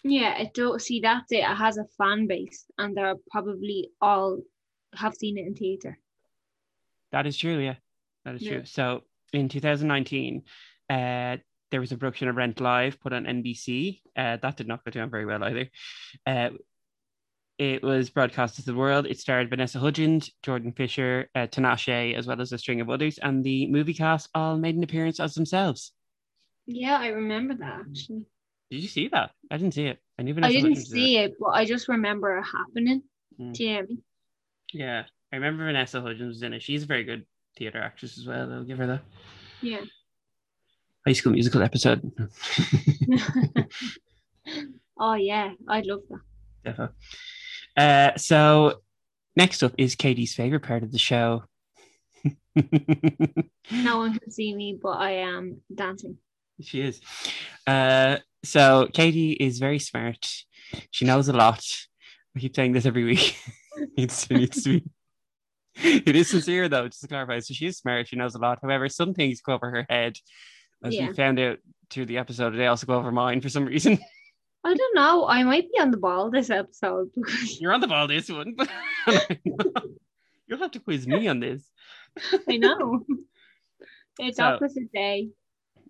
Yeah, 0.04 0.36
it 0.36 0.52
don't 0.52 0.80
see 0.80 1.00
that's 1.00 1.32
it. 1.32 1.38
It 1.38 1.56
has 1.56 1.78
a 1.78 1.86
fan 1.96 2.26
base, 2.26 2.66
and 2.76 2.94
they're 2.94 3.14
probably 3.30 3.90
all 4.00 4.40
have 4.94 5.14
seen 5.14 5.38
it 5.38 5.46
in 5.46 5.54
theater. 5.54 5.98
That 7.12 7.26
is 7.26 7.36
true, 7.36 7.58
yeah. 7.58 7.76
That 8.24 8.34
is 8.34 8.42
Yeah. 8.42 8.50
true. 8.52 8.64
So 8.66 9.04
in 9.32 9.48
2019, 9.48 10.42
uh, 10.90 11.38
there 11.70 11.80
was 11.80 11.92
a 11.92 11.96
production 11.96 12.28
of 12.28 12.36
Rent 12.36 12.60
Live 12.60 13.00
put 13.00 13.12
on 13.14 13.24
NBC. 13.24 14.02
Uh, 14.14 14.36
that 14.36 14.56
did 14.56 14.68
not 14.68 14.84
go 14.84 14.90
down 14.90 15.10
very 15.10 15.24
well 15.24 15.42
either. 15.44 15.70
Uh, 16.26 16.50
it 17.58 17.82
was 17.82 18.08
broadcast 18.08 18.56
to 18.56 18.64
the 18.64 18.74
world. 18.74 19.06
It 19.06 19.18
starred 19.18 19.50
Vanessa 19.50 19.80
Hudgens, 19.80 20.30
Jordan 20.42 20.72
Fisher, 20.72 21.28
uh, 21.34 21.48
Tinashe, 21.48 22.14
as 22.14 22.26
well 22.26 22.40
as 22.40 22.52
a 22.52 22.58
string 22.58 22.80
of 22.80 22.88
others, 22.88 23.18
and 23.18 23.42
the 23.42 23.66
movie 23.66 23.94
cast 23.94 24.28
all 24.34 24.56
made 24.56 24.76
an 24.76 24.84
appearance 24.84 25.18
as 25.18 25.34
themselves. 25.34 25.92
Yeah, 26.66 26.98
I 26.98 27.08
remember 27.08 27.54
that 27.54 27.80
actually. 27.80 28.26
Did 28.70 28.82
you 28.82 28.88
see 28.88 29.08
that? 29.08 29.32
I 29.50 29.56
didn't 29.56 29.74
see 29.74 29.86
it. 29.86 29.98
I 30.18 30.22
knew 30.22 30.34
I 30.40 30.52
didn't 30.52 30.70
Hudgens 30.70 30.90
see 30.90 31.16
it, 31.16 31.34
but 31.40 31.48
I 31.48 31.64
just 31.64 31.88
remember 31.88 32.38
it 32.38 32.44
happening. 32.44 33.02
Mm. 33.40 33.54
Do 33.54 33.64
you 33.64 33.70
know 33.70 33.74
what 33.76 33.84
I 33.84 33.86
mean? 33.86 34.02
Yeah, 34.72 35.02
I 35.32 35.36
remember 35.36 35.64
Vanessa 35.64 36.00
Hudgens 36.00 36.28
was 36.28 36.42
in 36.42 36.52
it. 36.52 36.62
She's 36.62 36.84
a 36.84 36.86
very 36.86 37.04
good 37.04 37.24
theater 37.56 37.80
actress 37.80 38.18
as 38.18 38.26
well. 38.26 38.52
I'll 38.52 38.64
give 38.64 38.78
her 38.78 38.86
that. 38.86 39.02
Yeah. 39.62 39.80
High 41.06 41.14
School 41.14 41.32
Musical 41.32 41.62
episode. 41.62 42.12
oh 45.00 45.14
yeah, 45.14 45.52
I'd 45.68 45.86
love 45.86 46.02
that. 46.10 46.20
Defo. 46.64 46.90
Uh, 47.78 48.16
so 48.16 48.80
next 49.36 49.62
up 49.62 49.72
is 49.78 49.94
Katie's 49.94 50.34
favorite 50.34 50.62
part 50.64 50.82
of 50.82 50.92
the 50.92 50.98
show. 50.98 51.44
No 53.70 53.98
one 53.98 54.18
can 54.18 54.30
see 54.30 54.54
me, 54.54 54.78
but 54.82 54.96
I 54.98 55.10
am 55.12 55.60
dancing. 55.72 56.16
she 56.60 56.80
is. 56.80 57.00
Uh, 57.66 58.16
so 58.44 58.88
Katie 58.92 59.32
is 59.32 59.58
very 59.58 59.78
smart. 59.78 60.26
She 60.90 61.04
knows 61.04 61.28
a 61.28 61.32
lot. 61.32 61.62
I 62.36 62.40
keep 62.40 62.56
saying 62.56 62.72
this 62.72 62.86
every 62.86 63.04
week. 63.04 63.36
it's, 63.96 64.24
it 64.30 64.34
needs 64.38 64.62
to 64.64 64.80
be. 64.80 64.84
It 65.80 66.16
is 66.16 66.30
sincere 66.30 66.68
though, 66.68 66.88
just 66.88 67.02
to 67.02 67.08
clarify. 67.08 67.38
So 67.40 67.54
she 67.54 67.66
is 67.66 67.78
smart. 67.78 68.08
She 68.08 68.16
knows 68.16 68.34
a 68.34 68.38
lot. 68.38 68.58
However, 68.62 68.88
some 68.88 69.14
things 69.14 69.40
go 69.40 69.52
over 69.52 69.70
her 69.70 69.86
head, 69.88 70.16
as 70.82 70.94
Yeah. 70.94 71.08
we 71.08 71.14
found 71.14 71.38
out 71.38 71.58
through 71.90 72.06
the 72.06 72.18
episode. 72.18 72.50
They 72.56 72.66
also 72.66 72.86
go 72.86 72.94
over 72.94 73.12
mine 73.12 73.40
for 73.40 73.48
some 73.48 73.66
reason. 73.66 73.98
I 74.68 74.74
don't 74.74 74.94
know. 74.94 75.26
I 75.26 75.42
might 75.44 75.70
be 75.72 75.80
on 75.80 75.90
the 75.90 75.96
ball 75.96 76.30
this 76.30 76.50
episode 76.50 77.08
You're 77.60 77.72
on 77.72 77.80
the 77.80 77.86
ball 77.88 78.06
this 78.06 78.28
one, 78.28 78.54
you'll 80.46 80.58
have 80.58 80.72
to 80.72 80.80
quiz 80.80 81.06
me 81.06 81.26
on 81.26 81.40
this. 81.40 81.62
I 82.48 82.58
know 82.58 83.04
it's 84.18 84.36
So- 84.36 84.44
opposite 84.44 84.92
day. 84.92 85.30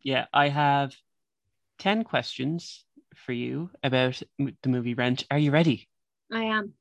Yeah, 0.05 0.27
I 0.33 0.49
have 0.49 0.95
10 1.81 2.05
questions 2.05 2.85
for 3.17 3.33
you 3.33 3.71
about 3.83 4.23
the 4.39 4.69
movie 4.69 4.95
Rent. 4.95 5.27
Are 5.29 5.39
you 5.39 5.51
ready? 5.51 5.89
I 6.33 6.45
am. 6.45 6.75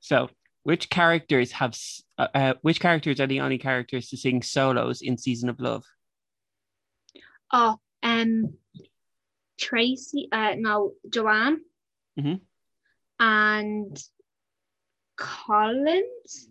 So, 0.00 0.30
which 0.62 0.88
characters 0.88 1.52
have 1.52 1.76
uh, 2.16 2.28
uh, 2.34 2.54
which 2.62 2.80
characters 2.80 3.20
are 3.20 3.26
the 3.26 3.40
only 3.40 3.58
characters 3.58 4.08
to 4.08 4.16
sing 4.16 4.40
solos 4.42 5.02
in 5.02 5.18
Season 5.18 5.50
of 5.50 5.60
Love? 5.60 5.84
Oh, 7.52 7.76
um, 8.02 8.54
Tracie. 9.58 10.28
Uh, 10.32 10.54
no, 10.56 10.92
Joanne. 11.08 11.60
Mhm. 12.18 12.40
And 13.20 14.02
Collins. 15.16 16.48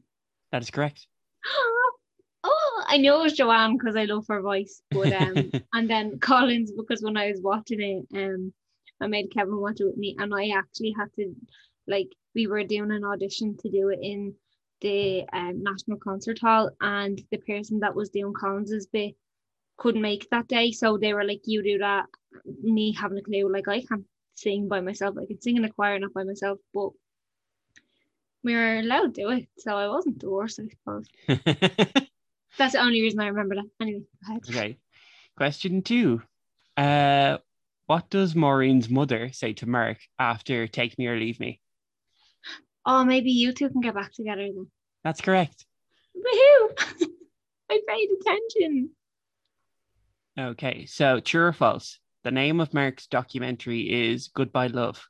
That 0.52 0.62
is 0.62 0.70
correct. 0.72 1.08
Oh, 2.46 2.84
I 2.88 2.98
know 2.98 3.22
it 3.22 3.24
was 3.24 3.34
Joanne 3.34 3.78
because 3.78 3.96
I 3.96 4.04
love 4.04 4.26
her 4.28 4.42
voice, 4.42 4.82
but 4.92 5.14
um, 5.14 5.50
and 5.74 5.90
then 5.90 6.20
Collins 6.20 6.74
because 6.74 7.02
when 7.02 7.16
I 7.16 7.32
was 7.32 7.40
watching 7.42 7.80
it, 7.80 8.18
um, 8.18 8.52
I 9.00 9.08
made 9.08 9.32
Kevin 9.34 9.62
watch 9.62 9.80
it 9.80 9.86
with 9.86 9.96
me, 9.96 10.18
and 10.20 10.34
I 10.36 10.50
actually 10.50 10.94
had 10.98 11.08
to, 11.16 11.34
like, 11.88 12.10
we 12.36 12.48
were 12.48 12.66
doing 12.66 12.92
an 12.92 13.06
audition 13.06 13.56
to 13.60 13.70
do 13.70 13.88
it 13.90 14.00
in 14.02 14.34
the 14.82 15.24
um, 15.32 15.64
National 15.64 15.98
Concert 15.98 16.40
Hall, 16.40 16.70
and 16.82 17.22
the 17.32 17.38
person 17.38 17.80
that 17.80 17.96
was 17.96 18.10
doing 18.10 18.34
Collins's 18.34 18.88
bit 18.88 19.16
couldn't 19.78 20.02
make 20.02 20.30
that 20.30 20.50
day, 20.50 20.72
so 20.74 20.98
they 20.98 21.14
were 21.14 21.24
like, 21.24 21.44
"You 21.46 21.64
do 21.64 21.78
that." 21.78 22.08
Me 22.62 22.94
having 22.94 23.18
a 23.18 23.22
clue, 23.22 23.52
like 23.52 23.68
I 23.68 23.82
can't 23.82 24.06
sing 24.36 24.68
by 24.68 24.82
myself. 24.82 25.16
I 25.22 25.26
can 25.26 25.42
sing 25.42 25.58
in 25.58 25.66
a 25.66 25.72
choir, 25.72 26.00
not 26.00 26.14
by 26.14 26.24
myself, 26.24 26.60
but 26.74 26.90
we 28.44 28.56
were 28.56 28.80
allowed 28.80 29.16
to 29.16 29.22
do 29.22 29.30
it, 29.30 29.48
so 29.58 29.76
I 29.76 29.88
wasn't 29.88 30.20
the 30.20 30.30
worst, 30.30 30.60
I 30.60 30.68
suppose. 30.68 31.08
That's 32.58 32.74
the 32.74 32.82
only 32.82 33.02
reason 33.02 33.20
I 33.20 33.28
remember 33.28 33.56
that. 33.56 33.70
Anyway, 33.82 34.02
go 34.28 34.32
ahead. 34.32 34.44
okay. 34.50 34.78
Question 35.38 35.82
two. 35.82 36.22
Uh, 36.78 37.38
what 37.88 38.10
does 38.10 38.36
Maureen's 38.36 38.90
mother 38.90 39.32
say 39.32 39.54
to 39.54 39.68
Mark 39.68 39.98
after 40.20 40.68
Take 40.68 40.98
Me 40.98 41.08
or 41.08 41.18
Leave 41.18 41.40
Me? 41.40 41.60
Oh, 42.86 43.06
maybe 43.06 43.32
you 43.32 43.54
two 43.54 43.70
can 43.70 43.82
get 43.82 43.96
back 43.96 44.12
together 44.12 44.44
then. 44.44 44.68
That's 45.04 45.22
correct. 45.22 45.66
Woohoo! 46.16 47.08
I 47.72 47.80
paid 47.88 48.10
attention. 48.20 48.90
Okay, 50.38 50.86
so 50.86 51.20
true 51.20 51.46
or 51.46 51.54
false? 51.54 52.00
The 52.24 52.32
name 52.32 52.62
of 52.62 52.74
Mark's 52.74 53.08
documentary 53.08 54.12
is 54.12 54.30
Goodbye 54.30 54.68
Love. 54.68 55.06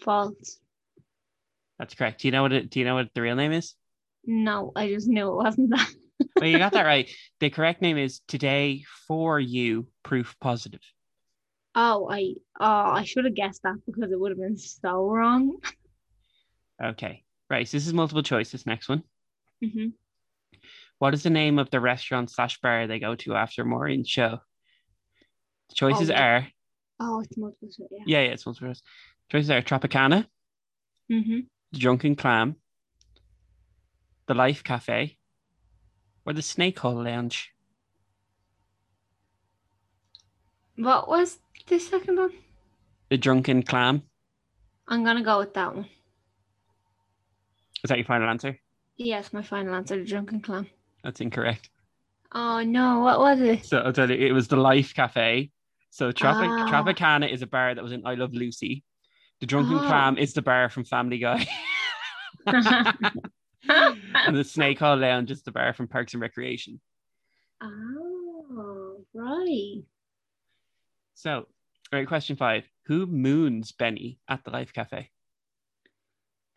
False. 0.00 0.58
That's 1.78 1.94
correct. 1.94 2.20
Do 2.22 2.28
you 2.28 2.32
know 2.32 2.42
what 2.42 2.52
it, 2.52 2.70
do 2.70 2.80
you 2.80 2.84
know 2.84 2.94
what 2.94 3.10
the 3.14 3.22
real 3.22 3.36
name 3.36 3.52
is? 3.52 3.74
No, 4.24 4.72
I 4.74 4.88
just 4.88 5.06
knew 5.06 5.28
it 5.28 5.36
wasn't 5.36 5.70
that. 5.70 5.88
well, 6.40 6.48
you 6.48 6.58
got 6.58 6.72
that 6.72 6.82
right. 6.86 7.08
The 7.38 7.50
correct 7.50 7.80
name 7.80 7.96
is 7.96 8.20
Today 8.26 8.82
for 9.06 9.38
You 9.38 9.86
Proof 10.02 10.34
Positive. 10.40 10.80
Oh, 11.76 12.08
I 12.10 12.34
oh 12.58 12.64
I 12.66 13.04
should 13.04 13.26
have 13.26 13.34
guessed 13.34 13.62
that 13.62 13.76
because 13.86 14.10
it 14.10 14.18
would 14.18 14.32
have 14.32 14.40
been 14.40 14.56
so 14.56 15.06
wrong. 15.06 15.58
Okay, 16.82 17.22
right. 17.50 17.68
So 17.68 17.76
this 17.76 17.86
is 17.86 17.92
multiple 17.92 18.22
choice. 18.22 18.50
This 18.50 18.66
next 18.66 18.88
one. 18.88 19.02
hmm 19.62 19.88
What 20.98 21.14
is 21.14 21.22
the 21.22 21.30
name 21.30 21.58
of 21.58 21.70
the 21.70 21.80
restaurant 21.80 22.30
slash 22.30 22.58
bar 22.60 22.86
they 22.86 22.98
go 22.98 23.14
to 23.16 23.36
after 23.36 23.64
Maureen's 23.64 24.08
show? 24.08 24.40
The 25.68 25.74
choices 25.74 26.10
Oh, 26.10 26.14
are 26.14 26.46
Oh, 26.98 27.20
it's 27.20 27.36
multiple 27.36 27.68
choice. 27.68 27.88
Yeah. 27.90 28.04
yeah, 28.06 28.20
yeah, 28.22 28.30
it's 28.32 28.46
multiple 28.46 28.68
choice. 28.68 28.82
Choices 29.30 29.50
are 29.50 29.62
Tropicana, 29.62 30.26
hmm 31.08 31.40
the 31.72 31.78
Drunken 31.78 32.16
Clam, 32.16 32.56
the 34.26 34.34
Life 34.34 34.62
Cafe, 34.64 35.18
or 36.24 36.32
the 36.32 36.42
Snake 36.42 36.78
Hole 36.78 37.02
Lounge. 37.02 37.52
What 40.76 41.08
was 41.08 41.38
the 41.66 41.78
second 41.78 42.16
one? 42.18 42.32
The 43.10 43.18
Drunken 43.18 43.62
Clam. 43.62 44.02
I'm 44.88 45.04
gonna 45.04 45.22
go 45.22 45.38
with 45.38 45.54
that 45.54 45.74
one. 45.74 45.86
Is 47.84 47.88
that 47.88 47.98
your 47.98 48.04
final 48.06 48.28
answer? 48.28 48.58
Yes, 48.96 49.32
my 49.32 49.42
final 49.42 49.74
answer, 49.74 49.96
the 49.96 50.04
drunken 50.04 50.40
clam. 50.40 50.68
That's 51.04 51.20
incorrect. 51.20 51.70
Oh 52.32 52.62
no, 52.62 53.00
what 53.00 53.18
was 53.20 53.40
it? 53.40 53.64
So 53.66 53.78
I'll 53.78 53.92
tell 53.92 54.10
you, 54.10 54.16
it 54.26 54.32
was 54.32 54.48
the 54.48 54.56
Life 54.56 54.94
Cafe. 54.94 55.50
So 55.96 56.12
Tropic 56.12 56.50
Ah. 56.50 56.68
Tropicana 56.70 57.26
is 57.32 57.40
a 57.40 57.46
bar 57.46 57.74
that 57.74 57.82
was 57.82 57.90
in 57.92 58.06
I 58.06 58.16
Love 58.16 58.34
Lucy. 58.34 58.84
The 59.40 59.46
Drunken 59.46 59.76
Oh. 59.76 59.86
Clam 59.86 60.18
is 60.18 60.34
the 60.34 60.42
bar 60.42 60.68
from 60.68 60.84
Family 60.84 61.16
Guy. 61.16 61.46
and 62.46 64.36
the 64.36 64.44
Snake 64.44 64.78
Hole 64.78 64.98
Lounge 64.98 65.30
is 65.30 65.42
the 65.42 65.52
bar 65.52 65.72
from 65.72 65.88
Parks 65.88 66.12
and 66.12 66.20
Recreation. 66.20 66.82
oh, 67.62 69.00
right. 69.14 69.82
So, 71.14 71.30
all 71.32 71.46
right, 71.94 72.06
question 72.06 72.36
five. 72.36 72.68
Who 72.88 73.06
moons 73.06 73.72
Benny 73.72 74.18
at 74.28 74.44
the 74.44 74.50
Life 74.50 74.74
Cafe? 74.74 75.08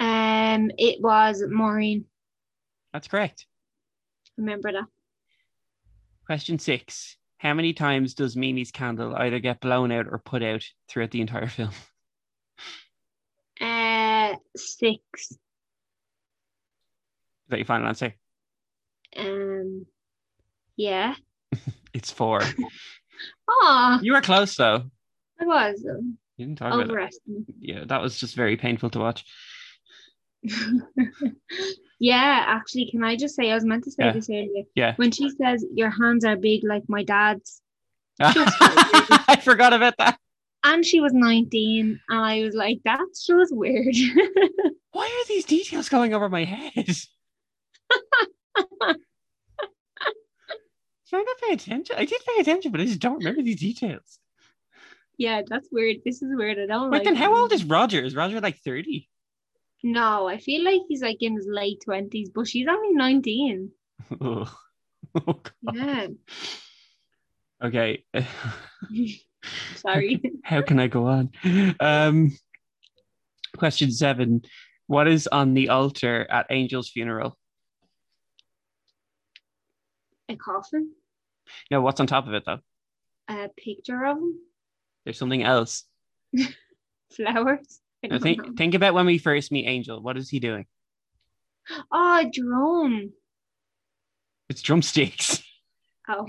Um, 0.01 0.69
it 0.77 0.99
was 0.99 1.41
Maureen. 1.47 2.03
That's 2.91 3.07
correct. 3.07 3.45
Remember 4.35 4.73
that? 4.73 4.87
Question 6.25 6.59
six. 6.59 7.15
How 7.39 7.53
many 7.53 7.73
times 7.73 8.13
does 8.13 8.35
Mimi's 8.35 8.71
candle 8.71 9.15
either 9.15 9.39
get 9.39 9.61
blown 9.61 9.91
out 9.91 10.07
or 10.11 10.19
put 10.19 10.43
out 10.43 10.63
throughout 10.87 11.11
the 11.11 11.21
entire 11.21 11.47
film? 11.47 11.71
Uh, 13.61 14.35
six. 14.55 15.31
Is 15.31 15.37
that 17.49 17.57
your 17.57 17.65
final 17.65 17.89
answer? 17.89 18.13
Um, 19.17 19.85
yeah. 20.77 21.15
It's 21.93 22.09
four. 22.11 22.39
Oh, 23.49 23.99
You 24.01 24.13
were 24.13 24.21
close 24.21 24.55
though. 24.55 24.83
I 25.41 25.45
was. 25.45 25.85
um, 25.89 26.17
You 26.37 26.45
didn't 26.45 26.59
talk 26.59 26.73
about. 26.73 26.85
Overestimate. 26.89 27.43
Yeah, 27.59 27.83
that 27.87 28.01
was 28.01 28.17
just 28.17 28.33
very 28.35 28.55
painful 28.55 28.91
to 28.91 28.99
watch. 28.99 29.25
Yeah, 31.99 32.43
actually, 32.47 32.89
can 32.91 33.03
I 33.03 33.15
just 33.15 33.35
say 33.35 33.51
I 33.51 33.55
was 33.55 33.65
meant 33.65 33.83
to 33.83 33.91
say 33.91 34.05
Yeah. 34.05 34.11
this 34.13 34.29
earlier. 34.29 34.63
Yeah. 34.75 34.93
When 34.95 35.11
she 35.11 35.29
says 35.29 35.65
your 35.73 35.89
hands 35.89 36.23
are 36.25 36.35
big 36.37 36.61
like 36.63 36.83
my 36.87 37.03
dad's, 37.03 37.61
I 38.21 39.39
forgot 39.43 39.73
about 39.73 39.95
that. 39.97 40.17
and 40.63 40.85
she 40.85 40.99
was 40.99 41.13
19, 41.13 41.99
and 42.09 42.19
I 42.19 42.43
was 42.43 42.55
like, 42.55 42.79
that's 42.83 43.25
just 43.25 43.55
weird. 43.55 43.95
Why 44.91 45.05
are 45.05 45.27
these 45.27 45.45
details 45.45 45.89
going 45.89 46.13
over 46.13 46.29
my 46.29 46.43
head? 46.45 46.73
Trying 51.09 51.25
to 51.25 51.35
pay 51.47 51.53
attention. 51.53 51.95
I 51.97 52.05
did 52.05 52.21
pay 52.25 52.39
attention, 52.41 52.71
but 52.71 52.81
I 52.81 52.85
just 52.85 52.99
don't 52.99 53.17
remember 53.17 53.41
these 53.41 53.59
details. 53.59 54.19
yeah, 55.17 55.41
that's 55.47 55.67
weird. 55.71 55.97
This 56.05 56.21
is 56.21 56.29
weird. 56.35 56.59
I 56.59 56.67
don't 56.67 56.91
Wait, 56.91 56.99
like 56.99 57.05
then 57.05 57.15
how 57.15 57.35
old 57.35 57.51
is 57.51 57.63
Roger? 57.63 58.01
Is 58.03 58.15
Roger 58.15 58.39
like 58.41 58.57
30? 58.59 59.07
No, 59.83 60.27
I 60.27 60.37
feel 60.39 60.63
like 60.63 60.81
he's 60.87 61.01
like 61.01 61.21
in 61.21 61.35
his 61.35 61.47
late 61.49 61.81
20s, 61.87 62.27
but 62.33 62.47
she's 62.47 62.67
only 62.67 62.93
19. 62.93 63.71
Oh. 64.21 64.55
Oh, 65.15 65.41
God. 65.65 65.75
Yeah. 65.75 66.07
Okay. 67.63 68.03
Sorry. 69.75 70.21
How 70.43 70.61
can 70.61 70.79
I 70.79 70.87
go 70.87 71.07
on? 71.07 71.31
Um, 71.79 72.37
question 73.57 73.91
seven. 73.91 74.43
What 74.87 75.07
is 75.07 75.27
on 75.27 75.53
the 75.53 75.69
altar 75.69 76.27
at 76.29 76.51
Angel's 76.51 76.89
funeral? 76.89 77.37
A 80.29 80.35
coffin, 80.35 80.91
No, 81.71 81.81
what's 81.81 81.99
on 81.99 82.05
top 82.07 82.27
of 82.27 82.33
it 82.33 82.43
though? 82.45 82.59
a 83.27 83.49
picture 83.57 84.05
of 84.05 84.17
him, 84.17 84.35
There's 85.03 85.17
something 85.17 85.43
else. 85.43 85.85
flowers. 87.15 87.79
I 88.03 88.07
Now 88.07 88.19
think 88.19 88.41
think 88.57 88.73
about 88.75 88.93
when 88.93 89.05
we 89.05 89.17
first 89.17 89.51
meet 89.51 89.67
Angel. 89.67 90.01
What 90.01 90.17
is 90.17 90.29
he 90.29 90.39
doing? 90.39 90.65
Ah, 91.91 92.21
oh, 92.23 92.27
a 92.27 92.31
drone. 92.31 93.11
It's 94.49 94.61
drumsticks. 94.61 95.43
Oh, 96.11 96.25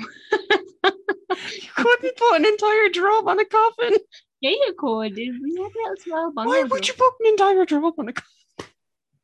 You 0.77 1.71
couldn't 1.75 2.17
put 2.19 2.37
an 2.37 2.45
entire 2.45 2.91
drum 2.91 3.27
on 3.27 3.39
a 3.41 3.47
coffin. 3.47 3.97
yeah, 4.43 4.51
you 4.51 4.75
could. 4.79 5.15
We 5.15 5.25
had 5.27 5.73
little 5.75 5.97
small 6.05 6.31
Why 6.33 6.45
bungalow 6.45 6.67
would 6.67 6.87
you 6.87 6.93
put 6.93 7.15
an 7.21 7.27
entire 7.29 7.65
drum 7.65 7.85
on 7.97 8.09
a 8.09 8.13
coffin? 8.13 8.71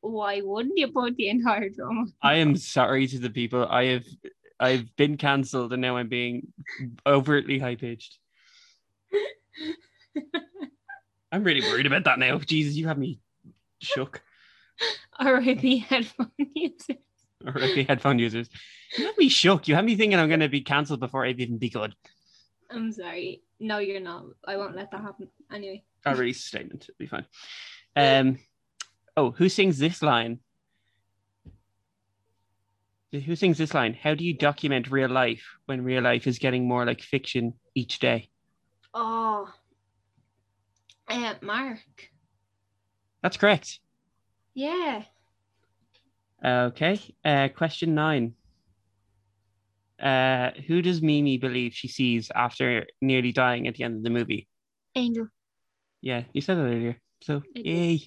Why 0.01 0.40
wouldn't 0.42 0.78
you 0.78 0.88
put 0.88 1.16
the 1.16 1.28
entire 1.28 1.68
drum? 1.68 2.14
I 2.22 2.36
am 2.36 2.57
sorry 2.57 3.07
to 3.09 3.18
the 3.18 3.28
people. 3.28 3.66
I 3.68 3.84
have 3.84 4.07
I've 4.59 4.97
been 4.97 5.18
cancelled 5.18 5.74
and 5.74 5.82
now 5.82 5.99
I'm 5.99 6.09
being 6.09 6.47
overtly 7.07 7.59
high 7.59 7.76
pitched. 7.76 8.18
I'm 11.33 11.45
really 11.45 11.61
worried 11.61 11.87
about 11.87 12.05
that 12.05 12.18
now. 12.18 12.39
Jesus, 12.39 12.77
you 12.77 12.89
have 12.89 12.99
me 12.99 13.20
shook. 13.81 14.22
R.I.P. 15.18 15.79
headphone 15.79 16.31
users. 16.55 16.97
The 17.41 17.85
headphone 17.89 18.18
users. 18.18 18.49
You 18.97 19.07
have 19.07 19.18
me 19.18 19.29
shook. 19.29 19.68
You 19.68 19.74
have 19.74 19.85
me 19.85 19.97
thinking 19.97 20.18
I'm 20.18 20.29
going 20.29 20.41
to 20.41 20.49
be 20.49 20.62
cancelled 20.62 21.01
before 21.01 21.24
I've 21.24 21.41
even 21.41 21.59
good. 21.59 21.95
I'm 22.70 22.93
sorry. 22.93 23.43
No, 23.61 23.79
you're 23.79 24.01
not. 24.01 24.24
I 24.47 24.57
won't 24.57 24.77
let 24.77 24.91
that 24.91 25.01
happen. 25.01 25.29
Anyway. 25.53 25.85
I'll 26.05 26.16
release 26.16 26.45
a 26.45 26.49
statement. 26.49 26.85
It'll 26.85 26.99
be 26.99 27.07
fine. 27.07 27.27
Um, 27.95 28.39
oh, 29.16 29.31
who 29.31 29.49
sings 29.49 29.79
this 29.79 30.03
line? 30.03 30.41
Who 33.12 33.37
sings 33.37 33.59
this 33.59 33.72
line? 33.72 33.95
How 33.95 34.14
do 34.14 34.24
you 34.24 34.35
document 34.35 34.91
real 34.91 35.09
life 35.09 35.43
when 35.66 35.85
real 35.85 36.03
life 36.03 36.27
is 36.27 36.39
getting 36.39 36.68
more 36.68 36.85
like 36.85 37.01
fiction 37.01 37.55
each 37.74 37.99
day? 37.99 38.29
Oh. 38.93 39.49
Uh, 41.09 41.34
Mark. 41.42 41.78
That's 43.22 43.36
correct. 43.36 43.80
Yeah. 44.54 45.02
Okay. 46.44 47.00
Uh, 47.24 47.48
question 47.48 47.94
nine. 47.94 48.34
Uh, 50.00 50.50
who 50.66 50.82
does 50.82 51.00
Mimi 51.00 51.38
believe 51.38 51.72
she 51.72 51.88
sees 51.88 52.30
after 52.34 52.86
nearly 53.00 53.32
dying 53.32 53.66
at 53.66 53.74
the 53.74 53.84
end 53.84 53.96
of 53.96 54.02
the 54.02 54.11
movie? 54.11 54.46
Angel. 54.94 55.28
Yeah, 56.02 56.24
you 56.32 56.40
said 56.40 56.59
that 56.59 56.62
earlier. 56.62 57.00
So, 57.22 57.42
yay. 57.54 58.02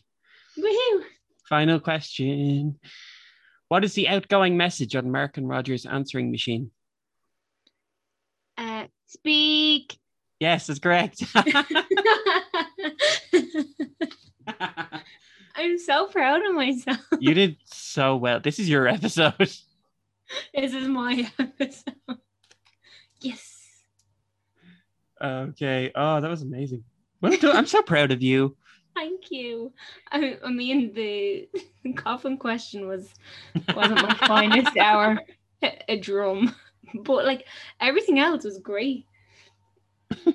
Woohoo. 0.58 1.04
Final 1.48 1.80
question. 1.80 2.80
What 3.70 3.84
is 3.84 3.94
the 3.94 4.08
outgoing 4.08 4.56
message 4.56 4.96
on 4.96 5.12
Mark 5.12 5.38
and 5.38 5.48
Roger's 5.48 5.86
answering 5.86 6.32
machine? 6.32 6.72
Uh, 8.58 8.86
speak. 9.08 9.98
Yes, 10.40 10.68
that's 10.68 10.80
correct. 10.80 11.24
I'm 15.56 15.78
so 15.78 16.08
proud 16.08 16.46
of 16.46 16.56
myself. 16.56 17.00
you 17.20 17.34
did 17.34 17.58
so 17.66 18.16
well. 18.16 18.40
This 18.40 18.60
is 18.60 18.70
your 18.70 18.88
episode. 18.88 19.34
This 20.54 20.76
is 20.76 20.88
my 20.88 21.28
episode. 21.40 22.20
Yes. 23.20 23.64
Okay. 25.20 25.92
Oh, 25.96 26.22
that 26.22 26.30
was 26.30 26.44
amazing. 26.44 26.84
Well. 27.20 27.36
I'm 27.52 27.66
so 27.66 27.82
proud 27.82 28.12
of 28.12 28.22
you. 28.22 28.56
Thank 28.94 29.32
you. 29.32 29.74
I, 30.12 30.38
I 30.46 30.52
mean, 30.52 30.94
the 30.94 31.50
coffin 31.96 32.38
question 32.38 32.88
was 32.88 33.12
wasn't 33.76 34.04
my 34.04 34.14
finest 34.28 34.78
hour. 34.78 35.20
A, 35.64 35.94
a 35.94 36.00
drum, 36.00 36.56
but 36.94 37.26
like 37.26 37.48
everything 37.82 38.20
else 38.20 38.44
was 38.44 38.60
great. 38.60 39.08
I 40.12 40.26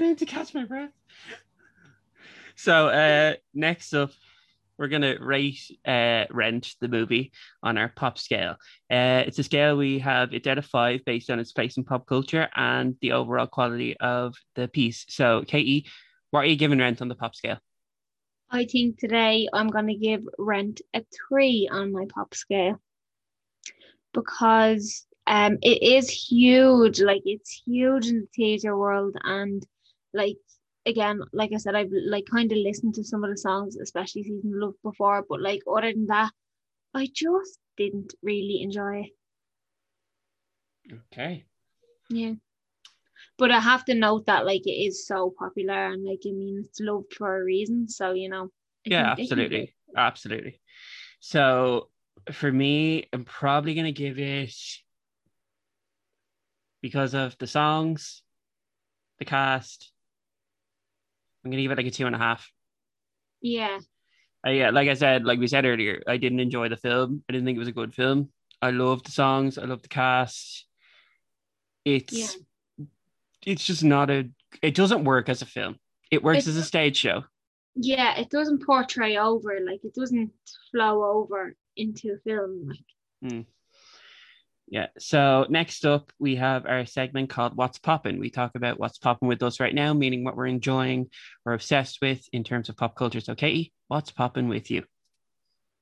need 0.00 0.18
to 0.18 0.26
catch 0.26 0.54
my 0.54 0.64
breath. 0.64 0.90
So 2.56 2.88
uh 2.88 3.34
next 3.54 3.92
up, 3.92 4.10
we're 4.78 4.88
gonna 4.88 5.16
rate 5.20 5.60
uh 5.86 6.24
Rent 6.30 6.74
the 6.80 6.88
movie 6.88 7.32
on 7.62 7.78
our 7.78 7.88
pop 7.88 8.18
scale. 8.18 8.56
Uh 8.90 9.24
it's 9.26 9.38
a 9.38 9.42
scale 9.42 9.76
we 9.76 9.98
have 10.00 10.32
it 10.32 10.46
out 10.46 10.58
of 10.58 10.66
five 10.66 11.04
based 11.04 11.30
on 11.30 11.38
its 11.38 11.52
place 11.52 11.76
in 11.76 11.84
pop 11.84 12.06
culture 12.06 12.48
and 12.54 12.96
the 13.00 13.12
overall 13.12 13.46
quality 13.46 13.96
of 13.98 14.34
the 14.54 14.68
piece. 14.68 15.04
So 15.08 15.44
Katie, 15.46 15.86
what 16.30 16.40
are 16.40 16.48
you 16.48 16.56
giving 16.56 16.78
Rent 16.78 17.00
on 17.02 17.08
the 17.08 17.14
pop 17.14 17.34
scale? 17.34 17.58
I 18.50 18.64
think 18.64 18.98
today 18.98 19.48
I'm 19.52 19.68
going 19.68 19.88
to 19.88 19.94
give 19.94 20.22
Rent 20.38 20.80
a 20.94 21.04
three 21.28 21.68
on 21.70 21.92
my 21.92 22.06
pop 22.08 22.34
scale 22.34 22.80
because 24.12 25.05
um 25.26 25.58
it 25.62 25.82
is 25.82 26.08
huge. 26.10 27.00
Like 27.00 27.22
it's 27.24 27.62
huge 27.66 28.06
in 28.08 28.20
the 28.22 28.28
theater 28.36 28.76
world, 28.78 29.16
and 29.24 29.64
like 30.14 30.36
again, 30.86 31.20
like 31.32 31.52
I 31.52 31.58
said, 31.58 31.74
I've 31.74 31.90
like 31.92 32.26
kind 32.30 32.50
of 32.52 32.58
listened 32.58 32.94
to 32.94 33.04
some 33.04 33.24
of 33.24 33.30
the 33.30 33.36
songs, 33.38 33.76
especially 33.76 34.22
Season 34.24 34.52
of 34.54 34.60
Love 34.60 34.74
before, 34.82 35.24
but 35.28 35.40
like 35.40 35.62
other 35.70 35.92
than 35.92 36.06
that, 36.06 36.32
I 36.94 37.08
just 37.12 37.58
didn't 37.76 38.14
really 38.22 38.62
enjoy 38.62 39.02
it. 39.02 39.10
Okay. 41.12 41.44
Yeah. 42.10 42.34
But 43.38 43.50
I 43.50 43.58
have 43.60 43.84
to 43.86 43.94
note 43.94 44.26
that 44.26 44.46
like 44.46 44.66
it 44.66 44.70
is 44.70 45.06
so 45.06 45.34
popular 45.38 45.86
and 45.92 46.04
like 46.04 46.20
I 46.26 46.30
mean 46.30 46.62
it's 46.64 46.80
loved 46.80 47.12
for 47.14 47.40
a 47.40 47.44
reason. 47.44 47.88
So 47.88 48.12
you 48.12 48.28
know. 48.28 48.44
I 48.86 48.90
Yeah, 48.90 49.14
think- 49.14 49.30
absolutely. 49.30 49.74
Absolutely. 49.96 50.60
So 51.20 51.90
for 52.32 52.50
me, 52.52 53.08
I'm 53.12 53.24
probably 53.24 53.74
gonna 53.74 53.92
give 53.92 54.18
it 54.18 54.54
because 56.86 57.14
of 57.14 57.36
the 57.38 57.48
songs, 57.48 58.22
the 59.18 59.24
cast. 59.24 59.90
I'm 61.44 61.50
gonna 61.50 61.62
give 61.62 61.72
it 61.72 61.78
like 61.78 61.86
a 61.86 61.90
two 61.90 62.06
and 62.06 62.14
a 62.14 62.18
half. 62.18 62.48
Yeah. 63.40 63.78
Uh, 64.46 64.50
yeah, 64.50 64.70
like 64.70 64.88
I 64.88 64.94
said, 64.94 65.24
like 65.24 65.40
we 65.40 65.48
said 65.48 65.64
earlier, 65.64 66.00
I 66.06 66.16
didn't 66.16 66.38
enjoy 66.38 66.68
the 66.68 66.76
film. 66.76 67.24
I 67.28 67.32
didn't 67.32 67.44
think 67.46 67.56
it 67.56 67.64
was 67.66 67.74
a 67.74 67.80
good 67.80 67.92
film. 67.92 68.28
I 68.62 68.70
loved 68.70 69.06
the 69.06 69.10
songs. 69.10 69.58
I 69.58 69.64
loved 69.64 69.82
the 69.82 69.88
cast. 69.88 70.66
It's 71.84 72.36
it's 73.44 73.64
just 73.64 73.82
not 73.82 74.10
a. 74.10 74.28
It 74.62 74.76
doesn't 74.76 75.02
work 75.04 75.28
as 75.28 75.42
a 75.42 75.46
film. 75.46 75.76
It 76.12 76.22
works 76.22 76.46
It's- 76.46 76.56
as 76.56 76.56
a 76.56 76.64
stage 76.64 76.96
show. 76.96 77.24
Yeah, 77.74 78.16
it 78.18 78.30
doesn't 78.30 78.64
portray 78.64 79.18
over, 79.18 79.58
like 79.60 79.84
it 79.84 79.94
doesn't 79.94 80.30
flow 80.70 81.04
over 81.04 81.54
into 81.76 82.14
a 82.14 82.18
film. 82.26 82.72
Like 83.22 83.44
Yeah. 84.68 84.88
So 84.98 85.46
next 85.48 85.84
up, 85.84 86.12
we 86.18 86.36
have 86.36 86.66
our 86.66 86.86
segment 86.86 87.30
called 87.30 87.56
"What's 87.56 87.78
Poppin'." 87.78 88.18
We 88.18 88.30
talk 88.30 88.52
about 88.56 88.80
what's 88.80 88.98
popping 88.98 89.28
with 89.28 89.42
us 89.42 89.60
right 89.60 89.74
now, 89.74 89.94
meaning 89.94 90.24
what 90.24 90.36
we're 90.36 90.46
enjoying, 90.46 91.08
we're 91.44 91.54
obsessed 91.54 91.98
with 92.02 92.26
in 92.32 92.42
terms 92.42 92.68
of 92.68 92.76
pop 92.76 92.96
culture. 92.96 93.20
So, 93.20 93.34
Katie, 93.34 93.72
what's 93.88 94.10
popping 94.10 94.48
with 94.48 94.70
you? 94.70 94.84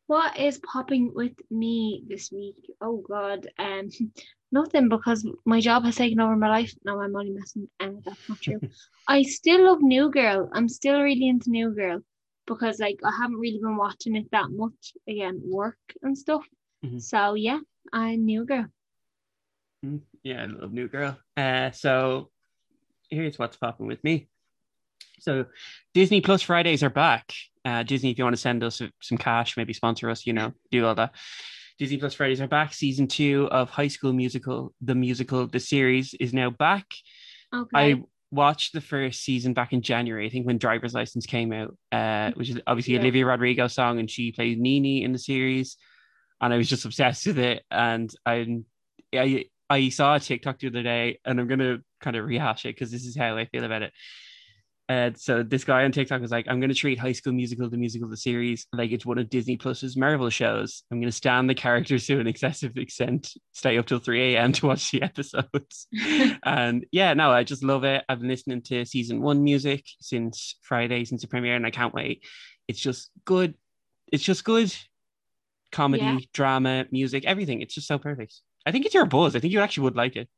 what 0.06 0.38
is 0.38 0.58
popping 0.58 1.12
with 1.14 1.32
me 1.50 2.04
this 2.06 2.30
week? 2.30 2.70
Oh 2.80 3.02
god. 3.08 3.48
Um 3.58 3.88
nothing 4.52 4.88
because 4.88 5.26
my 5.44 5.60
job 5.60 5.84
has 5.84 5.96
taken 5.96 6.20
over 6.20 6.36
my 6.36 6.48
life. 6.48 6.74
No, 6.84 7.00
I'm 7.00 7.16
only 7.16 7.30
messing. 7.30 7.68
Uh, 7.80 8.00
that's 8.04 8.28
not 8.28 8.40
true. 8.40 8.60
I 9.08 9.22
still 9.22 9.64
love 9.64 9.82
New 9.82 10.10
Girl. 10.10 10.48
I'm 10.52 10.68
still 10.68 11.00
really 11.00 11.28
into 11.28 11.50
New 11.50 11.70
Girl 11.74 12.00
because 12.46 12.78
like 12.78 13.00
I 13.04 13.12
haven't 13.20 13.38
really 13.38 13.60
been 13.62 13.76
watching 13.76 14.16
it 14.16 14.30
that 14.30 14.50
much. 14.50 14.92
Again, 15.08 15.40
work 15.44 15.78
and 16.02 16.16
stuff. 16.16 16.44
Mhm. 16.84 17.00
So 17.00 17.34
yeah, 17.34 17.60
I'm 17.92 18.24
New 18.24 18.44
Girl. 18.44 18.66
Mm, 19.84 20.00
Yeah, 20.22 20.42
I 20.42 20.46
love 20.46 20.72
New 20.72 20.88
Girl. 20.88 21.18
Uh, 21.36 21.70
so 21.70 22.30
here's 23.10 23.38
what's 23.38 23.56
popping 23.56 23.86
with 23.86 24.02
me. 24.02 24.28
So 25.20 25.46
Disney 25.92 26.20
Plus 26.20 26.42
Fridays 26.42 26.82
are 26.82 26.90
back. 26.90 27.32
Uh, 27.64 27.82
Disney, 27.82 28.10
if 28.10 28.18
you 28.18 28.24
want 28.24 28.36
to 28.36 28.40
send 28.40 28.62
us 28.62 28.82
some 29.00 29.18
cash, 29.18 29.56
maybe 29.56 29.72
sponsor 29.72 30.10
us, 30.10 30.26
you 30.26 30.32
know, 30.32 30.52
do 30.70 30.84
all 30.86 30.94
that. 30.94 31.14
Disney 31.78 31.96
Plus 31.98 32.14
Fridays 32.14 32.40
are 32.40 32.46
back. 32.48 32.72
Season 32.74 33.06
two 33.06 33.48
of 33.50 33.70
High 33.70 33.88
School 33.88 34.12
Musical, 34.12 34.74
the 34.80 34.94
musical, 34.94 35.46
the 35.46 35.60
series 35.60 36.14
is 36.20 36.32
now 36.32 36.50
back. 36.50 36.86
Okay. 37.54 37.70
I 37.74 38.02
watched 38.30 38.72
the 38.72 38.80
first 38.80 39.22
season 39.22 39.54
back 39.54 39.72
in 39.72 39.80
January, 39.82 40.26
I 40.26 40.30
think 40.30 40.46
when 40.46 40.58
Driver's 40.58 40.94
License 40.94 41.24
came 41.26 41.52
out, 41.52 41.76
uh, 41.92 42.32
which 42.34 42.50
is 42.50 42.60
obviously 42.66 42.94
Yeah. 42.94 43.00
Olivia 43.00 43.26
Rodrigo 43.26 43.66
song, 43.68 43.98
and 43.98 44.10
she 44.10 44.32
played 44.32 44.60
Nini 44.60 45.04
in 45.04 45.12
the 45.12 45.18
series, 45.18 45.76
and 46.40 46.52
I 46.52 46.56
was 46.56 46.68
just 46.68 46.84
obsessed 46.84 47.26
with 47.26 47.38
it. 47.38 47.64
And 47.70 48.12
I'm 48.26 48.66
I, 49.14 49.44
I 49.74 49.88
saw 49.90 50.14
a 50.14 50.20
TikTok 50.20 50.58
the 50.58 50.68
other 50.68 50.82
day, 50.82 51.18
and 51.24 51.38
I'm 51.40 51.48
gonna 51.48 51.78
kind 52.00 52.16
of 52.16 52.24
rehash 52.26 52.64
it 52.64 52.74
because 52.74 52.90
this 52.90 53.04
is 53.04 53.16
how 53.16 53.36
I 53.36 53.46
feel 53.46 53.64
about 53.64 53.82
it. 53.82 53.92
Uh, 54.86 55.10
so 55.16 55.42
this 55.42 55.64
guy 55.64 55.84
on 55.84 55.92
TikTok 55.92 56.20
was 56.20 56.30
like, 56.30 56.46
"I'm 56.46 56.60
going 56.60 56.68
to 56.68 56.74
treat 56.74 56.98
High 56.98 57.12
School 57.12 57.32
Musical, 57.32 57.70
the 57.70 57.78
musical, 57.78 58.06
the 58.06 58.18
series, 58.18 58.66
like 58.74 58.90
it's 58.92 59.06
one 59.06 59.16
of 59.16 59.30
Disney 59.30 59.56
Plus's 59.56 59.96
Marvel 59.96 60.28
shows. 60.28 60.82
I'm 60.90 60.98
going 61.00 61.10
to 61.10 61.16
stand 61.16 61.48
the 61.48 61.54
characters 61.54 62.06
to 62.06 62.20
an 62.20 62.26
excessive 62.26 62.76
extent, 62.76 63.32
stay 63.52 63.78
up 63.78 63.86
till 63.86 63.98
3 63.98 64.34
a.m. 64.34 64.52
to 64.52 64.66
watch 64.66 64.90
the 64.90 65.00
episodes." 65.10 65.86
and 66.44 66.84
yeah, 66.92 67.14
no, 67.14 67.30
I 67.30 67.44
just 67.44 67.64
love 67.64 67.84
it. 67.84 68.04
I've 68.10 68.18
been 68.20 68.28
listening 68.28 68.60
to 68.64 68.84
season 68.84 69.22
one 69.22 69.42
music 69.42 69.86
since 70.00 70.56
Friday, 70.60 71.06
since 71.06 71.22
the 71.22 71.28
premiere, 71.28 71.56
and 71.56 71.64
I 71.66 71.70
can't 71.70 71.94
wait. 71.94 72.22
It's 72.68 72.78
just 72.80 73.10
good. 73.24 73.54
It's 74.12 74.22
just 74.22 74.44
good 74.44 74.70
comedy, 75.72 76.04
Yeah. 76.04 76.18
drama, 76.34 76.84
music, 76.90 77.24
everything. 77.24 77.62
It's 77.62 77.74
just 77.74 77.88
so 77.88 77.98
perfect. 77.98 78.34
I 78.66 78.72
think 78.72 78.86
it's 78.86 78.94
your 78.94 79.06
buzz. 79.06 79.36
I 79.36 79.40
think 79.40 79.52
you 79.52 79.60
actually 79.60 79.84
would 79.84 79.96
like 79.96 80.16
it. 80.16 80.28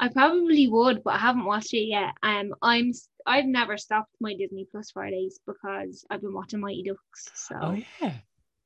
I 0.00 0.08
probably 0.08 0.68
would, 0.68 1.02
but 1.02 1.14
I 1.14 1.18
haven't 1.18 1.44
watched 1.44 1.74
it 1.74 1.86
yet. 1.88 2.14
Um, 2.22 2.54
I'm 2.62 2.92
I've 3.26 3.46
never 3.46 3.76
stopped 3.76 4.12
my 4.20 4.34
Disney 4.34 4.66
Plus 4.70 4.90
Fridays 4.92 5.40
because 5.46 6.04
I've 6.10 6.20
been 6.22 6.32
watching 6.34 6.60
Mighty 6.60 6.84
Ducks, 6.84 7.30
so 7.34 7.56
Oh 7.60 7.72
yeah. 8.00 8.12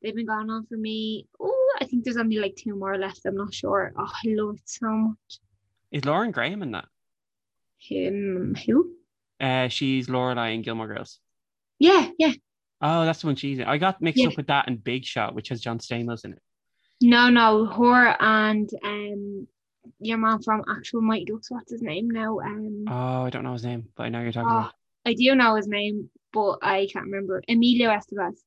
they've 0.02 0.14
been 0.14 0.26
going 0.26 0.50
on 0.50 0.66
for 0.66 0.76
me. 0.76 1.26
Oh, 1.40 1.76
I 1.80 1.84
think 1.86 2.04
there's 2.04 2.16
only 2.18 2.36
like 2.36 2.54
two 2.56 2.76
more 2.76 2.96
left. 2.98 3.20
I'm 3.24 3.34
not 3.36 3.54
sure. 3.54 3.92
Oh, 3.98 4.04
I 4.04 4.28
love 4.28 4.56
it 4.56 4.62
so 4.68 4.88
much. 4.90 5.38
Is 5.90 6.04
Lauren 6.04 6.30
Graham 6.32 6.62
in 6.62 6.72
that? 6.72 6.84
Him, 7.78 8.54
who? 8.66 8.92
Uh, 9.40 9.68
she's 9.68 10.06
Lorelai 10.06 10.54
in 10.54 10.62
Gilmore 10.62 10.86
Girls. 10.86 11.18
Yeah, 11.78 12.08
yeah. 12.18 12.32
Oh, 12.80 13.04
that's 13.04 13.20
the 13.22 13.26
one 13.26 13.36
she's 13.36 13.58
in. 13.58 13.64
I 13.64 13.78
got 13.78 14.00
mixed 14.00 14.22
Yeah. 14.22 14.28
up 14.28 14.36
with 14.36 14.46
that 14.48 14.66
and 14.68 14.82
Big 14.82 15.04
Shot, 15.04 15.34
which 15.34 15.48
has 15.48 15.60
John 15.60 15.78
Stamos 15.78 16.24
in 16.24 16.32
it. 16.32 16.42
No, 17.02 17.28
no, 17.28 17.66
her 17.66 18.16
and 18.20 18.70
um 18.84 19.46
your 19.98 20.18
man 20.18 20.42
from 20.42 20.62
actual 20.68 21.00
Mighty 21.00 21.24
Ducks. 21.26 21.50
What's 21.50 21.72
his 21.72 21.82
name 21.82 22.10
now? 22.10 22.40
Um, 22.40 22.84
Oh, 22.88 23.24
I 23.24 23.30
don't 23.30 23.44
know 23.44 23.52
his 23.52 23.64
name, 23.64 23.88
but 23.96 24.04
I 24.04 24.08
know 24.08 24.20
you're 24.20 24.32
talking 24.32 24.50
oh, 24.50 24.58
about. 24.58 24.72
I 25.06 25.14
do 25.14 25.34
know 25.34 25.54
his 25.56 25.66
name, 25.66 26.10
but 26.32 26.58
I 26.62 26.88
can't 26.92 27.06
remember. 27.06 27.42
Emilio 27.48 27.90
Estevez. 27.90 28.38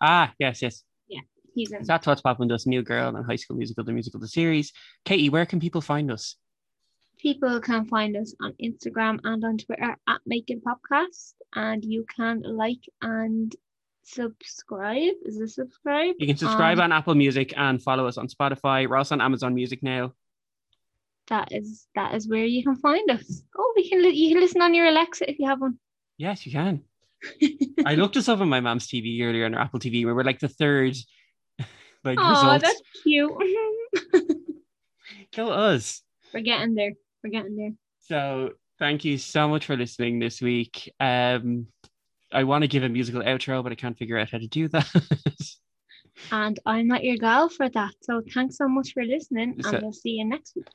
Ah, 0.00 0.32
yes, 0.38 0.62
yes. 0.62 0.84
Yeah, 1.08 1.20
he's 1.54 1.72
in. 1.72 1.84
That's 1.84 2.06
what's 2.06 2.20
popping 2.20 2.50
us. 2.52 2.66
New 2.66 2.82
Girl 2.82 3.14
and 3.14 3.24
High 3.24 3.36
School 3.36 3.56
Musical, 3.56 3.84
the 3.84 3.92
musical, 3.92 4.20
the 4.20 4.28
series. 4.28 4.72
Katie, 5.04 5.28
where 5.30 5.46
can 5.46 5.60
people 5.60 5.80
find 5.80 6.10
us? 6.10 6.36
People 7.18 7.60
can 7.60 7.86
find 7.86 8.16
us 8.16 8.34
on 8.40 8.52
Instagram 8.62 9.20
and 9.24 9.44
on 9.44 9.58
Twitter 9.58 9.96
at 10.08 10.20
Making 10.26 10.60
Podcast, 10.60 11.34
and 11.54 11.84
you 11.84 12.04
can 12.16 12.42
like 12.42 12.80
and 13.00 13.54
subscribe. 14.02 15.12
Is 15.24 15.38
this 15.38 15.54
subscribe? 15.54 16.14
You 16.18 16.26
can 16.26 16.36
subscribe 16.36 16.78
Um, 16.78 16.84
on 16.84 16.92
Apple 16.92 17.14
Music 17.14 17.52
and 17.56 17.82
follow 17.82 18.06
us 18.06 18.16
on 18.18 18.28
Spotify. 18.28 18.88
We're 18.88 18.96
also 18.96 19.14
on 19.14 19.20
Amazon 19.20 19.54
Music 19.54 19.82
now. 19.82 20.12
That 21.28 21.48
is 21.52 21.86
that 21.94 22.14
is 22.14 22.28
where 22.28 22.44
you 22.44 22.62
can 22.62 22.76
find 22.76 23.10
us. 23.10 23.42
Oh, 23.56 23.72
we 23.76 23.88
can 23.88 24.02
li- 24.02 24.10
you 24.14 24.32
can 24.34 24.40
listen 24.42 24.60
on 24.60 24.74
your 24.74 24.86
Alexa 24.86 25.30
if 25.30 25.38
you 25.38 25.46
have 25.48 25.60
one. 25.60 25.78
Yes, 26.18 26.44
you 26.44 26.52
can. 26.52 26.82
I 27.86 27.94
looked 27.94 28.16
us 28.16 28.28
up 28.28 28.40
on 28.40 28.48
my 28.48 28.60
mom's 28.60 28.86
TV 28.88 29.22
earlier 29.22 29.46
on 29.46 29.52
her 29.52 29.60
Apple 29.60 29.78
TV. 29.78 30.04
We 30.04 30.12
were 30.12 30.24
like 30.24 30.40
the 30.40 30.48
third 30.48 30.96
like 32.04 32.18
Oh, 32.20 32.30
results. 32.30 32.64
that's 32.64 32.82
cute. 33.04 33.32
Kill 35.32 35.50
us. 35.52 36.02
We're 36.34 36.40
getting 36.40 36.74
there. 36.74 36.92
We're 37.22 37.30
getting 37.30 37.56
there. 37.56 37.70
So 38.00 38.50
thank 38.78 39.04
you 39.04 39.16
so 39.18 39.48
much 39.48 39.66
for 39.66 39.76
listening 39.76 40.18
this 40.18 40.40
week. 40.40 40.92
Um, 41.00 41.68
I 42.32 42.44
want 42.44 42.62
to 42.62 42.68
give 42.68 42.82
a 42.82 42.88
musical 42.88 43.22
outro, 43.22 43.62
but 43.62 43.72
I 43.72 43.74
can't 43.74 43.96
figure 43.96 44.18
out 44.18 44.30
how 44.30 44.38
to 44.38 44.46
do 44.46 44.68
that. 44.68 44.88
And 46.30 46.58
I'm 46.66 46.86
not 46.88 47.02
your 47.02 47.16
gal 47.16 47.48
for 47.48 47.68
that. 47.70 47.94
So 48.02 48.20
thanks 48.34 48.56
so 48.58 48.68
much 48.68 48.92
for 48.92 49.02
listening, 49.02 49.60
So- 49.62 49.70
and 49.70 49.82
we'll 49.82 49.92
see 49.92 50.10
you 50.10 50.24
next 50.26 50.54
week. 50.54 50.66